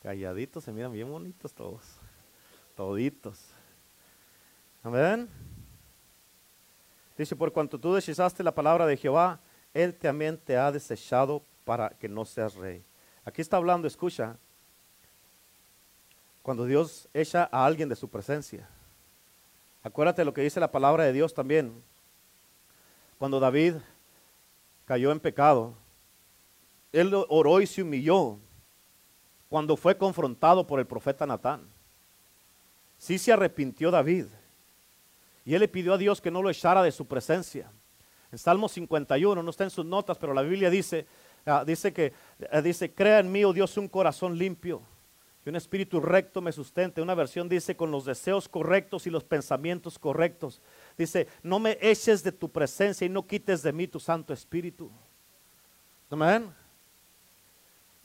Calladitos 0.04 0.66
se 0.66 0.72
miran 0.72 0.92
bien 0.92 1.10
bonitos 1.10 1.52
todos. 1.52 1.82
Toditos. 2.76 3.40
Amén. 4.84 5.28
Dice, 7.18 7.36
por 7.36 7.52
cuanto 7.52 7.80
tú 7.80 7.96
desechaste 7.96 8.44
la 8.44 8.54
palabra 8.54 8.86
de 8.86 8.98
Jehová, 8.98 9.40
Él 9.74 9.96
también 9.96 10.38
te 10.38 10.56
ha 10.56 10.72
desechado 10.72 11.42
para 11.66 11.90
que 11.90 12.10
no 12.10 12.26
seas 12.26 12.56
rey. 12.56 12.84
Aquí 13.26 13.42
está 13.42 13.58
hablando, 13.58 13.88
escucha, 13.88 14.38
cuando 16.42 16.66
Dios 16.66 17.08
echa 17.14 17.50
a 17.52 17.66
alguien 17.66 17.88
de 17.88 17.96
su 17.96 18.10
presencia. 18.10 18.68
Acuérdate 19.82 20.26
lo 20.26 20.34
que 20.34 20.42
dice 20.42 20.60
la 20.60 20.72
palabra 20.72 21.06
de 21.06 21.14
Dios 21.14 21.34
también. 21.34 21.82
Cuando 23.18 23.40
David 23.40 23.76
cayó 24.86 25.12
en 25.12 25.20
pecado, 25.20 25.74
él 26.92 27.14
oró 27.30 27.62
y 27.62 27.68
se 27.68 27.82
humilló 27.82 28.38
cuando 29.50 29.78
fue 29.78 29.98
confrontado 29.98 30.68
por 30.68 30.80
el 30.80 30.86
profeta 30.86 31.26
Natán. 31.26 31.62
Sí 32.98 33.18
se 33.18 33.32
arrepintió 33.32 33.92
David 33.92 34.26
y 35.46 35.54
él 35.54 35.62
le 35.62 35.68
pidió 35.68 35.94
a 35.94 35.98
Dios 35.98 36.22
que 36.22 36.32
no 36.32 36.42
lo 36.42 36.50
echara 36.50 36.84
de 36.84 36.92
su 36.92 37.06
presencia. 37.06 37.72
En 38.32 38.38
Salmo 38.38 38.68
51, 38.68 39.44
no 39.44 39.50
está 39.50 39.64
en 39.64 39.70
sus 39.70 39.86
notas, 39.86 40.18
pero 40.18 40.34
la 40.34 40.42
Biblia 40.42 40.70
dice, 40.70 41.06
ah, 41.46 41.64
dice 41.66 41.94
que, 41.94 42.14
ah, 42.52 42.62
dice, 42.62 42.94
crea 42.94 43.20
en 43.20 43.32
mí, 43.32 43.44
oh 43.44 43.54
Dios, 43.54 43.78
un 43.78 43.88
corazón 43.88 44.38
limpio 44.38 44.82
y 45.46 45.50
un 45.50 45.56
espíritu 45.56 46.00
recto 46.00 46.42
me 46.42 46.52
sustente. 46.52 47.02
Una 47.02 47.16
versión 47.16 47.50
dice, 47.50 47.76
con 47.76 47.92
los 47.92 48.06
deseos 48.06 48.48
correctos 48.48 49.06
y 49.08 49.10
los 49.10 49.24
pensamientos 49.24 50.00
correctos. 50.00 50.62
Dice, 50.98 51.28
no 51.42 51.60
me 51.60 51.78
eches 51.82 52.24
de 52.24 52.32
tu 52.32 52.50
presencia 52.50 53.06
y 53.06 53.10
no 53.10 53.28
quites 53.28 53.62
de 53.62 53.74
mí 53.74 53.88
tu 53.88 54.00
Santo 54.00 54.34
Espíritu. 54.34 54.90
Amén. 56.10 56.54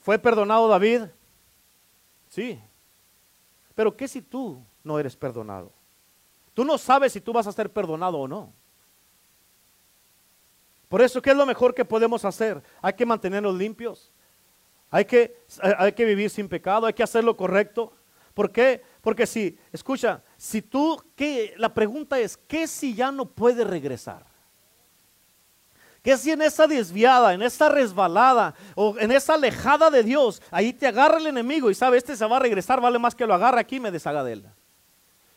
¿Fue 0.01 0.19
perdonado 0.19 0.67
David? 0.67 1.03
Sí. 2.27 2.59
Pero 3.73 3.95
¿qué 3.95 4.07
si 4.07 4.21
tú 4.21 4.61
no 4.83 4.99
eres 4.99 5.15
perdonado? 5.15 5.71
Tú 6.53 6.65
no 6.65 6.77
sabes 6.77 7.13
si 7.13 7.21
tú 7.21 7.31
vas 7.31 7.47
a 7.47 7.51
ser 7.53 7.71
perdonado 7.71 8.17
o 8.17 8.27
no. 8.27 8.51
Por 10.89 11.03
eso, 11.03 11.21
¿qué 11.21 11.29
es 11.29 11.37
lo 11.37 11.45
mejor 11.45 11.73
que 11.73 11.85
podemos 11.85 12.25
hacer? 12.25 12.61
Hay 12.81 12.93
que 12.93 13.05
mantenernos 13.05 13.55
limpios. 13.55 14.11
Hay 14.89 15.05
que, 15.05 15.45
hay 15.77 15.91
que 15.93 16.03
vivir 16.03 16.31
sin 16.31 16.49
pecado, 16.49 16.87
hay 16.87 16.93
que 16.93 17.03
hacer 17.03 17.23
lo 17.23 17.37
correcto. 17.37 17.93
¿Por 18.33 18.51
qué? 18.51 18.81
Porque 19.01 19.27
si, 19.27 19.57
escucha, 19.71 20.23
si 20.35 20.63
tú, 20.63 21.01
¿qué? 21.15 21.53
la 21.57 21.71
pregunta 21.71 22.19
es, 22.19 22.35
¿qué 22.35 22.67
si 22.67 22.95
ya 22.95 23.11
no 23.11 23.25
puede 23.25 23.63
regresar? 23.63 24.25
¿Qué 26.01 26.17
si 26.17 26.31
en 26.31 26.41
esa 26.41 26.65
desviada, 26.65 27.33
en 27.33 27.43
esa 27.43 27.69
resbalada 27.69 28.55
o 28.73 28.97
en 28.97 29.11
esa 29.11 29.35
alejada 29.35 29.91
de 29.91 30.01
Dios, 30.01 30.41
ahí 30.49 30.73
te 30.73 30.87
agarra 30.87 31.17
el 31.17 31.27
enemigo 31.27 31.69
y 31.69 31.75
sabe, 31.75 31.97
este 31.97 32.15
se 32.15 32.25
va 32.25 32.37
a 32.37 32.39
regresar, 32.39 32.81
vale 32.81 32.97
más 32.97 33.13
que 33.13 33.27
lo 33.27 33.33
agarre 33.33 33.59
aquí 33.59 33.75
y 33.75 33.79
me 33.81 33.91
deshaga 33.91 34.23
de 34.23 34.33
él? 34.33 34.45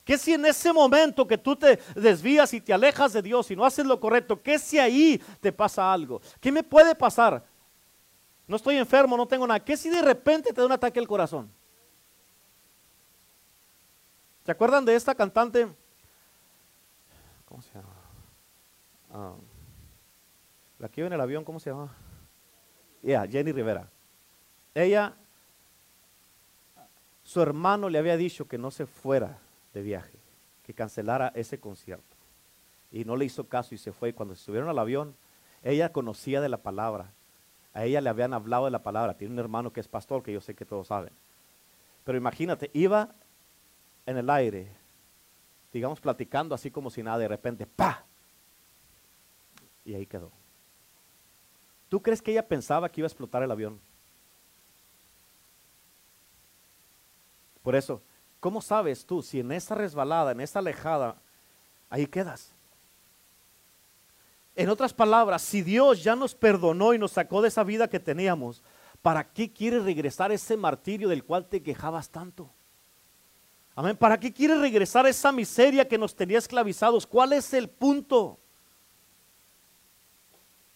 ¿Qué 0.05 0.19
si 0.19 0.33
en 0.33 0.45
ese 0.45 0.73
momento 0.73 1.27
que 1.27 1.39
tú 1.39 1.55
te 1.55 1.79
desvías 1.95 2.53
y 2.55 2.61
te 2.61 2.73
alejas 2.73 3.13
de 3.13 3.23
Dios 3.23 3.51
y 3.51 3.57
no 3.57 3.65
haces 3.65 3.87
lo 3.87 4.01
correcto, 4.01 4.43
qué 4.43 4.59
si 4.59 4.79
ahí 4.79 5.23
te 5.41 5.53
pasa 5.53 5.93
algo? 5.93 6.21
¿Qué 6.41 6.51
me 6.51 6.65
puede 6.65 6.95
pasar? 6.95 7.45
No 8.49 8.57
estoy 8.57 8.77
enfermo, 8.77 9.17
no 9.17 9.27
tengo 9.27 9.47
nada. 9.47 9.61
¿Qué 9.61 9.77
si 9.77 9.89
de 9.91 10.03
repente 10.03 10.53
te 10.53 10.61
da 10.61 10.67
un 10.67 10.73
ataque 10.73 10.99
al 10.99 11.07
corazón? 11.07 11.51
¿Se 14.45 14.51
acuerdan 14.51 14.85
de 14.85 14.97
esta 14.97 15.15
cantante? 15.15 15.69
¿Cómo 17.45 17.63
se 17.63 17.73
llama? 17.73 17.95
Ah, 19.13 19.35
la 20.81 20.89
que 20.89 21.01
iba 21.01 21.07
en 21.07 21.13
el 21.13 21.21
avión, 21.21 21.45
¿cómo 21.45 21.61
se 21.61 21.71
llama? 21.71 21.95
Yeah, 23.03 23.25
Jenny 23.29 23.53
Rivera. 23.53 23.89
Ella, 24.75 25.15
su 27.23 27.41
hermano 27.41 27.89
le 27.89 27.99
había 27.99 28.17
dicho 28.17 28.49
que 28.49 28.59
no 28.59 28.73
se 28.73 28.87
fuera 28.87 29.39
de 29.75 29.83
viaje, 29.83 30.19
que 30.65 30.75
cancelara 30.75 31.33
ese 31.35 31.59
concierto. 31.59 32.17
Y 32.91 33.05
no 33.05 33.17
le 33.17 33.25
hizo 33.25 33.49
caso 33.49 33.75
y 33.75 33.79
se 33.79 33.93
fue. 33.93 34.11
Y 34.11 34.13
cuando 34.13 34.35
se 34.35 34.45
subieron 34.45 34.69
al 34.69 34.79
avión, 34.79 35.15
ella 35.63 35.93
conocía 35.93 36.41
de 36.41 36.49
la 36.49 36.59
palabra. 36.59 37.11
A 37.73 37.85
ella 37.85 38.01
le 38.01 38.11
habían 38.11 38.35
hablado 38.35 38.67
de 38.67 38.71
la 38.71 38.83
palabra. 38.83 39.17
Tiene 39.17 39.33
un 39.33 39.39
hermano 39.39 39.73
que 39.73 39.81
es 39.81 39.89
pastor, 39.89 40.23
que 40.23 40.33
yo 40.33 40.41
sé 40.41 40.55
que 40.55 40.67
todos 40.67 40.89
saben. 40.89 41.13
Pero 42.05 42.19
imagínate, 42.19 42.71
iba 42.75 43.15
en 44.05 44.19
el 44.19 44.29
aire, 44.29 44.69
digamos, 45.73 46.01
platicando 46.01 46.55
así 46.55 46.71
como 46.71 46.91
si 46.91 47.03
nada, 47.03 47.19
de 47.19 47.29
repente, 47.29 47.67
¡pa! 47.67 48.05
Y 49.85 49.95
ahí 49.95 50.07
quedó. 50.07 50.31
¿Tú 51.89 52.03
crees 52.03 52.21
que 52.21 52.33
ella 52.33 52.47
pensaba 52.47 52.89
que 52.89 53.01
iba 53.01 53.07
a 53.07 53.09
explotar 53.09 53.43
el 53.43 53.51
avión? 53.51 53.81
Por 57.63 57.77
eso, 57.77 58.03
¿Cómo 58.43 58.61
sabes 58.61 59.07
tú 59.07 59.23
si 59.23 59.39
en 59.39 59.53
esa 59.53 59.77
resbalada, 59.77 60.33
en 60.33 60.41
esa 60.41 60.59
alejada, 60.59 61.15
ahí 61.89 62.09
quedas. 62.09 62.51
En 64.57 64.69
otras 64.69 64.93
palabras, 64.93 65.43
si 65.43 65.63
Dios 65.63 66.03
ya 66.03 66.17
nos 66.17 66.35
perdonó 66.35 66.93
y 66.93 66.99
nos 66.99 67.13
sacó 67.13 67.41
de 67.41 67.47
esa 67.47 67.63
vida 67.63 67.87
que 67.87 68.01
teníamos, 68.01 68.61
¿para 69.01 69.33
qué 69.33 69.53
quieres 69.53 69.85
regresar 69.85 70.33
ese 70.33 70.57
martirio 70.57 71.09
del 71.09 71.23
cual 71.23 71.47
te 71.47 71.63
quejabas 71.63 72.11
tanto? 72.11 72.51
Amén. 73.77 73.97
¿Para 73.97 74.19
qué 74.19 74.33
quieres 74.33 74.59
regresar 74.59 75.07
esa 75.07 75.31
miseria 75.31 75.87
que 75.87 75.97
nos 75.97 76.13
tenía 76.13 76.39
esclavizados? 76.39 77.07
¿Cuál 77.07 77.35
es 77.35 77.55
el 77.55 77.71
punto? 77.71 78.41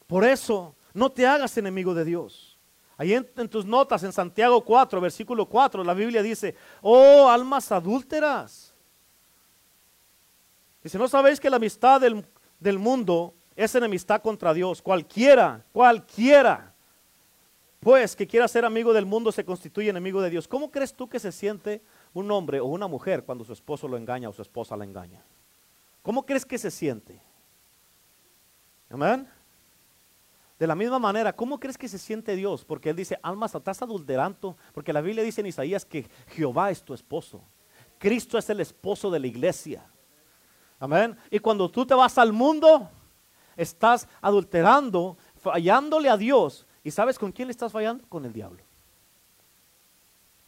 Por 0.06 0.24
eso, 0.24 0.76
no 0.94 1.10
te 1.10 1.26
hagas 1.26 1.58
enemigo 1.58 1.94
de 1.94 2.04
Dios. 2.04 2.55
Ahí 2.98 3.12
en, 3.12 3.48
tus 3.48 3.66
notas, 3.66 4.02
en 4.04 4.12
Santiago 4.12 4.62
4, 4.62 5.00
versículo 5.00 5.46
4, 5.46 5.84
la 5.84 5.92
Biblia 5.92 6.22
dice, 6.22 6.54
oh 6.80 7.28
almas 7.28 7.70
adúlteras. 7.70 8.74
si 10.82 10.96
¿no 10.96 11.06
sabéis 11.06 11.38
que 11.38 11.50
la 11.50 11.56
amistad 11.56 12.00
del, 12.00 12.24
del 12.58 12.78
mundo 12.78 13.34
es 13.54 13.74
enemistad 13.74 14.22
contra 14.22 14.54
Dios? 14.54 14.80
Cualquiera, 14.80 15.62
cualquiera, 15.72 16.72
pues 17.80 18.16
que 18.16 18.26
quiera 18.26 18.48
ser 18.48 18.64
amigo 18.64 18.94
del 18.94 19.04
mundo 19.04 19.30
se 19.30 19.44
constituye 19.44 19.90
enemigo 19.90 20.22
de 20.22 20.30
Dios. 20.30 20.48
¿Cómo 20.48 20.70
crees 20.70 20.94
tú 20.94 21.06
que 21.06 21.20
se 21.20 21.32
siente 21.32 21.82
un 22.14 22.30
hombre 22.30 22.60
o 22.60 22.66
una 22.66 22.86
mujer 22.86 23.24
cuando 23.24 23.44
su 23.44 23.52
esposo 23.52 23.86
lo 23.88 23.98
engaña 23.98 24.30
o 24.30 24.32
su 24.32 24.40
esposa 24.40 24.74
la 24.74 24.84
engaña? 24.84 25.22
¿Cómo 26.02 26.24
crees 26.24 26.46
que 26.46 26.56
se 26.56 26.70
siente? 26.70 27.20
Amén. 28.88 29.28
De 30.58 30.66
la 30.66 30.74
misma 30.74 30.98
manera, 30.98 31.34
¿cómo 31.34 31.60
crees 31.60 31.76
que 31.76 31.88
se 31.88 31.98
siente 31.98 32.34
Dios? 32.34 32.64
Porque 32.64 32.90
Él 32.90 32.96
dice, 32.96 33.18
almas, 33.22 33.54
estás 33.54 33.82
adulterando. 33.82 34.56
Porque 34.72 34.92
la 34.92 35.02
Biblia 35.02 35.22
dice 35.22 35.42
en 35.42 35.48
Isaías 35.48 35.84
que 35.84 36.08
Jehová 36.28 36.70
es 36.70 36.82
tu 36.82 36.94
esposo. 36.94 37.44
Cristo 37.98 38.38
es 38.38 38.48
el 38.48 38.60
esposo 38.60 39.10
de 39.10 39.20
la 39.20 39.26
iglesia. 39.26 39.84
Amén. 40.78 41.16
Y 41.30 41.38
cuando 41.38 41.70
tú 41.70 41.86
te 41.86 41.94
vas 41.94 42.16
al 42.18 42.32
mundo, 42.32 42.90
estás 43.56 44.08
adulterando, 44.20 45.16
fallándole 45.36 46.08
a 46.08 46.16
Dios. 46.16 46.66
¿Y 46.82 46.90
sabes 46.90 47.18
con 47.18 47.32
quién 47.32 47.48
le 47.48 47.52
estás 47.52 47.72
fallando? 47.72 48.06
Con 48.08 48.24
el 48.24 48.32
diablo. 48.32 48.62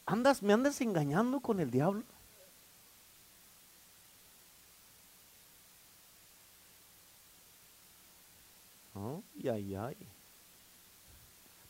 ¿Andas, 0.07 0.43
¿Me 0.43 0.55
andas 0.55 0.81
engañando 0.81 1.41
con 1.41 1.61
el 1.61 1.71
diablo? 1.71 2.05
Ay, 9.39 9.49
ay, 9.49 9.75
ay. 9.75 9.97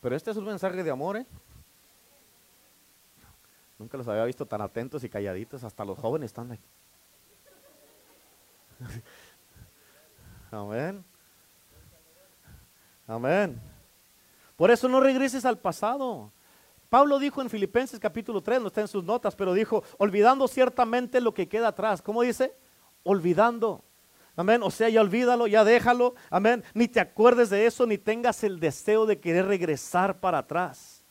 Pero 0.01 0.15
este 0.15 0.31
es 0.31 0.37
un 0.37 0.45
mensaje 0.45 0.81
de 0.83 0.89
amor, 0.89 1.17
¿eh? 1.17 1.25
Nunca 3.77 3.97
los 3.97 4.07
había 4.07 4.25
visto 4.25 4.45
tan 4.45 4.61
atentos 4.61 5.03
y 5.03 5.09
calladitos, 5.09 5.63
hasta 5.63 5.85
los 5.85 5.97
jóvenes 5.99 6.27
están 6.27 6.51
ahí. 6.51 6.59
Amén. 10.51 11.03
Amén. 13.07 13.61
Por 14.55 14.71
eso 14.71 14.89
no 14.89 14.99
regreses 14.99 15.45
al 15.45 15.59
pasado. 15.59 16.31
Pablo 16.89 17.19
dijo 17.19 17.41
en 17.41 17.49
Filipenses 17.49 17.99
capítulo 17.99 18.41
3, 18.41 18.61
no 18.61 18.67
está 18.67 18.81
en 18.81 18.87
sus 18.87 19.03
notas, 19.03 19.35
pero 19.35 19.53
dijo, 19.53 19.83
olvidando 19.97 20.47
ciertamente 20.47 21.21
lo 21.21 21.33
que 21.33 21.47
queda 21.47 21.67
atrás. 21.69 22.01
¿Cómo 22.01 22.23
dice? 22.23 22.55
Olvidando. 23.03 23.83
Amén. 24.39 24.63
O 24.63 24.71
sea, 24.71 24.87
ya 24.87 25.01
olvídalo, 25.01 25.47
ya 25.47 25.65
déjalo. 25.65 26.15
Amén. 26.29 26.63
Ni 26.73 26.87
te 26.87 27.01
acuerdes 27.01 27.49
de 27.49 27.65
eso, 27.65 27.85
ni 27.85 27.97
tengas 27.97 28.41
el 28.45 28.57
deseo 28.57 29.05
de 29.05 29.19
querer 29.19 29.45
regresar 29.47 30.21
para 30.21 30.37
atrás. 30.37 31.03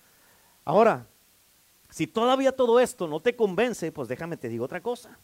Ahora, 0.64 1.06
si 1.90 2.06
todavía 2.06 2.56
todo 2.56 2.80
esto 2.80 3.06
no 3.06 3.20
te 3.20 3.36
convence, 3.36 3.92
pues 3.92 4.08
déjame 4.08 4.38
te 4.38 4.48
digo 4.48 4.64
otra 4.64 4.80
cosa. 4.80 5.18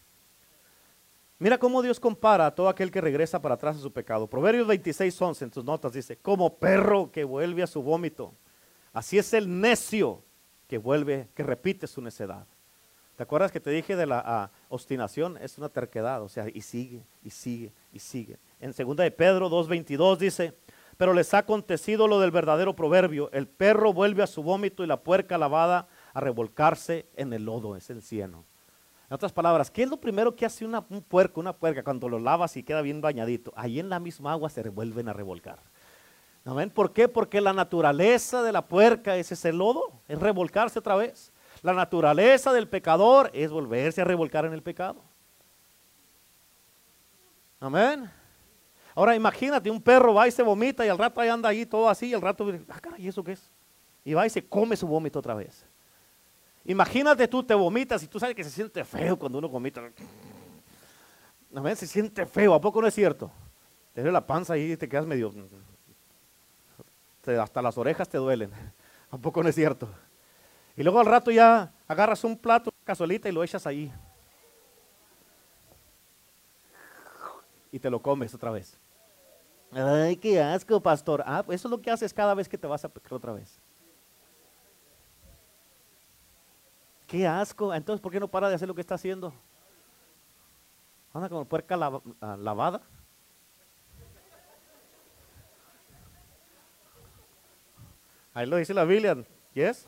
Mira 1.39 1.57
cómo 1.57 1.81
Dios 1.81 1.99
compara 1.99 2.45
a 2.45 2.53
todo 2.53 2.69
aquel 2.69 2.91
que 2.91 3.01
regresa 3.01 3.41
para 3.41 3.55
atrás 3.55 3.77
a 3.77 3.79
su 3.79 3.91
pecado. 3.91 4.27
Proverbios 4.27 4.67
26, 4.67 5.19
11 5.19 5.45
en 5.45 5.49
tus 5.49 5.65
notas 5.65 5.91
dice, 5.91 6.15
como 6.15 6.57
perro 6.57 7.11
que 7.11 7.23
vuelve 7.23 7.63
a 7.63 7.67
su 7.67 7.81
vómito. 7.81 8.35
Así 8.93 9.17
es 9.17 9.33
el 9.33 9.59
necio 9.59 10.23
que 10.67 10.77
vuelve, 10.77 11.29
que 11.33 11.41
repite 11.41 11.87
su 11.87 12.03
necedad. 12.03 12.45
¿Te 13.15 13.23
acuerdas 13.23 13.51
que 13.51 13.59
te 13.59 13.71
dije 13.71 13.95
de 13.95 14.05
la 14.05 14.51
obstinación? 14.75 15.37
Es 15.41 15.57
una 15.57 15.69
terquedad, 15.69 16.21
o 16.21 16.29
sea, 16.29 16.45
y 16.53 16.61
sigue, 16.61 17.01
y 17.23 17.29
sigue, 17.29 17.71
y 17.91 17.99
sigue. 17.99 18.37
En 18.59 18.71
2 18.71 18.95
de 18.97 19.11
Pedro 19.11 19.49
2.22 19.49 20.17
dice, 20.17 20.53
pero 20.97 21.13
les 21.13 21.33
ha 21.33 21.39
acontecido 21.39 22.07
lo 22.07 22.19
del 22.19 22.31
verdadero 22.31 22.75
proverbio, 22.75 23.29
el 23.31 23.47
perro 23.47 23.91
vuelve 23.91 24.23
a 24.23 24.27
su 24.27 24.43
vómito 24.43 24.83
y 24.83 24.87
la 24.87 25.01
puerca 25.01 25.37
lavada 25.37 25.87
a 26.13 26.19
revolcarse 26.19 27.07
en 27.15 27.33
el 27.33 27.45
lodo, 27.45 27.75
es 27.75 27.89
el 27.89 28.01
cieno. 28.01 28.45
En 29.09 29.13
otras 29.13 29.33
palabras, 29.33 29.69
¿qué 29.69 29.83
es 29.83 29.89
lo 29.89 29.97
primero 29.97 30.35
que 30.35 30.45
hace 30.45 30.65
una, 30.65 30.83
un 30.89 31.01
puerco, 31.01 31.39
una 31.39 31.53
puerca 31.53 31.83
cuando 31.83 32.09
lo 32.09 32.17
lavas 32.17 32.57
y 32.57 32.63
queda 32.63 32.81
bien 32.81 33.01
bañadito? 33.01 33.53
Ahí 33.55 33.79
en 33.79 33.89
la 33.89 33.99
misma 33.99 34.31
agua 34.31 34.49
se 34.49 34.63
revuelven 34.63 35.09
a 35.09 35.13
revolcar. 35.13 35.59
¿Amén? 36.43 36.69
¿Por 36.69 36.93
qué? 36.93 37.07
Porque 37.07 37.41
la 37.41 37.53
naturaleza 37.53 38.41
de 38.43 38.51
la 38.51 38.63
puerca 38.65 39.17
es 39.17 39.31
ese 39.31 39.51
lodo, 39.51 39.91
es 40.07 40.19
revolcarse 40.19 40.79
otra 40.79 40.95
vez. 40.95 41.31
La 41.65 41.73
naturaleza 41.73 42.53
del 42.53 42.67
pecador 42.67 43.31
es 43.33 43.49
volverse 43.49 43.99
a 43.99 44.03
revolcar 44.03 44.45
en 44.45 44.53
el 44.53 44.61
pecado. 44.61 45.01
Amén. 47.59 48.07
Ahora 48.93 49.15
imagínate, 49.15 49.71
un 49.71 49.81
perro 49.81 50.13
va 50.13 50.27
y 50.27 50.31
se 50.31 50.43
vomita 50.43 50.85
y 50.85 50.89
al 50.89 50.97
rato 50.99 51.19
ahí 51.19 51.27
anda 51.27 51.49
ahí 51.49 51.65
todo 51.65 51.89
así 51.89 52.09
y 52.09 52.13
al 52.13 52.21
rato, 52.21 52.47
ah, 52.69 52.79
caray, 52.79 53.07
¿eso 53.07 53.23
qué 53.23 53.31
es? 53.31 53.49
Y 54.03 54.13
va 54.13 54.27
y 54.27 54.29
se 54.29 54.47
come 54.47 54.77
su 54.77 54.85
vómito 54.85 55.17
otra 55.17 55.33
vez. 55.33 55.65
Imagínate 56.65 57.27
tú, 57.27 57.41
te 57.41 57.55
vomitas 57.55 58.03
y 58.03 58.07
tú 58.07 58.19
sabes 58.19 58.35
que 58.35 58.43
se 58.43 58.51
siente 58.51 58.85
feo 58.85 59.17
cuando 59.17 59.39
uno 59.39 59.49
vomita. 59.49 59.81
Amén, 61.55 61.75
se 61.75 61.87
siente 61.87 62.27
feo, 62.27 62.53
¿a 62.53 62.61
poco 62.61 62.79
no 62.79 62.87
es 62.87 62.93
cierto? 62.93 63.31
Te 63.91 64.01
duele 64.01 64.13
la 64.13 64.27
panza 64.27 64.55
y 64.55 64.77
te 64.77 64.87
quedas 64.87 65.07
medio... 65.07 65.33
hasta 67.41 67.59
las 67.63 67.75
orejas 67.75 68.07
te 68.07 68.19
duelen. 68.19 68.51
¿A 69.09 69.17
poco 69.17 69.41
no 69.41 69.49
es 69.49 69.55
cierto? 69.55 69.89
Y 70.77 70.83
luego 70.83 70.99
al 70.99 71.05
rato 71.05 71.31
ya 71.31 71.71
agarras 71.87 72.23
un 72.23 72.37
plato, 72.37 72.69
una 72.69 72.85
cazuelita 72.85 73.29
y 73.29 73.31
lo 73.31 73.43
echas 73.43 73.65
ahí. 73.65 73.91
Y 77.71 77.79
te 77.79 77.89
lo 77.89 78.01
comes 78.01 78.33
otra 78.33 78.51
vez. 78.51 78.77
Ay, 79.71 80.15
qué 80.15 80.41
asco, 80.41 80.81
pastor. 80.81 81.23
Ah, 81.25 81.43
pues 81.45 81.59
eso 81.59 81.67
es 81.67 81.71
lo 81.71 81.81
que 81.81 81.91
haces 81.91 82.13
cada 82.13 82.33
vez 82.33 82.47
que 82.47 82.57
te 82.57 82.67
vas 82.67 82.83
a 82.85 82.89
pecar 82.89 83.13
otra 83.13 83.33
vez. 83.33 83.59
Qué 87.07 87.27
asco. 87.27 87.73
Entonces, 87.73 88.01
¿por 88.01 88.11
qué 88.11 88.19
no 88.19 88.27
para 88.27 88.49
de 88.49 88.55
hacer 88.55 88.67
lo 88.67 88.75
que 88.75 88.81
está 88.81 88.95
haciendo? 88.95 89.33
Anda 91.13 91.29
como 91.29 91.45
puerca 91.45 91.75
ah, 92.21 92.37
lavada. 92.37 92.81
Ahí 98.33 98.45
lo 98.45 98.57
dice 98.57 98.73
la 98.73 98.83
Biblia. 98.83 99.17
¿Yes? 99.53 99.87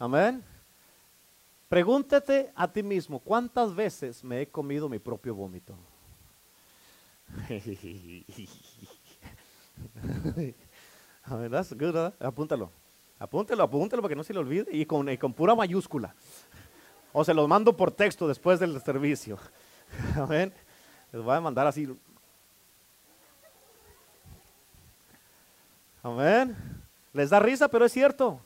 Amén. 0.00 0.42
Pregúntate 1.68 2.50
a 2.56 2.66
ti 2.66 2.82
mismo, 2.82 3.20
¿cuántas 3.20 3.72
veces 3.74 4.24
me 4.24 4.40
he 4.40 4.48
comido 4.48 4.88
mi 4.88 4.98
propio 4.98 5.34
vómito? 5.34 5.76
Apúntalo. 12.18 12.72
Apúntelo, 13.18 13.62
apúntelo 13.62 14.00
para 14.00 14.08
que 14.08 14.16
no 14.16 14.24
se 14.24 14.32
le 14.32 14.38
olvide 14.38 14.74
y 14.74 14.86
con, 14.86 15.14
con 15.18 15.34
pura 15.34 15.54
mayúscula. 15.54 16.14
O 17.12 17.22
se 17.22 17.34
los 17.34 17.46
mando 17.46 17.76
por 17.76 17.90
texto 17.90 18.26
después 18.26 18.58
del 18.58 18.80
servicio. 18.80 19.38
Amén. 20.16 20.50
Les 21.12 21.22
voy 21.22 21.36
a 21.36 21.42
mandar 21.42 21.66
así. 21.66 21.94
Amén. 26.02 26.56
Les 27.12 27.28
da 27.28 27.38
risa, 27.38 27.68
pero 27.68 27.84
es 27.84 27.92
cierto. 27.92 28.40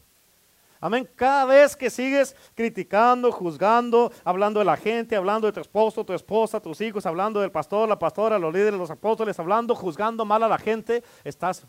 Amén. 0.85 1.09
Cada 1.17 1.47
vez 1.47 1.75
que 1.75 1.89
sigues 1.89 2.37
criticando, 2.55 3.33
juzgando, 3.33 4.13
hablando 4.23 4.59
de 4.59 4.67
la 4.67 4.77
gente, 4.77 5.17
hablando 5.17 5.47
de 5.47 5.53
tu 5.55 5.61
esposo, 5.61 6.05
tu 6.05 6.13
esposa, 6.13 6.61
tus 6.61 6.79
hijos, 6.83 7.07
hablando 7.07 7.41
del 7.41 7.51
pastor, 7.51 7.89
la 7.89 7.99
pastora, 7.99 8.39
los 8.39 8.53
líderes, 8.53 8.79
los 8.79 8.91
apóstoles, 8.91 9.39
hablando, 9.39 9.75
juzgando 9.75 10.27
mal 10.27 10.43
a 10.43 10.49
la 10.49 10.59
gente, 10.59 11.03
estás. 11.25 11.67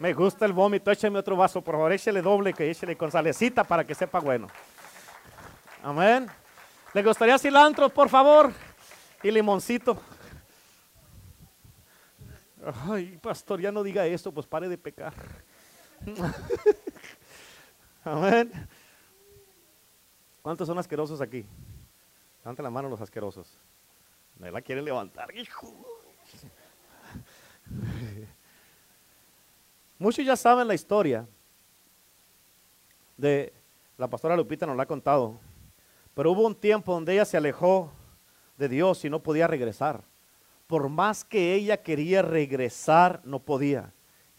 Me 0.00 0.12
gusta 0.14 0.44
el 0.44 0.52
vómito, 0.52 0.90
écheme 0.90 1.20
otro 1.20 1.36
vaso, 1.36 1.62
por 1.62 1.76
favor, 1.76 1.92
échale 1.92 2.20
doble, 2.20 2.52
que 2.52 2.68
échale 2.68 2.96
con 2.96 3.12
salecita 3.12 3.62
para 3.62 3.84
que 3.84 3.94
sepa 3.94 4.18
bueno. 4.18 4.48
Amén. 5.80 6.26
¿Le 6.92 7.04
gustaría 7.04 7.38
cilantro, 7.38 7.88
por 7.88 8.08
favor? 8.08 8.52
Y 9.22 9.30
limoncito. 9.30 9.96
Ay, 12.90 13.16
pastor, 13.22 13.60
ya 13.60 13.70
no 13.70 13.84
diga 13.84 14.04
esto, 14.06 14.32
pues 14.32 14.44
pare 14.44 14.68
de 14.68 14.76
pecar. 14.76 15.14
Amén. 18.04 18.50
¿Cuántos 20.42 20.66
son 20.66 20.78
asquerosos 20.78 21.20
aquí? 21.20 21.44
Levanten 22.40 22.64
la 22.64 22.70
mano 22.70 22.88
los 22.88 23.00
asquerosos. 23.00 23.46
Me 24.38 24.50
la 24.50 24.60
quieren 24.60 24.84
levantar, 24.84 25.28
Muchos 29.98 30.24
ya 30.24 30.36
saben 30.36 30.66
la 30.66 30.74
historia 30.74 31.26
de 33.16 33.52
la 33.96 34.08
pastora 34.08 34.36
Lupita 34.36 34.66
nos 34.66 34.76
la 34.76 34.82
ha 34.82 34.86
contado. 34.86 35.38
Pero 36.14 36.32
hubo 36.32 36.44
un 36.44 36.56
tiempo 36.56 36.92
donde 36.92 37.12
ella 37.12 37.24
se 37.24 37.36
alejó 37.36 37.92
de 38.58 38.68
Dios 38.68 39.04
y 39.04 39.10
no 39.10 39.22
podía 39.22 39.46
regresar. 39.46 40.02
Por 40.66 40.88
más 40.88 41.24
que 41.24 41.54
ella 41.54 41.82
quería 41.82 42.22
regresar, 42.22 43.20
no 43.24 43.38
podía. 43.38 43.92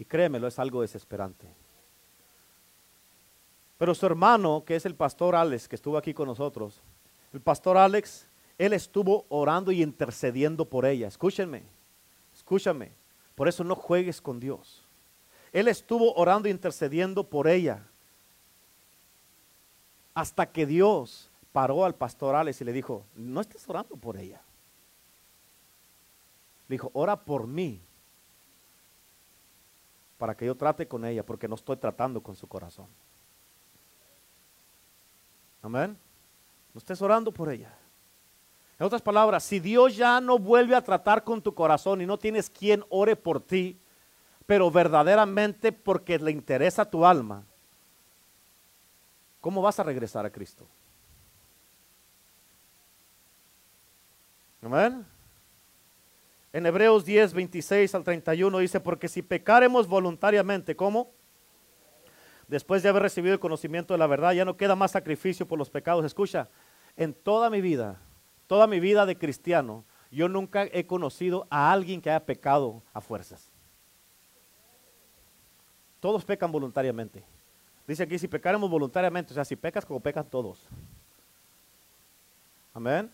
Y 0.03 0.05
créemelo, 0.05 0.47
es 0.47 0.59
algo 0.59 0.81
desesperante. 0.81 1.47
Pero 3.77 3.95
su 3.95 4.05
hermano, 4.05 4.65
que 4.65 4.75
es 4.75 4.85
el 4.85 4.95
pastor 4.95 5.33
Alex, 5.33 5.69
que 5.69 5.77
estuvo 5.77 5.97
aquí 5.97 6.13
con 6.13 6.27
nosotros, 6.27 6.81
el 7.31 7.39
pastor 7.39 7.77
Alex, 7.77 8.27
él 8.57 8.73
estuvo 8.73 9.25
orando 9.29 9.71
y 9.71 9.81
intercediendo 9.81 10.65
por 10.65 10.85
ella. 10.85 11.07
Escúchenme, 11.07 11.63
escúchame. 12.35 12.91
Por 13.33 13.47
eso 13.47 13.63
no 13.63 13.75
juegues 13.75 14.19
con 14.19 14.41
Dios. 14.41 14.83
Él 15.53 15.69
estuvo 15.69 16.13
orando 16.15 16.49
e 16.49 16.51
intercediendo 16.51 17.23
por 17.23 17.47
ella. 17.47 17.87
Hasta 20.13 20.51
que 20.51 20.65
Dios 20.65 21.29
paró 21.53 21.85
al 21.85 21.95
pastor 21.95 22.35
Alex 22.35 22.59
y 22.59 22.65
le 22.65 22.73
dijo, 22.73 23.05
no 23.15 23.39
estés 23.39 23.69
orando 23.69 23.95
por 23.95 24.17
ella. 24.17 24.41
Le 26.67 26.73
dijo, 26.73 26.91
ora 26.93 27.15
por 27.15 27.47
mí. 27.47 27.79
Para 30.23 30.37
que 30.37 30.45
yo 30.45 30.55
trate 30.55 30.87
con 30.87 31.03
ella, 31.03 31.21
porque 31.21 31.49
no 31.49 31.55
estoy 31.55 31.75
tratando 31.75 32.23
con 32.23 32.33
su 32.33 32.47
corazón. 32.47 32.87
Amén. 35.61 35.97
No 36.73 36.77
estés 36.77 37.01
orando 37.01 37.29
por 37.29 37.51
ella. 37.51 37.77
En 38.79 38.85
otras 38.85 39.01
palabras, 39.01 39.43
si 39.43 39.59
Dios 39.59 39.97
ya 39.97 40.21
no 40.21 40.39
vuelve 40.39 40.77
a 40.77 40.81
tratar 40.81 41.25
con 41.25 41.41
tu 41.41 41.53
corazón 41.53 42.01
y 42.01 42.05
no 42.05 42.17
tienes 42.17 42.49
quien 42.49 42.85
ore 42.87 43.17
por 43.17 43.41
ti, 43.41 43.77
pero 44.45 44.71
verdaderamente 44.71 45.73
porque 45.73 46.17
le 46.17 46.31
interesa 46.31 46.89
tu 46.89 47.05
alma, 47.05 47.43
¿cómo 49.41 49.61
vas 49.61 49.77
a 49.77 49.83
regresar 49.83 50.25
a 50.25 50.29
Cristo? 50.29 50.65
Amén. 54.61 55.05
En 56.53 56.67
Hebreos 56.67 57.03
10, 57.03 57.33
26 57.33 57.95
al 57.95 58.03
31 58.03 58.59
dice, 58.59 58.79
porque 58.79 59.07
si 59.07 59.23
pecaremos 59.23 59.87
voluntariamente, 59.87 60.75
¿cómo? 60.75 61.09
Después 62.47 62.83
de 62.83 62.89
haber 62.89 63.01
recibido 63.01 63.33
el 63.33 63.39
conocimiento 63.39 63.95
de 63.95 63.97
la 63.97 64.05
verdad, 64.05 64.33
ya 64.33 64.45
no 64.45 64.55
queda 64.55 64.75
más 64.75 64.91
sacrificio 64.91 65.47
por 65.47 65.57
los 65.57 65.71
pecados. 65.71 66.05
Escucha, 66.05 66.49
en 66.95 67.15
toda 67.15 67.49
mi 67.49 67.59
vida, 67.59 67.99
toda 68.45 68.67
mi 68.67 68.79
vida 68.79 69.07
de 69.07 69.17
cristiano, 69.17 69.83
yo 70.11 70.29
nunca 70.29 70.67
he 70.71 70.85
conocido 70.85 71.47
a 71.49 71.71
alguien 71.71 71.99
que 71.99 72.11
haya 72.11 72.23
pecado 72.23 72.83
a 72.93 73.01
fuerzas. 73.01 73.49
Todos 75.99 76.23
pecan 76.23 76.51
voluntariamente. 76.51 77.23
Dice 77.87 78.03
aquí, 78.03 78.19
si 78.19 78.27
pecaremos 78.27 78.69
voluntariamente, 78.69 79.33
o 79.33 79.35
sea, 79.35 79.43
si 79.43 79.55
pecas 79.55 79.85
como 79.85 79.99
pecan 79.99 80.29
todos. 80.29 80.67
Amén. 82.75 83.09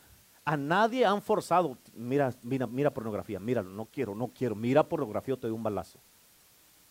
A 0.49 0.57
nadie 0.57 1.05
han 1.05 1.21
forzado, 1.21 1.77
mira, 1.93 2.33
mira, 2.41 2.65
mira 2.65 2.91
pornografía, 2.91 3.39
míralo, 3.39 3.69
no 3.69 3.85
quiero, 3.85 4.15
no 4.15 4.29
quiero, 4.29 4.55
mira 4.55 4.81
pornografía 4.83 5.35
te 5.35 5.41
doy 5.41 5.51
un 5.51 5.61
balazo. 5.61 5.99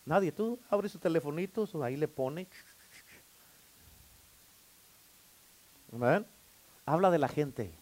Nadie, 0.05 0.31
tú 0.31 0.61
abres 0.71 0.93
su 0.93 1.01
telefonito, 1.01 1.69
ahí 1.83 1.97
le 1.97 2.07
pone. 2.07 2.47
Amén. 5.93 6.25
Habla 6.87 7.11
de 7.11 7.19
la 7.19 7.27
gente. 7.27 7.75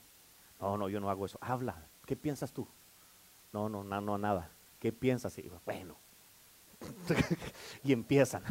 No, 0.58 0.78
no, 0.78 0.88
yo 0.88 0.98
no 0.98 1.10
hago 1.10 1.26
eso. 1.26 1.36
Habla. 1.42 1.76
¿Qué 2.06 2.16
piensas 2.16 2.54
tú? 2.54 2.66
No, 3.52 3.68
no, 3.68 3.84
no, 3.84 4.00
no, 4.00 4.16
nada. 4.16 4.48
¿Qué 4.80 4.92
piensas? 4.92 5.36
Y, 5.36 5.52
bueno. 5.66 5.94
y 7.84 7.92
empiezan. 7.92 8.42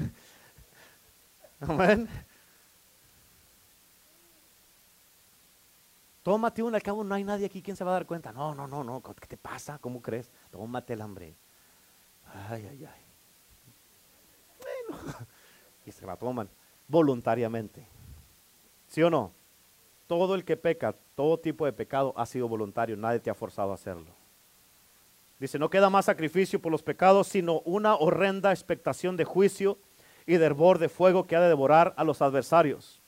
Amén. 1.59 2.07
Tómate 6.25 6.63
una, 6.63 6.77
al 6.77 6.81
cabo 6.81 7.03
no 7.03 7.13
hay 7.13 7.23
nadie 7.23 7.45
aquí 7.45 7.61
quien 7.61 7.77
se 7.77 7.83
va 7.83 7.91
a 7.91 7.93
dar 7.93 8.07
cuenta. 8.07 8.31
No, 8.31 8.55
no, 8.55 8.65
no, 8.65 8.83
no, 8.83 8.99
¿qué 8.99 9.27
te 9.27 9.37
pasa? 9.37 9.77
¿Cómo 9.77 10.01
crees? 10.01 10.31
Tómate 10.49 10.93
el 10.93 11.01
hambre. 11.01 11.35
Ay, 12.49 12.67
ay, 12.67 12.83
ay. 12.83 13.01
Bueno, 14.89 15.03
y 15.85 15.91
se 15.91 16.03
la 16.03 16.17
toman 16.17 16.49
voluntariamente. 16.87 17.85
¿Sí 18.87 19.03
o 19.03 19.11
no? 19.11 19.33
Todo 20.07 20.33
el 20.33 20.43
que 20.43 20.57
peca, 20.57 20.95
todo 21.13 21.37
tipo 21.37 21.63
de 21.67 21.73
pecado 21.73 22.11
ha 22.17 22.25
sido 22.25 22.47
voluntario, 22.47 22.97
nadie 22.97 23.19
te 23.19 23.29
ha 23.29 23.35
forzado 23.35 23.69
a 23.69 23.75
hacerlo. 23.75 24.09
Dice, 25.37 25.59
no 25.59 25.69
queda 25.69 25.91
más 25.91 26.05
sacrificio 26.05 26.59
por 26.59 26.71
los 26.71 26.81
pecados, 26.81 27.27
sino 27.27 27.59
una 27.65 27.93
horrenda 27.97 28.51
expectación 28.51 29.15
de 29.15 29.25
juicio 29.25 29.77
y 30.25 30.37
de 30.37 30.45
hervor 30.47 30.79
de 30.79 30.89
fuego 30.89 31.25
que 31.25 31.35
ha 31.35 31.41
de 31.41 31.49
devorar 31.49 31.93
a 31.97 32.03
los 32.03 32.23
adversarios. 32.23 32.99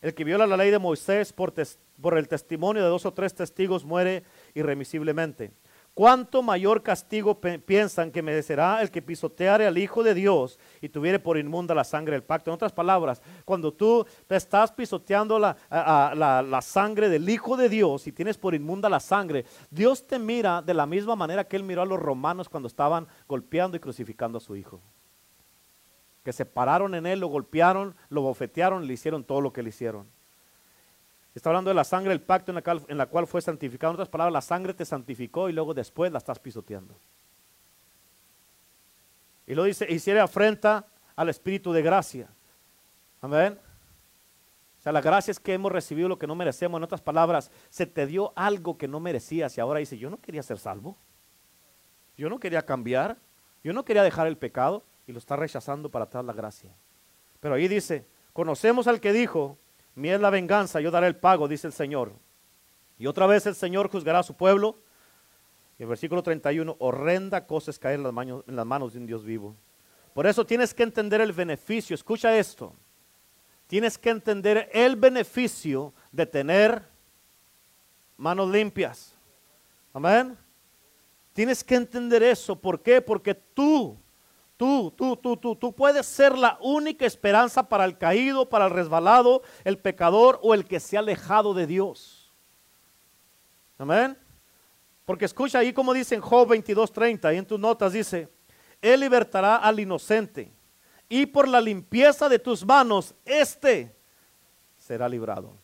El 0.00 0.14
que 0.14 0.24
viola 0.24 0.46
la 0.46 0.56
ley 0.56 0.70
de 0.70 0.78
Moisés 0.78 1.34
por, 1.34 1.52
por 2.00 2.16
el 2.16 2.28
testimonio 2.28 2.82
de 2.82 2.88
dos 2.88 3.06
o 3.06 3.12
tres 3.12 3.34
testigos 3.34 3.84
muere 3.84 4.24
irremisiblemente. 4.54 5.52
¿Cuánto 5.98 6.44
mayor 6.44 6.84
castigo 6.84 7.40
piensan 7.40 8.12
que 8.12 8.22
merecerá 8.22 8.82
el 8.82 8.90
que 8.92 9.02
pisoteare 9.02 9.66
al 9.66 9.78
Hijo 9.78 10.04
de 10.04 10.14
Dios 10.14 10.56
y 10.80 10.90
tuviere 10.90 11.18
por 11.18 11.36
inmunda 11.36 11.74
la 11.74 11.82
sangre 11.82 12.12
del 12.12 12.22
pacto? 12.22 12.50
En 12.50 12.54
otras 12.54 12.72
palabras, 12.72 13.20
cuando 13.44 13.72
tú 13.72 14.06
te 14.28 14.36
estás 14.36 14.70
pisoteando 14.70 15.40
la, 15.40 15.56
la, 15.68 16.62
sangre 16.62 17.08
del 17.08 17.28
Hijo 17.28 17.56
de 17.56 17.68
Dios 17.68 18.06
y 18.06 18.12
tienes 18.12 18.38
por 18.38 18.54
inmunda 18.54 18.88
la 18.88 19.00
sangre, 19.00 19.44
Dios 19.70 20.06
te 20.06 20.20
mira 20.20 20.62
de 20.62 20.74
la 20.74 20.86
misma 20.86 21.16
manera 21.16 21.48
que 21.48 21.56
Él 21.56 21.64
miró 21.64 21.82
a 21.82 21.86
los 21.86 21.98
romanos 21.98 22.48
cuando 22.48 22.68
estaban 22.68 23.08
golpeando 23.26 23.76
y 23.76 23.80
crucificando 23.80 24.38
a 24.38 24.40
su 24.40 24.54
Hijo. 24.54 24.80
Que 26.22 26.32
se 26.32 26.46
pararon 26.46 26.94
en 26.94 27.06
Él, 27.06 27.18
lo 27.18 27.26
golpearon, 27.26 27.96
lo 28.08 28.22
bofetearon 28.22 28.86
le 28.86 28.92
hicieron 28.92 29.24
todo 29.24 29.40
lo 29.40 29.52
que 29.52 29.64
le 29.64 29.70
hicieron. 29.70 30.06
Está 31.38 31.50
hablando 31.50 31.70
de 31.70 31.74
la 31.74 31.84
sangre 31.84 32.08
del 32.10 32.20
pacto 32.20 32.50
en 32.50 32.98
la, 32.98 33.06
cual, 33.06 33.28
fue 33.28 33.40
santificado. 33.40 33.92
En 33.92 33.94
otras 33.94 34.08
palabras, 34.08 34.32
la 34.32 34.40
sangre 34.40 34.74
te 34.74 34.84
santificó 34.84 35.48
y 35.48 35.52
luego 35.52 35.72
después 35.72 36.10
la 36.10 36.18
estás 36.18 36.40
pisoteando. 36.40 36.98
Y 39.46 39.54
lo 39.54 39.62
dice, 39.62 39.86
hiciera 39.88 40.24
afrenta 40.24 40.84
al 41.14 41.28
Espíritu 41.28 41.72
de 41.72 41.80
gracia. 41.80 42.28
Amén. 43.20 43.56
O 44.80 44.82
sea, 44.82 44.90
la 44.90 45.00
gracia 45.00 45.30
es 45.30 45.38
que 45.38 45.54
hemos 45.54 45.70
recibido 45.70 46.08
lo 46.08 46.18
que 46.18 46.26
no 46.26 46.34
merecemos. 46.34 46.76
En 46.76 46.82
otras 46.82 47.02
palabras, 47.02 47.52
se 47.70 47.86
te 47.86 48.08
dio 48.08 48.32
algo 48.34 48.76
que 48.76 48.88
no 48.88 48.98
merecías 48.98 49.56
y 49.56 49.60
ahora 49.60 49.78
dice, 49.78 49.96
yo 49.96 50.10
no 50.10 50.20
quería 50.20 50.42
ser 50.42 50.58
salvo. 50.58 50.96
Yo 52.16 52.28
no 52.28 52.40
quería 52.40 52.66
cambiar. 52.66 53.16
Yo 53.62 53.72
no 53.72 53.84
quería 53.84 54.02
dejar 54.02 54.26
el 54.26 54.38
pecado 54.38 54.82
y 55.06 55.12
lo 55.12 55.20
está 55.20 55.36
rechazando 55.36 55.88
para 55.88 56.06
atrás 56.06 56.24
la 56.24 56.32
gracia. 56.32 56.74
Pero 57.38 57.54
ahí 57.54 57.68
dice, 57.68 58.08
conocemos 58.32 58.88
al 58.88 59.00
que 59.00 59.12
dijo, 59.12 59.56
Mía 59.98 60.14
es 60.14 60.20
la 60.20 60.30
venganza, 60.30 60.80
yo 60.80 60.92
daré 60.92 61.08
el 61.08 61.16
pago, 61.16 61.48
dice 61.48 61.66
el 61.66 61.72
Señor. 61.72 62.12
Y 62.98 63.06
otra 63.06 63.26
vez 63.26 63.46
el 63.46 63.56
Señor 63.56 63.90
juzgará 63.90 64.20
a 64.20 64.22
su 64.22 64.34
pueblo. 64.34 64.78
Y 65.76 65.82
el 65.82 65.88
versículo 65.88 66.22
31, 66.22 66.76
horrenda 66.78 67.46
cosa 67.46 67.72
es 67.72 67.78
caer 67.78 67.96
en 67.96 68.04
las, 68.04 68.12
manos, 68.12 68.44
en 68.46 68.54
las 68.54 68.64
manos 68.64 68.92
de 68.92 69.00
un 69.00 69.06
Dios 69.06 69.24
vivo. 69.24 69.56
Por 70.14 70.26
eso 70.26 70.46
tienes 70.46 70.72
que 70.72 70.84
entender 70.84 71.20
el 71.20 71.32
beneficio. 71.32 71.94
Escucha 71.94 72.36
esto. 72.38 72.74
Tienes 73.66 73.98
que 73.98 74.10
entender 74.10 74.70
el 74.72 74.94
beneficio 74.94 75.92
de 76.12 76.26
tener 76.26 76.82
manos 78.16 78.48
limpias. 78.50 79.16
Amén. 79.92 80.38
Tienes 81.32 81.64
que 81.64 81.74
entender 81.74 82.22
eso. 82.22 82.54
¿Por 82.56 82.82
qué? 82.82 83.00
Porque 83.00 83.34
tú 83.34 83.98
Tú, 84.58 84.92
tú, 84.96 85.16
tú, 85.16 85.36
tú, 85.36 85.54
tú 85.54 85.72
puedes 85.72 86.04
ser 86.04 86.36
la 86.36 86.58
única 86.60 87.06
esperanza 87.06 87.68
para 87.68 87.84
el 87.84 87.96
caído, 87.96 88.48
para 88.48 88.64
el 88.64 88.72
resbalado, 88.72 89.42
el 89.62 89.78
pecador 89.78 90.40
o 90.42 90.52
el 90.52 90.64
que 90.66 90.80
se 90.80 90.96
ha 90.96 91.00
alejado 91.00 91.54
de 91.54 91.68
Dios. 91.68 92.34
Amén. 93.78 94.18
Porque 95.04 95.26
escucha 95.26 95.60
ahí 95.60 95.72
como 95.72 95.94
dice 95.94 96.16
en 96.16 96.20
Job 96.20 96.48
22:30, 96.48 97.32
y 97.32 97.38
en 97.38 97.46
tus 97.46 97.60
notas 97.60 97.92
dice, 97.92 98.28
Él 98.82 98.98
libertará 98.98 99.58
al 99.58 99.78
inocente, 99.78 100.52
y 101.08 101.26
por 101.26 101.46
la 101.46 101.60
limpieza 101.60 102.28
de 102.28 102.40
tus 102.40 102.66
manos, 102.66 103.14
éste 103.24 103.96
será 104.76 105.08
librado. 105.08 105.54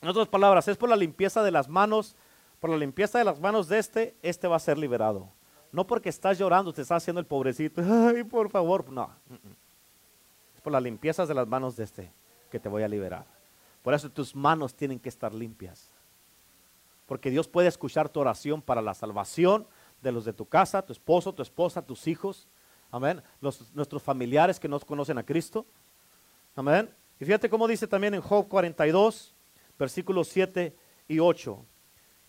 En 0.00 0.08
otras 0.08 0.28
palabras, 0.28 0.68
es 0.68 0.76
por 0.76 0.88
la 0.88 0.96
limpieza 0.96 1.42
de 1.42 1.50
las 1.50 1.68
manos, 1.68 2.14
por 2.60 2.70
la 2.70 2.76
limpieza 2.76 3.18
de 3.18 3.24
las 3.24 3.40
manos 3.40 3.68
de 3.68 3.80
este, 3.80 4.16
este 4.22 4.46
va 4.46 4.54
a 4.54 4.60
ser 4.60 4.78
liberado. 4.78 5.28
No 5.72 5.86
porque 5.86 6.08
estás 6.08 6.38
llorando, 6.38 6.72
te 6.72 6.82
estás 6.82 7.02
haciendo 7.02 7.20
el 7.20 7.26
pobrecito. 7.26 7.82
Ay, 7.84 8.24
por 8.24 8.50
favor. 8.50 8.90
No. 8.90 9.10
Es 10.54 10.60
por 10.60 10.72
las 10.72 10.82
limpiezas 10.82 11.28
de 11.28 11.34
las 11.34 11.46
manos 11.46 11.76
de 11.76 11.84
este 11.84 12.12
que 12.50 12.58
te 12.58 12.68
voy 12.68 12.82
a 12.82 12.88
liberar. 12.88 13.24
Por 13.82 13.94
eso 13.94 14.10
tus 14.10 14.34
manos 14.34 14.74
tienen 14.74 14.98
que 14.98 15.08
estar 15.08 15.32
limpias. 15.32 15.90
Porque 17.06 17.30
Dios 17.30 17.48
puede 17.48 17.68
escuchar 17.68 18.08
tu 18.08 18.20
oración 18.20 18.60
para 18.60 18.82
la 18.82 18.94
salvación 18.94 19.66
de 20.02 20.12
los 20.12 20.24
de 20.24 20.32
tu 20.32 20.46
casa, 20.46 20.82
tu 20.82 20.92
esposo, 20.92 21.32
tu 21.32 21.42
esposa, 21.42 21.82
tus 21.82 22.06
hijos. 22.06 22.48
Amén. 22.90 23.22
nuestros 23.40 24.02
familiares 24.02 24.58
que 24.58 24.68
no 24.68 24.80
conocen 24.80 25.18
a 25.18 25.22
Cristo. 25.22 25.64
Amén. 26.56 26.90
Y 27.20 27.24
fíjate 27.24 27.48
cómo 27.48 27.68
dice 27.68 27.86
también 27.86 28.14
en 28.14 28.20
Job 28.20 28.48
42, 28.48 29.34
versículos 29.78 30.28
7 30.28 30.74
y 31.06 31.18
8. 31.18 31.64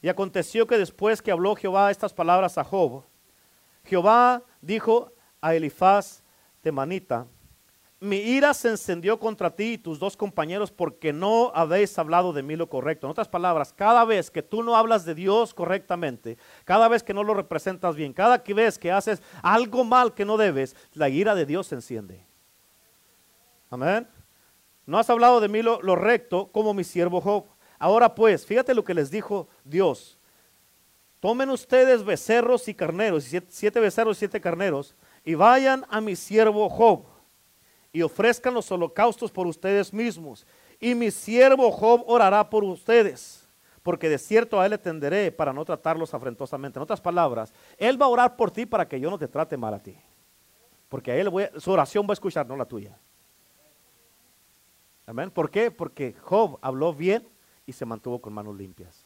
Y 0.02 0.10
aconteció 0.10 0.68
que 0.68 0.78
después 0.78 1.22
que 1.22 1.32
habló 1.32 1.56
Jehová 1.56 1.92
estas 1.92 2.14
palabras 2.14 2.58
a 2.58 2.64
Job, 2.64 3.04
Jehová 3.84 4.44
dijo 4.62 5.12
a 5.40 5.56
Elifaz 5.56 6.24
Temanita, 6.62 7.28
mi 8.02 8.18
ira 8.18 8.52
se 8.56 8.70
encendió 8.70 9.20
contra 9.20 9.56
ti 9.56 9.74
y 9.74 9.78
tus 9.78 10.00
dos 10.00 10.18
compañeros 10.18 10.72
porque 10.72 11.14
no 11.14 11.52
habéis 11.54 11.98
hablado 12.00 12.34
de 12.34 12.42
mí 12.42 12.56
lo 12.56 12.68
correcto. 12.68 13.06
En 13.06 13.12
otras 13.12 13.30
palabras, 13.30 13.72
cada 13.72 14.04
vez 14.06 14.32
que 14.32 14.42
tú 14.42 14.64
no 14.64 14.76
hablas 14.76 15.06
de 15.06 15.14
Dios 15.14 15.54
correctamente, 15.54 16.40
cada 16.66 16.88
vez 16.88 17.04
que 17.04 17.14
no 17.14 17.24
lo 17.24 17.36
representas 17.36 17.96
bien, 17.96 18.12
cada 18.12 18.40
vez 18.40 18.80
que 18.80 18.92
haces 18.92 19.22
algo 19.44 19.84
mal 19.84 20.16
que 20.16 20.26
no 20.26 20.36
debes, 20.36 20.76
la 20.94 21.10
ira 21.10 21.36
de 21.36 21.46
Dios 21.46 21.68
se 21.68 21.76
enciende. 21.76 22.26
Amén. 23.70 24.08
No 24.88 24.98
has 24.98 25.10
hablado 25.12 25.40
de 25.40 25.48
mí 25.48 25.62
lo, 25.62 25.96
recto 25.96 26.52
como 26.52 26.74
mi 26.74 26.84
siervo 26.84 27.22
Job. 27.22 27.46
Ahora 27.78 28.16
pues, 28.16 28.48
fíjate 28.48 28.74
lo 28.74 28.84
que 28.84 28.96
les 28.96 29.12
dijo 29.12 29.48
Dios. 29.64 30.18
Tomen 31.22 31.52
ustedes 31.52 32.04
becerros 32.04 32.68
y 32.68 32.74
carneros, 32.74 33.32
siete, 33.50 33.80
becerros 33.80 34.18
y 34.18 34.20
siete 34.20 34.42
carneros, 34.42 34.96
y 35.24 35.36
vayan 35.36 35.86
a 35.88 36.02
mi 36.02 36.16
siervo 36.16 36.68
Job 36.68 37.04
y 37.94 38.02
ofrezcan 38.02 38.56
los 38.56 38.72
holocaustos 38.72 39.32
por 39.32 39.46
ustedes 39.46 39.94
mismos. 39.94 40.48
Y 40.80 40.96
mi 40.96 41.12
siervo 41.12 41.72
Job 41.72 42.04
orará 42.08 42.50
por 42.50 42.64
ustedes, 42.64 43.48
porque 43.84 44.10
de 44.10 44.18
cierto 44.18 44.60
a 44.60 44.66
él 44.66 44.72
le 44.72 44.80
tenderé 44.80 45.32
para 45.32 45.54
no 45.54 45.64
tratarlos 45.64 46.12
afrentosamente. 46.12 46.80
En 46.80 46.84
otras 46.84 47.00
palabras, 47.00 47.54
él 47.78 48.02
va 48.02 48.08
a 48.08 48.10
orar 48.10 48.36
por 48.36 48.50
ti 48.50 48.66
para 48.66 48.88
que 48.88 49.00
yo 49.00 49.12
no 49.12 49.20
te 49.20 49.28
trate 49.28 49.56
mal 49.56 49.76
a 49.76 49.80
ti. 49.80 49.96
Porque 50.90 51.12
a 51.12 51.16
él 51.18 51.30
su 51.58 51.72
oración 51.72 52.08
va 52.08 52.14
a 52.14 52.14
escuchar, 52.14 52.48
no 52.48 52.58
la 52.58 52.66
tuya. 52.66 52.98
Amén. 55.06 55.30
¿Por 55.30 55.52
qué? 55.52 55.70
Porque 55.70 56.16
Job 56.20 56.58
habló 56.64 56.96
bien 56.96 57.28
y 57.68 57.74
se 57.74 57.86
mantuvo 57.86 58.20
con 58.20 58.34
manos 58.34 58.58
limpias. 58.58 59.01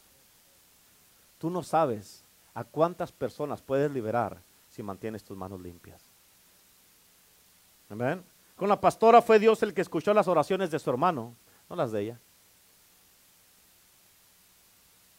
Tú 1.38 1.50
no 1.50 1.62
sabes 1.62 2.24
a 2.54 2.64
cuántas 2.64 3.12
personas 3.12 3.60
puedes 3.60 3.90
liberar 3.90 4.40
si 4.70 4.82
mantienes 4.82 5.22
tus 5.22 5.36
manos 5.36 5.60
limpias. 5.60 6.00
Amén. 7.88 8.24
Con 8.56 8.68
la 8.68 8.80
pastora 8.80 9.20
fue 9.20 9.38
Dios 9.38 9.62
el 9.62 9.74
que 9.74 9.82
escuchó 9.82 10.14
las 10.14 10.28
oraciones 10.28 10.70
de 10.70 10.78
su 10.78 10.88
hermano, 10.88 11.34
no 11.68 11.76
las 11.76 11.92
de 11.92 12.02
ella. 12.02 12.20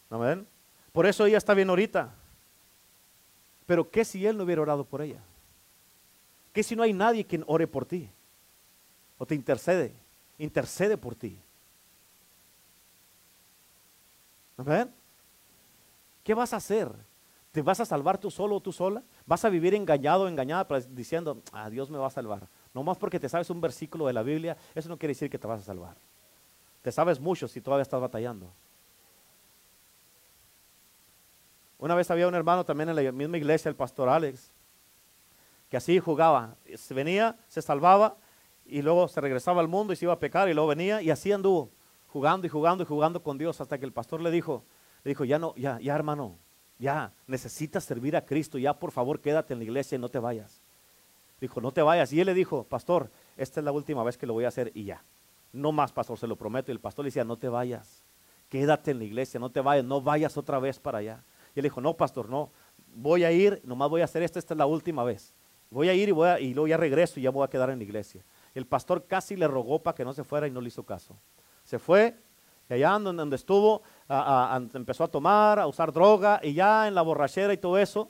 Amén. 0.09 0.47
Por 0.91 1.05
eso 1.05 1.26
ella 1.26 1.38
está 1.38 1.53
bien 1.53 1.70
ahorita. 1.70 2.13
Pero 3.65 3.89
¿qué 3.89 4.03
si 4.03 4.26
él 4.26 4.38
no 4.38 4.43
hubiera 4.43 4.61
orado 4.61 4.86
por 4.86 5.01
ella? 5.01 5.22
¿Qué 6.53 6.63
si 6.63 6.76
no 6.76 6.84
hay 6.84 6.93
nadie 6.93 7.26
quien 7.26 7.43
ore 7.45 7.68
por 7.68 7.86
ti? 7.86 8.09
O 9.18 9.26
te 9.26 9.36
intercede, 9.36 9.93
intercede 10.39 10.97
por 10.97 11.13
ti. 11.13 11.38
Amén. 14.57 14.91
¿Qué 16.28 16.34
vas 16.34 16.51
a 16.51 16.57
hacer? 16.57 16.91
¿Te 17.53 17.61
vas 17.61 17.80
a 17.80 17.86
salvar 17.86 18.17
tú 18.17 18.30
solo 18.30 18.57
o 18.57 18.59
tú 18.59 18.73
sola? 18.73 19.01
¿Vas 19.25 19.45
a 19.45 19.49
vivir 19.49 19.73
engañado 19.73 20.23
o 20.25 20.28
engañada 20.28 20.67
diciendo, 20.89 21.41
ah, 21.53 21.69
Dios 21.69 21.89
me 21.89 21.97
va 21.97 22.07
a 22.07 22.09
salvar? 22.09 22.49
No 22.73 22.84
más 22.84 22.97
porque 22.97 23.17
te 23.17 23.30
sabes 23.30 23.49
un 23.49 23.61
versículo 23.61 24.07
de 24.07 24.11
la 24.11 24.23
Biblia, 24.23 24.57
eso 24.75 24.89
no 24.89 24.97
quiere 24.97 25.11
decir 25.11 25.30
que 25.30 25.39
te 25.39 25.47
vas 25.47 25.61
a 25.61 25.63
salvar. 25.63 25.95
Te 26.82 26.91
sabes 26.91 27.17
mucho 27.21 27.47
si 27.47 27.61
todavía 27.61 27.84
estás 27.84 28.01
batallando. 28.01 28.51
Una 31.78 31.95
vez 31.95 32.11
había 32.11 32.28
un 32.28 32.36
hermano 32.36 32.65
también 32.65 32.89
en 32.89 32.97
la 32.97 33.09
misma 33.13 33.38
iglesia, 33.38 33.69
el 33.69 33.78
pastor 33.78 34.09
Alex, 34.09 34.51
que 35.69 35.78
así 35.78 35.97
jugaba. 35.97 36.57
Se 36.75 36.93
venía, 36.93 37.38
se 37.47 37.61
salvaba 37.61 38.17
y 38.65 38.82
luego 38.82 39.07
se 39.07 39.21
regresaba 39.21 39.61
al 39.61 39.69
mundo 39.69 39.93
y 39.93 39.95
se 39.95 40.03
iba 40.03 40.13
a 40.13 40.19
pecar 40.19 40.49
y 40.49 40.53
luego 40.53 40.67
venía 40.67 41.01
y 41.01 41.09
así 41.09 41.32
anduvo, 41.32 41.71
jugando 42.07 42.45
y 42.45 42.49
jugando 42.49 42.84
y 42.84 42.86
jugando 42.86 43.23
con 43.23 43.38
Dios 43.38 43.61
hasta 43.61 43.78
que 43.78 43.86
el 43.86 43.93
pastor 43.93 44.19
le 44.19 44.30
dijo, 44.30 44.65
le 45.08 45.12
dijo, 45.12 45.24
ya 45.24 45.39
no, 45.39 45.55
ya, 45.55 45.80
ya 45.80 45.95
hermano, 45.95 46.38
ya 46.80 47.14
necesitas 47.28 47.86
servir 47.86 48.18
a 48.18 48.26
Cristo, 48.26 48.58
ya 48.58 48.78
por 48.78 48.91
favor 48.91 49.22
quédate 49.22 49.53
en 49.53 49.60
la 49.60 49.64
iglesia 49.64 49.95
y 49.95 49.99
no 49.99 50.10
te 50.10 50.20
vayas. 50.20 50.62
Dijo, 51.39 51.62
no 51.62 51.72
te 51.72 51.82
vayas. 51.82 52.12
Y 52.12 52.20
él 52.20 52.26
le 52.26 52.34
dijo, 52.34 52.66
pastor, 52.66 53.10
esta 53.38 53.62
es 53.62 53.64
la 53.64 53.72
última 53.72 54.03
vez 54.03 54.18
que 54.18 54.28
lo 54.28 54.34
voy 54.34 54.43
a 54.43 54.49
hacer 54.49 54.70
y 54.76 54.84
ya. 54.84 55.01
No 55.53 55.72
más, 55.72 55.93
pastor, 55.93 56.18
se 56.18 56.28
lo 56.28 56.36
prometo. 56.36 56.72
Y 56.72 56.74
el 56.74 56.82
pastor 56.82 57.05
le 57.05 57.08
decía, 57.08 57.24
no 57.24 57.38
te 57.38 57.47
vayas. 57.47 58.03
Quédate 58.49 58.91
en 58.91 58.97
la 58.97 59.05
iglesia, 59.05 59.39
no 59.39 59.49
te 59.49 59.62
vayas, 59.62 59.86
no 59.86 60.01
vayas 60.01 60.36
otra 60.36 60.60
vez 60.60 60.78
para 60.78 60.97
allá. 60.97 61.24
Y 61.55 61.60
él 61.60 61.64
dijo, 61.64 61.80
no, 61.80 61.95
pastor, 61.95 62.28
no. 62.28 62.51
Voy 62.93 63.24
a 63.24 63.32
ir, 63.32 63.62
nomás 63.64 63.89
voy 63.89 64.01
a 64.01 64.03
hacer 64.03 64.24
esto, 64.24 64.39
esta 64.39 64.55
es 64.55 64.58
la 64.58 64.66
última 64.66 65.05
vez. 65.05 65.34
Voy 65.70 65.88
a 65.88 65.93
ir 65.93 66.10
y, 66.10 66.12
voy 66.12 66.28
a, 66.28 66.38
y 66.38 66.53
luego 66.53 66.68
ya 66.68 66.76
regreso 66.76 67.18
y 67.18 67.24
ya 67.24 67.30
voy 67.30 67.45
a 67.45 67.49
quedar 67.49 67.70
en 67.70 67.78
la 67.78 67.86
iglesia. 67.86 68.26
El 68.53 68.66
pastor 68.66 69.05
casi 69.08 69.38
le 69.38 69.47
rogó 69.47 69.82
para 69.82 69.95
que 69.95 70.03
no 70.03 70.14
se 70.14 70.26
fuera 70.26 70.47
y 70.47 70.51
no 70.51 70.60
le 70.60 70.68
hizo 70.68 70.84
caso. 70.84 71.16
Se 71.64 71.80
fue 71.80 72.18
y 72.70 72.74
allá 72.74 72.99
donde 72.99 73.36
estuvo 73.36 73.82
empezó 74.10 75.03
a 75.03 75.08
tomar, 75.08 75.60
a 75.60 75.68
usar 75.68 75.91
droga 75.91 76.39
y 76.41 76.53
ya 76.53 76.88
en 76.88 76.95
la 76.95 77.01
borrachera 77.01 77.53
y 77.53 77.58
todo 77.58 77.78
eso 77.78 78.10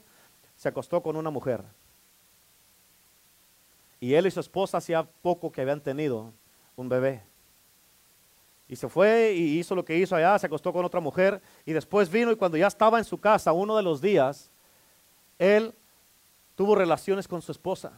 se 0.56 0.70
acostó 0.70 1.02
con 1.02 1.16
una 1.16 1.30
mujer. 1.30 1.64
Y 4.00 4.14
él 4.14 4.28
y 4.28 4.32
su 4.32 4.39
esposa 4.39 4.78
hacía 4.78 5.04
poco 5.04 5.52
que 5.52 5.62
habían 5.62 5.82
tenido 5.82 6.32
un 6.76 6.88
bebé. 6.88 7.24
Y 8.68 8.76
se 8.76 8.89
fue 8.89 9.34
y 9.34 9.60
hizo 9.60 9.76
lo 9.76 9.86
que 9.86 9.98
hizo 9.98 10.16
allá, 10.16 10.38
se 10.38 10.45
acostó 10.45 10.74
con 10.74 10.84
otra 10.84 11.00
mujer 11.00 11.41
y 11.66 11.74
después 11.74 12.10
vino 12.10 12.32
y 12.32 12.36
cuando 12.36 12.58
ya 12.58 12.68
estaba 12.68 13.00
en 13.00 13.06
su 13.06 13.18
casa, 13.18 13.54
uno 13.54 13.76
de 13.78 13.84
los 13.84 14.02
días, 14.02 14.52
él 15.39 15.74
tuvo 16.56 16.76
relaciones 16.76 17.28
con 17.28 17.41
su 17.41 17.52
esposa. 17.52 17.93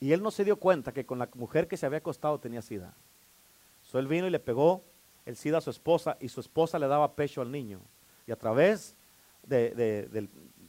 Y 0.00 0.12
él 0.12 0.22
no 0.22 0.30
se 0.30 0.44
dio 0.44 0.56
cuenta 0.56 0.92
que 0.92 1.04
con 1.04 1.18
la 1.18 1.28
mujer 1.34 1.68
que 1.68 1.76
se 1.76 1.84
había 1.84 1.98
acostado 1.98 2.40
tenía 2.40 2.62
sida. 2.62 2.94
So 3.82 3.98
él 3.98 4.06
vino 4.08 4.26
y 4.26 4.30
le 4.30 4.40
pegó 4.40 4.82
el 5.26 5.36
SIDA 5.36 5.58
a 5.58 5.60
su 5.60 5.70
esposa 5.70 6.16
y 6.20 6.28
su 6.28 6.40
esposa 6.40 6.78
le 6.78 6.88
daba 6.88 7.14
pecho 7.14 7.40
al 7.40 7.50
niño. 7.50 7.80
Y 8.26 8.32
a 8.32 8.36
través 8.36 8.94
de, 9.46 10.08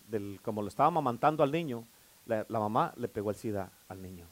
del, 0.08 0.40
como 0.42 0.62
lo 0.62 0.68
estaba 0.68 0.88
amamantando 0.88 1.44
al 1.44 1.52
niño, 1.52 1.86
la, 2.26 2.46
mamá 2.50 2.94
le 2.98 3.08
pegó 3.08 3.30
el 3.30 3.36
SIDA 3.36 3.72
al 3.88 4.02
niño. 4.02 4.26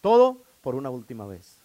Todo 0.00 0.42
por 0.60 0.74
una 0.74 0.90
última 0.90 1.26
vez. 1.26 1.58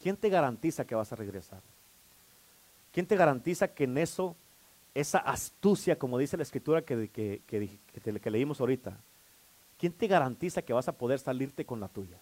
¿Quién 0.00 0.16
te 0.16 0.28
garantiza 0.28 0.86
que 0.86 0.94
vas 0.94 1.12
a 1.12 1.16
regresar? 1.16 1.60
¿Quién 2.92 3.06
te 3.06 3.16
garantiza 3.16 3.68
que 3.68 3.84
en 3.84 3.98
eso, 3.98 4.36
esa 4.94 5.18
astucia, 5.18 5.98
como 5.98 6.18
dice 6.18 6.36
la 6.36 6.44
escritura 6.44 6.82
que, 6.82 7.08
que, 7.10 7.42
que 7.44 8.30
leímos 8.30 8.60
ahorita, 8.60 8.98
¿quién 9.78 9.92
te 9.92 10.06
garantiza 10.06 10.62
que 10.62 10.72
vas 10.72 10.88
a 10.88 10.96
poder 10.96 11.18
salirte 11.18 11.66
con 11.66 11.80
la 11.80 11.88
tuya? 11.88 12.18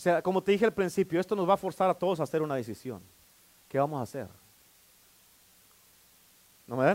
O 0.00 0.02
sea, 0.02 0.22
como 0.22 0.42
te 0.42 0.52
dije 0.52 0.64
al 0.64 0.72
principio, 0.72 1.20
esto 1.20 1.36
nos 1.36 1.46
va 1.46 1.52
a 1.52 1.58
forzar 1.58 1.90
a 1.90 1.92
todos 1.92 2.20
a 2.20 2.22
hacer 2.22 2.40
una 2.40 2.54
decisión. 2.54 3.02
¿Qué 3.68 3.78
vamos 3.78 4.00
a 4.00 4.04
hacer? 4.04 4.28
¿No 6.66 6.78
me? 6.78 6.90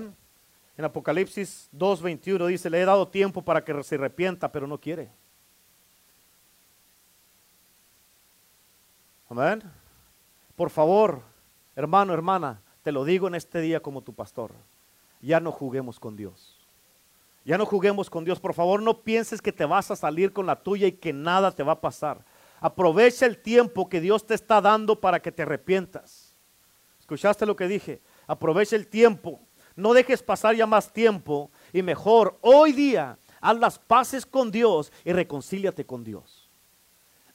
En 0.76 0.86
Apocalipsis 0.86 1.70
2.21 1.72 2.48
dice, 2.48 2.68
le 2.68 2.82
he 2.82 2.84
dado 2.86 3.08
tiempo 3.08 3.44
para 3.44 3.64
que 3.64 3.84
se 3.84 3.94
arrepienta, 3.94 4.52
pero 4.52 4.66
no 4.66 4.80
quiere. 4.80 5.12
Amén. 9.30 9.62
Por 10.56 10.72
favor, 10.72 11.22
hermano, 11.76 12.12
hermana, 12.12 12.60
te 12.82 12.92
lo 12.92 13.06
digo 13.06 13.28
en 13.28 13.36
este 13.36 13.62
día 13.62 13.82
como 13.82 14.02
tu 14.02 14.14
pastor. 14.14 14.52
Ya 15.22 15.40
no 15.40 15.52
juguemos 15.52 16.00
con 16.00 16.16
Dios. 16.16 16.58
Ya 17.44 17.60
no 17.60 17.68
juguemos 17.68 18.10
con 18.10 18.26
Dios. 18.26 18.40
Por 18.40 18.56
favor, 18.56 18.82
no 18.82 19.02
pienses 19.02 19.44
que 19.44 19.52
te 19.52 19.66
vas 19.66 19.92
a 19.92 19.96
salir 19.96 20.34
con 20.34 20.48
la 20.48 20.56
tuya 20.56 20.88
y 20.88 20.94
que 20.94 21.14
nada 21.14 21.52
te 21.52 21.62
va 21.62 21.74
a 21.74 21.82
pasar. 21.82 22.26
Aprovecha 22.60 23.26
el 23.26 23.38
tiempo 23.42 23.90
que 23.90 24.02
Dios 24.02 24.26
te 24.26 24.34
está 24.34 24.62
dando 24.62 25.00
para 25.00 25.22
que 25.22 25.32
te 25.32 25.44
arrepientas. 25.44 26.36
¿Escuchaste 27.00 27.46
lo 27.46 27.56
que 27.56 27.68
dije? 27.68 28.02
Aprovecha 28.28 28.76
el 28.76 28.88
tiempo. 28.88 29.40
No 29.76 29.94
dejes 29.94 30.24
pasar 30.24 30.56
ya 30.56 30.66
más 30.66 30.92
tiempo 30.92 31.52
y 31.74 31.82
mejor 31.82 32.38
hoy 32.42 32.72
día 32.72 33.20
haz 33.42 33.58
las 33.60 33.78
paces 33.78 34.26
con 34.26 34.50
Dios 34.50 34.92
y 35.04 35.12
reconcíliate 35.12 35.86
con 35.86 36.04
Dios. 36.04 36.50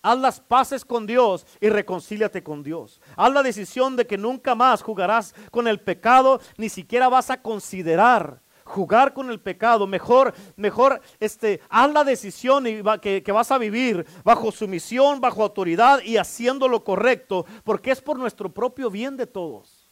Haz 0.02 0.18
las 0.18 0.40
paces 0.40 0.84
con 0.84 1.06
Dios 1.06 1.46
y 1.60 1.68
reconcíliate 1.68 2.42
con 2.42 2.62
Dios. 2.62 3.00
Haz 3.16 3.32
la 3.32 3.42
decisión 3.42 3.96
de 3.96 4.06
que 4.06 4.16
nunca 4.16 4.54
más 4.54 4.82
jugarás 4.82 5.34
con 5.50 5.68
el 5.68 5.78
pecado, 5.78 6.40
ni 6.56 6.70
siquiera 6.70 7.08
vas 7.10 7.28
a 7.30 7.42
considerar 7.42 8.40
jugar 8.70 9.12
con 9.12 9.30
el 9.30 9.40
pecado, 9.40 9.86
mejor, 9.86 10.32
mejor, 10.56 11.00
este, 11.18 11.60
haz 11.68 11.92
la 11.92 12.04
decisión 12.04 12.66
y 12.66 12.82
que, 13.00 13.22
que 13.22 13.32
vas 13.32 13.50
a 13.50 13.58
vivir 13.58 14.06
bajo 14.24 14.50
sumisión, 14.52 15.20
bajo 15.20 15.42
autoridad 15.42 16.00
y 16.02 16.16
haciendo 16.16 16.68
lo 16.68 16.82
correcto, 16.84 17.44
porque 17.64 17.90
es 17.90 18.00
por 18.00 18.18
nuestro 18.18 18.50
propio 18.50 18.90
bien 18.90 19.16
de 19.16 19.26
todos. 19.26 19.90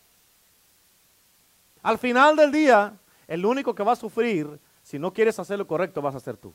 Al 1.83 1.99
final 1.99 2.37
del 2.37 2.53
día, 2.53 2.95
el 3.27 3.45
único 3.45 3.75
que 3.75 3.83
va 3.83 3.93
a 3.93 3.97
sufrir, 3.97 4.59
si 4.83 4.99
no 4.99 5.13
quieres 5.13 5.39
hacer 5.39 5.59
lo 5.59 5.67
correcto, 5.67 6.01
vas 6.01 6.15
a 6.15 6.21
ser 6.21 6.37
tú. 6.37 6.53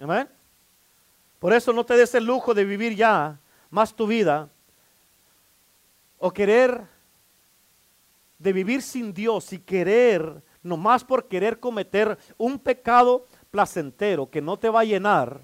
Amén. 0.00 0.28
Por 1.38 1.52
eso 1.52 1.72
no 1.72 1.84
te 1.84 1.96
des 1.96 2.14
el 2.14 2.24
lujo 2.24 2.54
de 2.54 2.64
vivir 2.64 2.94
ya 2.94 3.38
más 3.70 3.94
tu 3.94 4.06
vida 4.06 4.48
o 6.18 6.32
querer 6.32 6.94
de 8.38 8.52
vivir 8.52 8.82
sin 8.82 9.12
Dios 9.12 9.52
y 9.52 9.58
querer 9.58 10.42
nomás 10.64 11.04
por 11.04 11.28
querer 11.28 11.60
cometer 11.60 12.18
un 12.36 12.58
pecado 12.58 13.26
placentero 13.52 14.28
que 14.28 14.40
no 14.40 14.58
te 14.58 14.68
va 14.68 14.80
a 14.80 14.84
llenar 14.84 15.42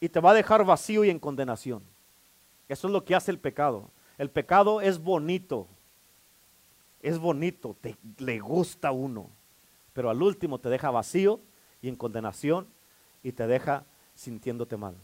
y 0.00 0.08
te 0.08 0.18
va 0.18 0.30
a 0.30 0.34
dejar 0.34 0.64
vacío 0.64 1.04
y 1.04 1.10
en 1.10 1.20
condenación. 1.20 1.84
Eso 2.68 2.88
es 2.88 2.92
lo 2.92 3.04
que 3.04 3.14
hace 3.14 3.30
el 3.30 3.38
pecado. 3.38 3.90
El 4.18 4.30
pecado 4.30 4.80
es 4.80 4.98
bonito. 4.98 5.68
Es 7.02 7.18
bonito, 7.18 7.76
te, 7.80 7.96
le 8.18 8.40
gusta 8.40 8.88
a 8.88 8.92
uno. 8.92 9.30
pero 9.92 10.10
al 10.10 10.22
último 10.22 10.58
te 10.58 10.68
deja 10.68 10.90
vacío 10.90 11.40
y 11.82 11.88
en 11.88 11.96
condenación 11.96 12.66
y 13.22 13.32
te 13.32 13.46
deja 13.46 13.84
sintiéndote 14.14 14.76
mal. 14.76 14.94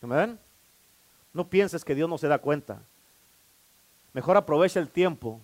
¿Me 0.00 0.36
No 1.32 1.48
pienses 1.48 1.84
que 1.84 1.94
Dios 1.94 2.08
no 2.08 2.18
se 2.18 2.28
da 2.28 2.38
cuenta. 2.38 2.82
Mejor 4.12 4.36
aprovecha 4.36 4.80
el 4.80 4.90
tiempo 4.90 5.40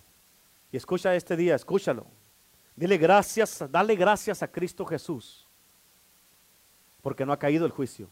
y 0.71 0.77
escucha 0.77 1.15
este 1.15 1.35
día, 1.35 1.55
escúchalo. 1.55 2.05
Dile 2.79 2.97
gracias, 2.97 3.65
dale 3.69 3.93
gracias 3.93 4.41
a 4.41 4.49
Cristo 4.49 4.85
Jesús, 4.85 5.45
porque 7.01 7.25
no 7.25 7.33
ha 7.33 7.37
caído 7.37 7.65
el 7.65 7.73
juicio. 7.73 8.09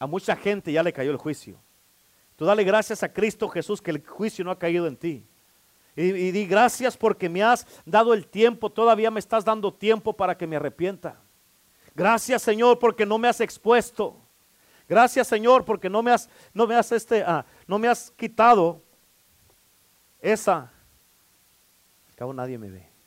A 0.00 0.06
mucha 0.08 0.34
gente 0.34 0.72
ya 0.72 0.82
le 0.82 0.92
cayó 0.92 1.12
el 1.12 1.16
juicio. 1.16 1.60
Tú 2.34 2.44
dale 2.44 2.64
gracias 2.64 3.04
a 3.04 3.12
Cristo 3.12 3.48
Jesús 3.48 3.80
que 3.80 3.92
el 3.92 4.04
juicio 4.04 4.44
no 4.44 4.50
ha 4.50 4.58
caído 4.58 4.88
en 4.88 4.96
ti. 4.96 5.24
Y, 5.94 6.32
di 6.32 6.44
gracias 6.44 6.96
porque 6.96 7.28
me 7.28 7.40
has 7.40 7.68
dado 7.86 8.14
el 8.14 8.26
tiempo, 8.26 8.68
todavía 8.68 9.12
me 9.12 9.20
estás 9.20 9.44
dando 9.44 9.72
tiempo 9.72 10.12
para 10.12 10.36
que 10.36 10.48
me 10.48 10.56
arrepienta. 10.56 11.20
Gracias 11.94 12.42
Señor 12.42 12.80
porque 12.80 13.06
no 13.06 13.16
me 13.16 13.28
has 13.28 13.40
expuesto. 13.40 14.16
Gracias 14.88 15.28
Señor 15.28 15.64
porque 15.64 15.88
no 15.88 16.02
me 16.02 16.10
has, 16.10 16.28
no 16.52 16.66
me 16.66 16.74
has, 16.74 16.90
este, 16.90 17.22
ah, 17.22 17.46
no 17.68 17.78
me 17.78 17.86
has 17.86 18.10
quitado 18.10 18.82
esa. 20.20 20.72
Al 22.08 22.16
cabo 22.16 22.32
nadie 22.32 22.58
me 22.58 22.70
ve. 22.70 22.97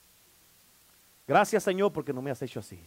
Gracias 1.31 1.63
Señor 1.63 1.93
porque 1.93 2.11
no 2.11 2.21
me 2.21 2.29
has 2.29 2.41
hecho 2.41 2.59
así. 2.59 2.77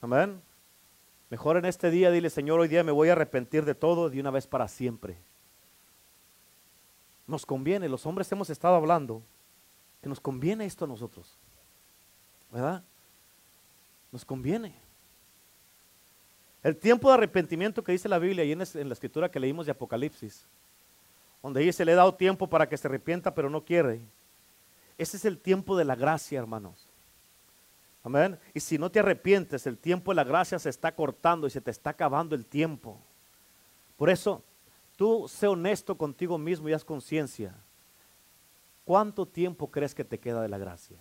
Amén. 0.00 0.40
Mejor 1.30 1.56
en 1.56 1.64
este 1.64 1.90
día 1.90 2.12
dile 2.12 2.30
Señor, 2.30 2.60
hoy 2.60 2.68
día 2.68 2.84
me 2.84 2.92
voy 2.92 3.08
a 3.08 3.12
arrepentir 3.12 3.64
de 3.64 3.74
todo 3.74 4.08
de 4.08 4.20
una 4.20 4.30
vez 4.30 4.46
para 4.46 4.68
siempre. 4.68 5.18
Nos 7.26 7.44
conviene, 7.44 7.88
los 7.88 8.06
hombres 8.06 8.30
hemos 8.30 8.50
estado 8.50 8.76
hablando, 8.76 9.20
que 10.00 10.08
nos 10.08 10.20
conviene 10.20 10.64
esto 10.64 10.84
a 10.84 10.88
nosotros. 10.88 11.36
¿Verdad? 12.52 12.84
Nos 14.12 14.24
conviene. 14.24 14.76
El 16.62 16.76
tiempo 16.76 17.08
de 17.08 17.14
arrepentimiento 17.14 17.82
que 17.82 17.90
dice 17.90 18.08
la 18.08 18.20
Biblia 18.20 18.44
y 18.44 18.52
en, 18.52 18.58
la 18.60 18.94
escritura 18.94 19.28
que 19.28 19.40
leímos 19.40 19.66
de 19.66 19.72
Apocalipsis, 19.72 20.46
donde 21.44 21.60
dice, 21.60 21.84
le 21.84 21.92
he 21.92 21.94
dado 21.94 22.14
tiempo 22.14 22.48
para 22.48 22.66
que 22.66 22.78
se 22.78 22.88
arrepienta, 22.88 23.34
pero 23.34 23.50
no 23.50 23.62
quiere. 23.62 24.00
Ese 24.96 25.18
es 25.18 25.26
el 25.26 25.38
tiempo 25.38 25.76
de 25.76 25.84
la 25.84 25.94
gracia, 25.94 26.38
hermanos. 26.38 26.88
Amén. 28.02 28.38
Y 28.54 28.60
si 28.60 28.78
no 28.78 28.90
te 28.90 29.00
arrepientes, 29.00 29.66
el 29.66 29.76
tiempo 29.76 30.10
de 30.10 30.16
la 30.16 30.24
gracia 30.24 30.58
se 30.58 30.70
está 30.70 30.94
cortando 30.94 31.46
y 31.46 31.50
se 31.50 31.60
te 31.60 31.70
está 31.70 31.90
acabando 31.90 32.34
el 32.34 32.46
tiempo. 32.46 32.98
Por 33.98 34.08
eso, 34.08 34.42
tú 34.96 35.28
sé 35.28 35.46
honesto 35.46 35.98
contigo 35.98 36.38
mismo 36.38 36.70
y 36.70 36.72
haz 36.72 36.82
conciencia. 36.82 37.54
¿Cuánto 38.86 39.26
tiempo 39.26 39.70
crees 39.70 39.94
que 39.94 40.02
te 40.02 40.18
queda 40.18 40.40
de 40.40 40.48
la 40.48 40.56
gracia? 40.56 40.96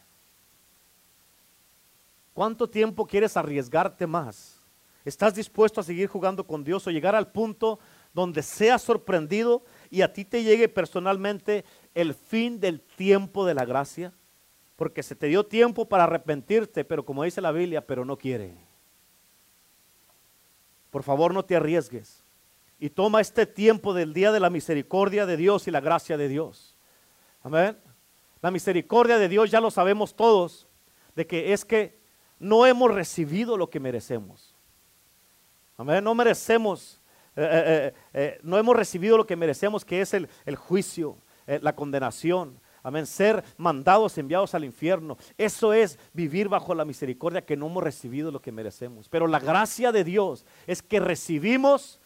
¿Cuánto 2.34 2.70
tiempo 2.70 3.08
quieres 3.08 3.38
arriesgarte 3.38 4.06
más? 4.06 4.60
¿Estás 5.06 5.36
dispuesto 5.36 5.80
a 5.80 5.86
seguir 5.86 6.08
jugando 6.08 6.46
con 6.46 6.66
Dios 6.66 6.86
o 6.86 6.91
llegar 6.91 7.16
al 7.16 7.32
punto 7.32 7.80
donde 8.14 8.41
seas 8.41 8.82
sorprendido 8.82 9.64
y 9.94 10.02
a 10.02 10.12
ti 10.12 10.26
te 10.26 10.41
llegue 10.41 10.68
personalmente 10.70 11.66
el 11.94 12.16
fin 12.16 12.60
del 12.60 12.82
tiempo 12.82 13.46
de 13.46 13.54
la 13.54 13.64
gracia? 13.64 14.12
Porque 14.76 15.04
se 15.04 15.16
te 15.16 15.28
dio 15.28 15.46
tiempo 15.46 15.88
para 15.88 16.06
arrepentirte, 16.06 16.84
pero 16.84 17.06
como 17.06 17.24
dice 17.24 17.41
la 17.41 17.52
Biblia, 17.52 17.86
pero 17.86 18.04
no 18.04 18.18
quiere. 18.18 18.58
Por 20.89 21.04
favor, 21.04 21.32
no 21.32 21.46
te 21.46 21.56
arriesgues. 21.56 22.24
Y 22.80 22.89
toma 22.89 23.22
este 23.22 23.46
tiempo 23.46 23.94
del 23.94 24.16
día 24.16 24.32
de 24.32 24.39
la 24.39 24.50
misericordia 24.50 25.28
de 25.28 25.38
Dios 25.38 25.68
y 25.68 25.72
la 25.72 25.80
gracia 25.80 26.18
de 26.18 26.28
Dios. 26.28 26.76
Amén. 27.44 27.78
La 28.41 28.50
misericordia 28.50 29.20
de 29.20 29.30
Dios 29.30 29.52
ya 29.52 29.62
lo 29.62 29.70
sabemos 29.70 30.16
todos, 30.16 30.68
de 31.16 31.28
que 31.28 31.54
es 31.54 31.64
que 31.64 32.00
no 32.39 32.66
hemos 32.66 32.91
recibido 32.91 33.58
lo 33.58 33.70
que 33.70 33.80
merecemos. 33.80 34.56
Amén. 35.78 36.04
No 36.04 36.16
merecemos, 36.16 37.00
eh, 37.36 37.94
eh, 37.94 37.94
eh, 38.14 38.40
no 38.44 38.58
hemos 38.58 38.76
recibido 38.76 39.18
lo 39.18 39.26
que 39.26 39.36
merecemos, 39.36 39.86
que 39.86 40.02
es 40.02 40.14
el, 40.14 40.30
el 40.46 40.56
juicio, 40.56 41.18
la 41.46 41.76
condenación. 41.76 42.60
Amén. 42.84 43.06
Ser 43.06 43.44
mandados, 43.58 44.18
enviados 44.18 44.54
al 44.56 44.64
infierno. 44.64 45.18
Eso 45.38 45.74
es 45.74 46.00
vivir 46.14 46.50
bajo 46.50 46.76
la 46.76 46.86
misericordia 46.86 47.46
que 47.46 47.58
no 47.58 47.68
hemos 47.68 47.84
recibido 47.84 48.32
lo 48.32 48.42
que 48.42 48.52
merecemos. 48.52 49.10
Pero 49.10 49.28
la 49.28 49.40
gracia 49.40 49.92
de 49.92 50.04
Dios 50.04 50.46
es 50.68 50.82
que 50.82 51.00
recibimos 51.00 52.02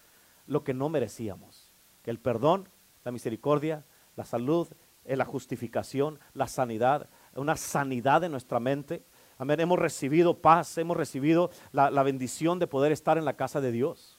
lo 0.46 0.64
que 0.64 0.74
no 0.74 0.90
merecíamos. 0.90 1.74
El 2.04 2.20
perdón, 2.20 2.70
la 3.04 3.12
misericordia, 3.12 3.86
la 4.16 4.26
salud, 4.26 4.68
la 5.06 5.26
justificación, 5.26 6.20
la 6.34 6.48
sanidad, 6.48 7.10
una 7.36 7.56
sanidad 7.58 8.24
en 8.24 8.32
nuestra 8.32 8.60
mente, 8.60 9.04
Amén. 9.40 9.60
Hemos 9.60 9.78
recibido 9.78 10.40
paz, 10.40 10.78
hemos 10.80 10.98
recibido 10.98 11.52
la, 11.72 12.02
bendición 12.02 12.58
de 12.58 12.66
poder 12.66 12.92
estar 12.92 13.20
en 13.20 13.26
la 13.26 13.36
casa 13.36 13.62
de 13.62 13.72
Dios. 13.72 14.17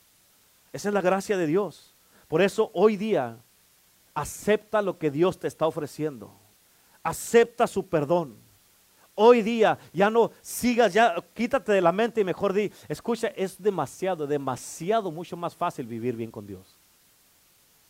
Esa 0.73 0.89
es 0.89 0.95
la 0.95 1.01
gracia 1.01 1.37
de 1.37 1.47
Dios. 1.47 1.95
Por 2.29 2.43
eso 2.43 2.71
hoy 2.75 2.97
día 2.97 3.39
acepta 4.15 4.83
lo 4.83 4.99
que 4.99 5.11
Dios 5.11 5.39
te 5.39 5.49
está 5.49 5.67
ofreciendo. 5.67 6.33
Acepta 7.03 7.67
su 7.67 7.87
perdón. 7.87 8.37
Hoy 9.15 9.43
día 9.43 9.79
ya 9.93 10.11
no 10.11 10.31
sigas, 10.43 10.93
ya 10.93 11.15
quítate 11.35 11.73
de 11.73 11.81
la 11.81 11.91
mente 11.91 12.21
y 12.21 12.25
mejor 12.25 12.53
di, 12.53 12.71
escucha, 12.89 13.29
es 13.29 13.61
demasiado, 13.61 14.27
demasiado, 14.27 15.11
mucho 15.11 15.37
más 15.37 15.57
fácil 15.57 15.87
vivir 15.87 16.15
bien 16.15 16.31
con 16.31 16.47
Dios. 16.47 16.77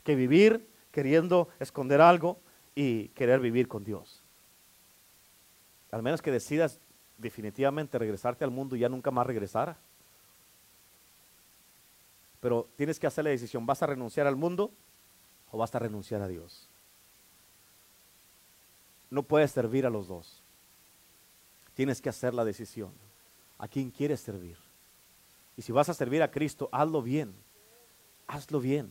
Que 0.05 0.15
vivir 0.15 0.67
queriendo 0.91 1.49
esconder 1.61 2.01
algo 2.01 2.41
y 2.75 3.09
querer 3.09 3.41
vivir 3.41 3.69
con 3.69 3.85
Dios. 3.85 4.23
Al 5.91 6.03
menos 6.03 6.23
que 6.23 6.31
decidas 6.31 6.81
definitivamente 7.19 7.99
regresarte 7.99 8.45
al 8.45 8.51
mundo 8.51 8.77
y 8.77 8.81
ya 8.81 8.89
nunca 8.89 9.11
más 9.11 9.27
regresar. 9.27 9.77
Pero 12.41 12.69
tienes 12.77 12.99
que 12.99 13.07
hacer 13.07 13.25
la 13.25 13.31
decisión, 13.31 13.67
¿vas 13.67 13.83
a 13.83 13.87
renunciar 13.87 14.27
al 14.27 14.37
mundo 14.37 14.71
o 15.51 15.59
vas 15.59 15.75
a 15.75 15.79
renunciar 15.79 16.23
a 16.23 16.29
Dios? 16.29 16.69
No 19.11 19.23
puedes 19.23 19.51
servir 19.51 19.87
a 19.87 19.91
los 19.91 20.09
dos. 20.09 20.43
Tienes 21.75 22.01
que 22.01 22.09
hacer 22.09 22.35
la 22.35 22.45
decisión. 22.45 22.93
¿A 23.59 23.67
quién 23.67 23.91
quieres 23.91 24.21
servir? 24.21 24.57
Y 25.57 25.63
si 25.63 25.73
vas 25.73 25.89
a 25.89 25.95
servir 25.95 26.23
a 26.23 26.31
Cristo, 26.31 26.69
hazlo 26.71 27.03
bien. 27.03 27.35
Hazlo 28.27 28.61
bien. 28.61 28.91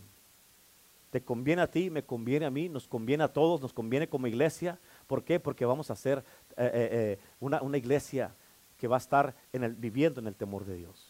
Te 1.12 1.24
conviene 1.24 1.62
a 1.62 1.72
ti, 1.72 1.89
me 1.89 2.04
conviene 2.04 2.45
a 2.45 2.50
mí, 2.50 2.68
nos 2.68 2.88
conviene 2.88 3.24
a 3.24 3.32
todos, 3.32 3.62
nos 3.62 3.74
conviene 3.74 4.10
como 4.10 4.28
iglesia. 4.28 4.78
¿Por 5.08 5.24
qué? 5.24 5.39
Porque 5.39 5.66
vamos 5.66 5.89
a 5.89 5.93
hacer 5.93 6.20
eh, 6.58 6.66
eh, 6.66 6.89
eh, 6.91 7.20
una, 7.39 7.62
una, 7.62 7.78
iglesia 7.78 8.36
que 8.78 8.88
va 8.88 8.98
a 8.98 9.00
estar 9.00 9.34
en 9.54 9.64
el, 9.64 9.76
viviendo 9.76 10.20
en 10.20 10.28
el 10.28 10.36
temor 10.36 10.66
de 10.66 10.76
Dios. 10.76 11.07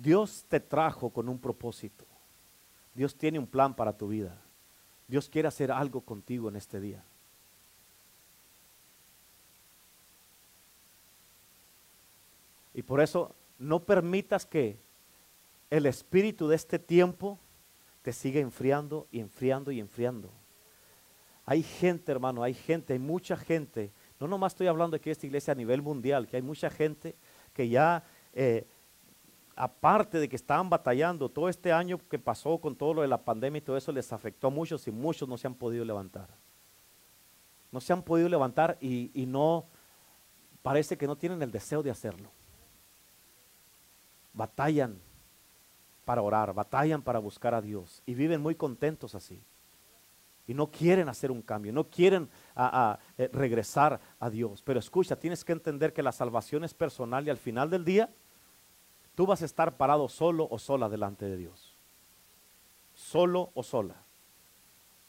Dios 0.00 0.44
te 0.48 0.60
trajo 0.60 1.10
con 1.10 1.28
un 1.28 1.38
propósito. 1.38 2.06
Dios 2.94 3.14
tiene 3.14 3.38
un 3.38 3.46
plan 3.46 3.74
para 3.74 3.96
tu 3.96 4.08
vida. 4.08 4.40
Dios 5.06 5.28
quiere 5.28 5.48
hacer 5.48 5.70
algo 5.70 6.00
contigo 6.00 6.48
en 6.48 6.56
este 6.56 6.80
día. 6.80 7.04
Y 12.72 12.82
por 12.82 13.00
eso 13.00 13.34
no 13.58 13.80
permitas 13.80 14.46
que 14.46 14.78
el 15.68 15.86
espíritu 15.86 16.48
de 16.48 16.56
este 16.56 16.78
tiempo 16.78 17.38
te 18.02 18.12
sigue 18.12 18.40
enfriando 18.40 19.06
y 19.10 19.20
enfriando 19.20 19.70
y 19.70 19.80
enfriando. 19.80 20.30
Hay 21.44 21.62
gente, 21.62 22.10
hermano, 22.10 22.42
hay 22.42 22.54
gente, 22.54 22.94
hay 22.94 22.98
mucha 22.98 23.36
gente. 23.36 23.90
No 24.18 24.28
nomás 24.28 24.52
estoy 24.52 24.68
hablando 24.68 24.96
de 24.96 25.00
que 25.00 25.10
esta 25.10 25.26
iglesia 25.26 25.52
a 25.52 25.56
nivel 25.56 25.82
mundial, 25.82 26.26
que 26.26 26.36
hay 26.36 26.42
mucha 26.42 26.70
gente 26.70 27.16
que 27.52 27.68
ya, 27.68 28.04
eh, 28.32 28.66
aparte 29.60 30.18
de 30.18 30.26
que 30.26 30.36
estaban 30.36 30.70
batallando, 30.70 31.28
todo 31.28 31.50
este 31.50 31.70
año 31.70 32.00
que 32.08 32.18
pasó 32.18 32.56
con 32.58 32.74
todo 32.74 32.94
lo 32.94 33.02
de 33.02 33.08
la 33.08 33.22
pandemia 33.22 33.58
y 33.58 33.60
todo 33.60 33.76
eso 33.76 33.92
les 33.92 34.10
afectó 34.10 34.46
a 34.46 34.50
muchos 34.50 34.88
y 34.88 34.90
muchos 34.90 35.28
no 35.28 35.36
se 35.36 35.46
han 35.46 35.54
podido 35.54 35.84
levantar. 35.84 36.28
No 37.70 37.78
se 37.78 37.92
han 37.92 38.02
podido 38.02 38.26
levantar 38.30 38.78
y, 38.80 39.10
y 39.12 39.26
no, 39.26 39.66
parece 40.62 40.96
que 40.96 41.06
no 41.06 41.14
tienen 41.14 41.42
el 41.42 41.50
deseo 41.50 41.82
de 41.82 41.90
hacerlo. 41.90 42.30
Batallan 44.32 44.98
para 46.06 46.22
orar, 46.22 46.54
batallan 46.54 47.02
para 47.02 47.18
buscar 47.18 47.54
a 47.54 47.60
Dios 47.60 48.02
y 48.06 48.14
viven 48.14 48.40
muy 48.40 48.54
contentos 48.54 49.14
así. 49.14 49.42
Y 50.46 50.54
no 50.54 50.70
quieren 50.70 51.10
hacer 51.10 51.30
un 51.30 51.42
cambio, 51.42 51.70
no 51.70 51.84
quieren 51.84 52.30
eh, 52.56 53.28
regresar 53.30 54.00
a 54.18 54.30
Dios. 54.30 54.62
Pero 54.62 54.80
escucha, 54.80 55.16
tienes 55.16 55.44
que 55.44 55.52
entender 55.52 55.92
que 55.92 56.02
la 56.02 56.12
salvación 56.12 56.64
es 56.64 56.72
personal 56.72 57.26
y 57.26 57.30
al 57.30 57.36
final 57.36 57.68
del 57.68 57.84
día 57.84 58.08
tú 59.20 59.26
vas 59.26 59.42
a 59.42 59.44
estar 59.44 59.76
parado 59.76 60.08
solo 60.08 60.48
o 60.50 60.58
sola 60.58 60.88
delante 60.88 61.26
de 61.26 61.36
Dios. 61.36 61.74
Solo 62.94 63.50
o 63.52 63.62
sola. 63.62 63.96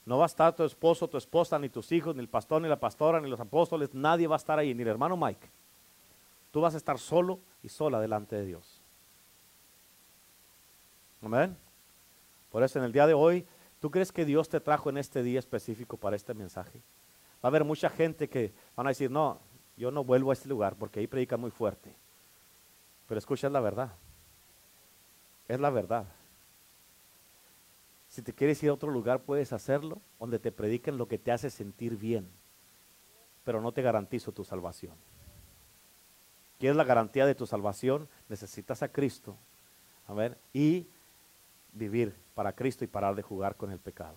No 0.06 0.18
va 0.18 0.26
a 0.26 0.28
estar 0.28 0.54
tu 0.54 0.66
esposo, 0.66 1.08
tu 1.08 1.16
esposa, 1.16 1.58
ni 1.58 1.70
tus 1.70 1.94
hijos, 1.94 2.14
ni 2.14 2.20
el 2.20 2.28
pastor, 2.28 2.62
ni 2.62 2.68
la 2.68 2.78
pastora, 2.78 3.22
ni 3.22 3.30
los 3.30 3.40
apóstoles. 3.40 3.94
Nadie 3.94 4.28
va 4.28 4.36
a 4.36 4.44
estar 4.44 4.60
ahí, 4.60 4.74
ni 4.74 4.82
el 4.82 4.90
hermano 4.90 5.16
Mike. 5.16 5.50
Tú 6.52 6.60
vas 6.60 6.74
a 6.74 6.78
estar 6.78 7.00
solo 7.00 7.40
y 7.64 7.70
sola 7.70 8.02
delante 8.02 8.36
de 8.36 8.46
Dios. 8.48 8.82
Amén. 11.22 11.56
Por 12.52 12.64
eso 12.64 12.80
en 12.80 12.84
el 12.84 12.92
día 12.92 13.08
de 13.08 13.14
hoy, 13.14 13.46
¿tú 13.80 13.92
crees 13.92 14.12
que 14.12 14.26
Dios 14.26 14.50
te 14.50 14.60
trajo 14.60 14.90
en 14.90 14.98
este 14.98 15.24
día 15.24 15.40
específico 15.40 15.96
para 15.96 16.18
este 16.18 16.34
mensaje? 16.34 16.80
Va 17.36 17.44
a 17.44 17.48
haber 17.48 17.64
mucha 17.64 17.90
gente 17.90 18.28
que 18.28 18.52
van 18.76 18.88
a 18.88 18.90
decir, 18.90 19.10
no, 19.10 19.40
yo 19.78 19.90
no 19.90 20.04
vuelvo 20.04 20.32
a 20.32 20.34
este 20.34 20.50
lugar 20.50 20.76
porque 20.76 21.00
ahí 21.00 21.08
predica 21.08 21.38
muy 21.38 21.52
fuerte. 21.52 21.96
Pero 23.12 23.20
escucha, 23.20 23.48
es 23.48 23.52
la 23.52 23.60
verdad. 23.60 23.92
Es 25.50 25.60
la 25.60 25.70
verdad. 25.70 26.06
Si 28.08 28.22
te 28.22 28.32
quieres 28.32 28.64
ir 28.64 28.70
a 28.70 28.74
otro 28.74 28.90
lugar, 28.90 29.24
puedes 29.24 29.52
hacerlo, 29.52 30.00
donde 30.18 30.40
te 30.40 30.54
prediquen 30.54 30.98
lo 30.98 31.10
que 31.10 31.18
te 31.18 31.34
hace 31.34 31.50
sentir 31.50 31.98
bien. 31.98 32.26
Pero 33.44 33.60
no 33.60 33.74
te 33.74 33.82
garantizo 33.82 34.32
tu 34.32 34.46
salvación. 34.46 34.94
¿Quieres 36.58 36.78
la 36.78 36.86
garantía 36.86 37.26
de 37.26 37.36
tu 37.36 37.46
salvación? 37.46 38.08
Necesitas 38.30 38.82
a 38.82 38.88
Cristo. 38.88 39.36
A 40.08 40.14
ver, 40.14 40.38
y 40.54 40.88
vivir 41.74 42.16
para 42.34 42.54
Cristo 42.54 42.86
y 42.86 42.88
parar 42.88 43.14
de 43.14 43.24
jugar 43.24 43.58
con 43.58 43.72
el 43.72 43.80
pecado. 43.80 44.16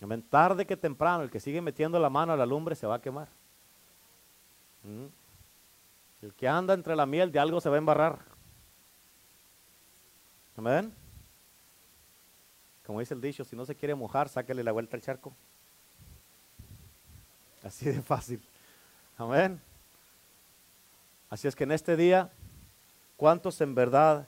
Amén. 0.00 0.24
Tarde 0.30 0.66
que 0.66 0.78
temprano, 0.78 1.24
el 1.24 1.30
que 1.30 1.40
sigue 1.40 1.60
metiendo 1.60 1.98
la 1.98 2.08
mano 2.08 2.32
a 2.32 2.38
la 2.38 2.46
lumbre 2.46 2.74
se 2.74 2.86
va 2.86 2.94
a 2.94 3.02
quemar. 3.02 3.28
¿Mm? 4.82 5.27
El 6.22 6.34
que 6.34 6.48
anda 6.48 6.74
entre 6.74 6.96
la 6.96 7.06
miel 7.06 7.30
de 7.30 7.38
algo 7.38 7.60
se 7.60 7.68
va 7.68 7.76
a 7.76 7.78
embarrar. 7.78 8.18
Amén. 10.56 10.92
Como 12.84 13.00
dice 13.00 13.14
el 13.14 13.20
dicho, 13.20 13.44
si 13.44 13.54
no 13.54 13.64
se 13.64 13.74
quiere 13.74 13.94
mojar, 13.94 14.28
sáquele 14.28 14.64
la 14.64 14.72
vuelta 14.72 14.96
al 14.96 15.02
charco. 15.02 15.32
Así 17.62 17.86
de 17.86 18.02
fácil. 18.02 18.42
Amén. 19.16 19.60
Así 21.30 21.46
es 21.46 21.54
que 21.54 21.64
en 21.64 21.72
este 21.72 21.96
día, 21.96 22.30
¿cuántos 23.16 23.60
en 23.60 23.74
verdad 23.74 24.26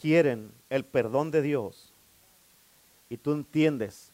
quieren 0.00 0.50
el 0.70 0.84
perdón 0.84 1.30
de 1.30 1.42
Dios? 1.42 1.92
Y 3.08 3.18
tú 3.18 3.32
entiendes 3.32 4.10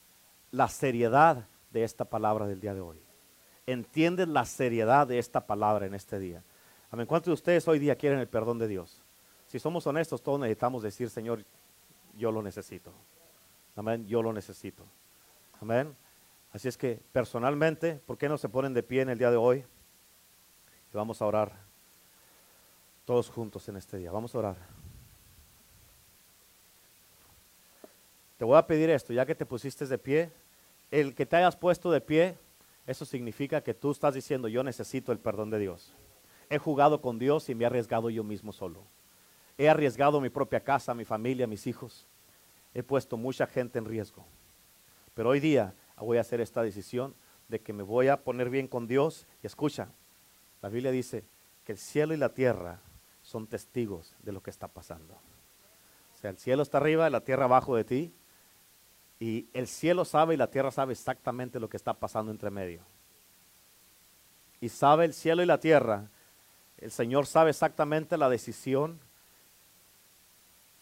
la 0.50 0.68
seriedad 0.68 1.46
de 1.70 1.84
esta 1.84 2.04
palabra 2.04 2.46
del 2.46 2.60
día 2.60 2.74
de 2.74 2.80
hoy. 2.80 3.00
Entiendes 3.66 4.28
la 4.28 4.44
seriedad 4.44 5.06
de 5.06 5.18
esta 5.18 5.46
palabra 5.46 5.86
en 5.86 5.94
este 5.94 6.18
día. 6.18 6.42
Amén. 6.92 7.06
¿Cuántos 7.06 7.30
de 7.30 7.32
ustedes 7.32 7.66
hoy 7.68 7.78
día 7.78 7.96
quieren 7.96 8.18
el 8.18 8.28
perdón 8.28 8.58
de 8.58 8.68
Dios? 8.68 9.00
Si 9.46 9.58
somos 9.58 9.86
honestos, 9.86 10.22
todos 10.22 10.38
necesitamos 10.38 10.82
decir, 10.82 11.08
Señor, 11.08 11.42
yo 12.18 12.30
lo 12.30 12.42
necesito. 12.42 12.92
Amén, 13.74 14.06
yo 14.06 14.22
lo 14.22 14.30
necesito. 14.30 14.84
Amén. 15.62 15.96
Así 16.52 16.68
es 16.68 16.76
que 16.76 17.00
personalmente, 17.10 17.94
¿por 17.94 18.18
qué 18.18 18.28
no 18.28 18.36
se 18.36 18.50
ponen 18.50 18.74
de 18.74 18.82
pie 18.82 19.00
en 19.00 19.08
el 19.08 19.16
día 19.16 19.30
de 19.30 19.38
hoy? 19.38 19.64
Y 20.92 20.96
vamos 20.96 21.22
a 21.22 21.26
orar 21.26 21.52
todos 23.06 23.30
juntos 23.30 23.66
en 23.70 23.76
este 23.76 23.96
día. 23.96 24.12
Vamos 24.12 24.34
a 24.34 24.38
orar. 24.38 24.56
Te 28.36 28.44
voy 28.44 28.58
a 28.58 28.66
pedir 28.66 28.90
esto, 28.90 29.14
ya 29.14 29.24
que 29.24 29.34
te 29.34 29.46
pusiste 29.46 29.86
de 29.86 29.96
pie, 29.96 30.30
el 30.90 31.14
que 31.14 31.24
te 31.24 31.36
hayas 31.36 31.56
puesto 31.56 31.90
de 31.90 32.02
pie, 32.02 32.36
eso 32.86 33.06
significa 33.06 33.62
que 33.62 33.72
tú 33.72 33.92
estás 33.92 34.12
diciendo, 34.12 34.46
yo 34.46 34.62
necesito 34.62 35.10
el 35.10 35.18
perdón 35.18 35.48
de 35.48 35.58
Dios. 35.58 35.94
He 36.52 36.58
jugado 36.58 37.00
con 37.00 37.18
Dios 37.18 37.48
y 37.48 37.54
me 37.54 37.64
he 37.64 37.66
arriesgado 37.66 38.10
yo 38.10 38.22
mismo 38.22 38.52
solo. 38.52 38.84
He 39.56 39.70
arriesgado 39.70 40.20
mi 40.20 40.28
propia 40.28 40.60
casa, 40.60 40.92
mi 40.92 41.06
familia, 41.06 41.46
mis 41.46 41.66
hijos. 41.66 42.06
He 42.74 42.82
puesto 42.82 43.16
mucha 43.16 43.46
gente 43.46 43.78
en 43.78 43.86
riesgo. 43.86 44.26
Pero 45.14 45.30
hoy 45.30 45.40
día 45.40 45.74
voy 45.96 46.18
a 46.18 46.20
hacer 46.20 46.42
esta 46.42 46.62
decisión 46.62 47.14
de 47.48 47.62
que 47.62 47.72
me 47.72 47.82
voy 47.82 48.08
a 48.08 48.22
poner 48.22 48.50
bien 48.50 48.68
con 48.68 48.86
Dios. 48.86 49.26
Y 49.42 49.46
escucha, 49.46 49.88
la 50.60 50.68
Biblia 50.68 50.90
dice 50.90 51.24
que 51.64 51.72
el 51.72 51.78
cielo 51.78 52.12
y 52.12 52.18
la 52.18 52.34
tierra 52.34 52.82
son 53.22 53.46
testigos 53.46 54.14
de 54.22 54.32
lo 54.32 54.42
que 54.42 54.50
está 54.50 54.68
pasando. 54.68 55.14
O 55.14 56.18
sea, 56.20 56.28
el 56.28 56.36
cielo 56.36 56.62
está 56.62 56.76
arriba 56.76 57.08
la 57.08 57.24
tierra 57.24 57.46
abajo 57.46 57.76
de 57.76 57.84
ti. 57.84 58.14
Y 59.18 59.48
el 59.54 59.66
cielo 59.66 60.04
sabe 60.04 60.34
y 60.34 60.36
la 60.36 60.50
tierra 60.50 60.70
sabe 60.70 60.92
exactamente 60.92 61.58
lo 61.58 61.70
que 61.70 61.78
está 61.78 61.94
pasando 61.94 62.30
entre 62.30 62.50
medio. 62.50 62.82
Y 64.60 64.68
sabe 64.68 65.06
el 65.06 65.14
cielo 65.14 65.42
y 65.42 65.46
la 65.46 65.58
tierra 65.58 66.10
el 66.82 66.90
Señor 66.90 67.26
sabe 67.26 67.50
exactamente 67.50 68.16
la 68.16 68.28
decisión 68.28 68.98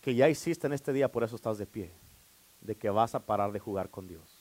que 0.01 0.15
ya 0.15 0.31
hiciste 0.31 0.67
en 0.67 0.73
este 0.73 0.95
día, 0.95 1.13
por 1.13 1.25
eso 1.25 1.37
estás 1.37 1.59
de 1.59 1.67
pie, 1.67 1.93
de 2.63 2.75
que 2.75 2.89
vas 2.89 3.15
a 3.15 3.27
parar 3.27 3.53
de 3.53 3.61
jugar 3.61 3.91
con 3.91 4.09
Dios. 4.09 4.40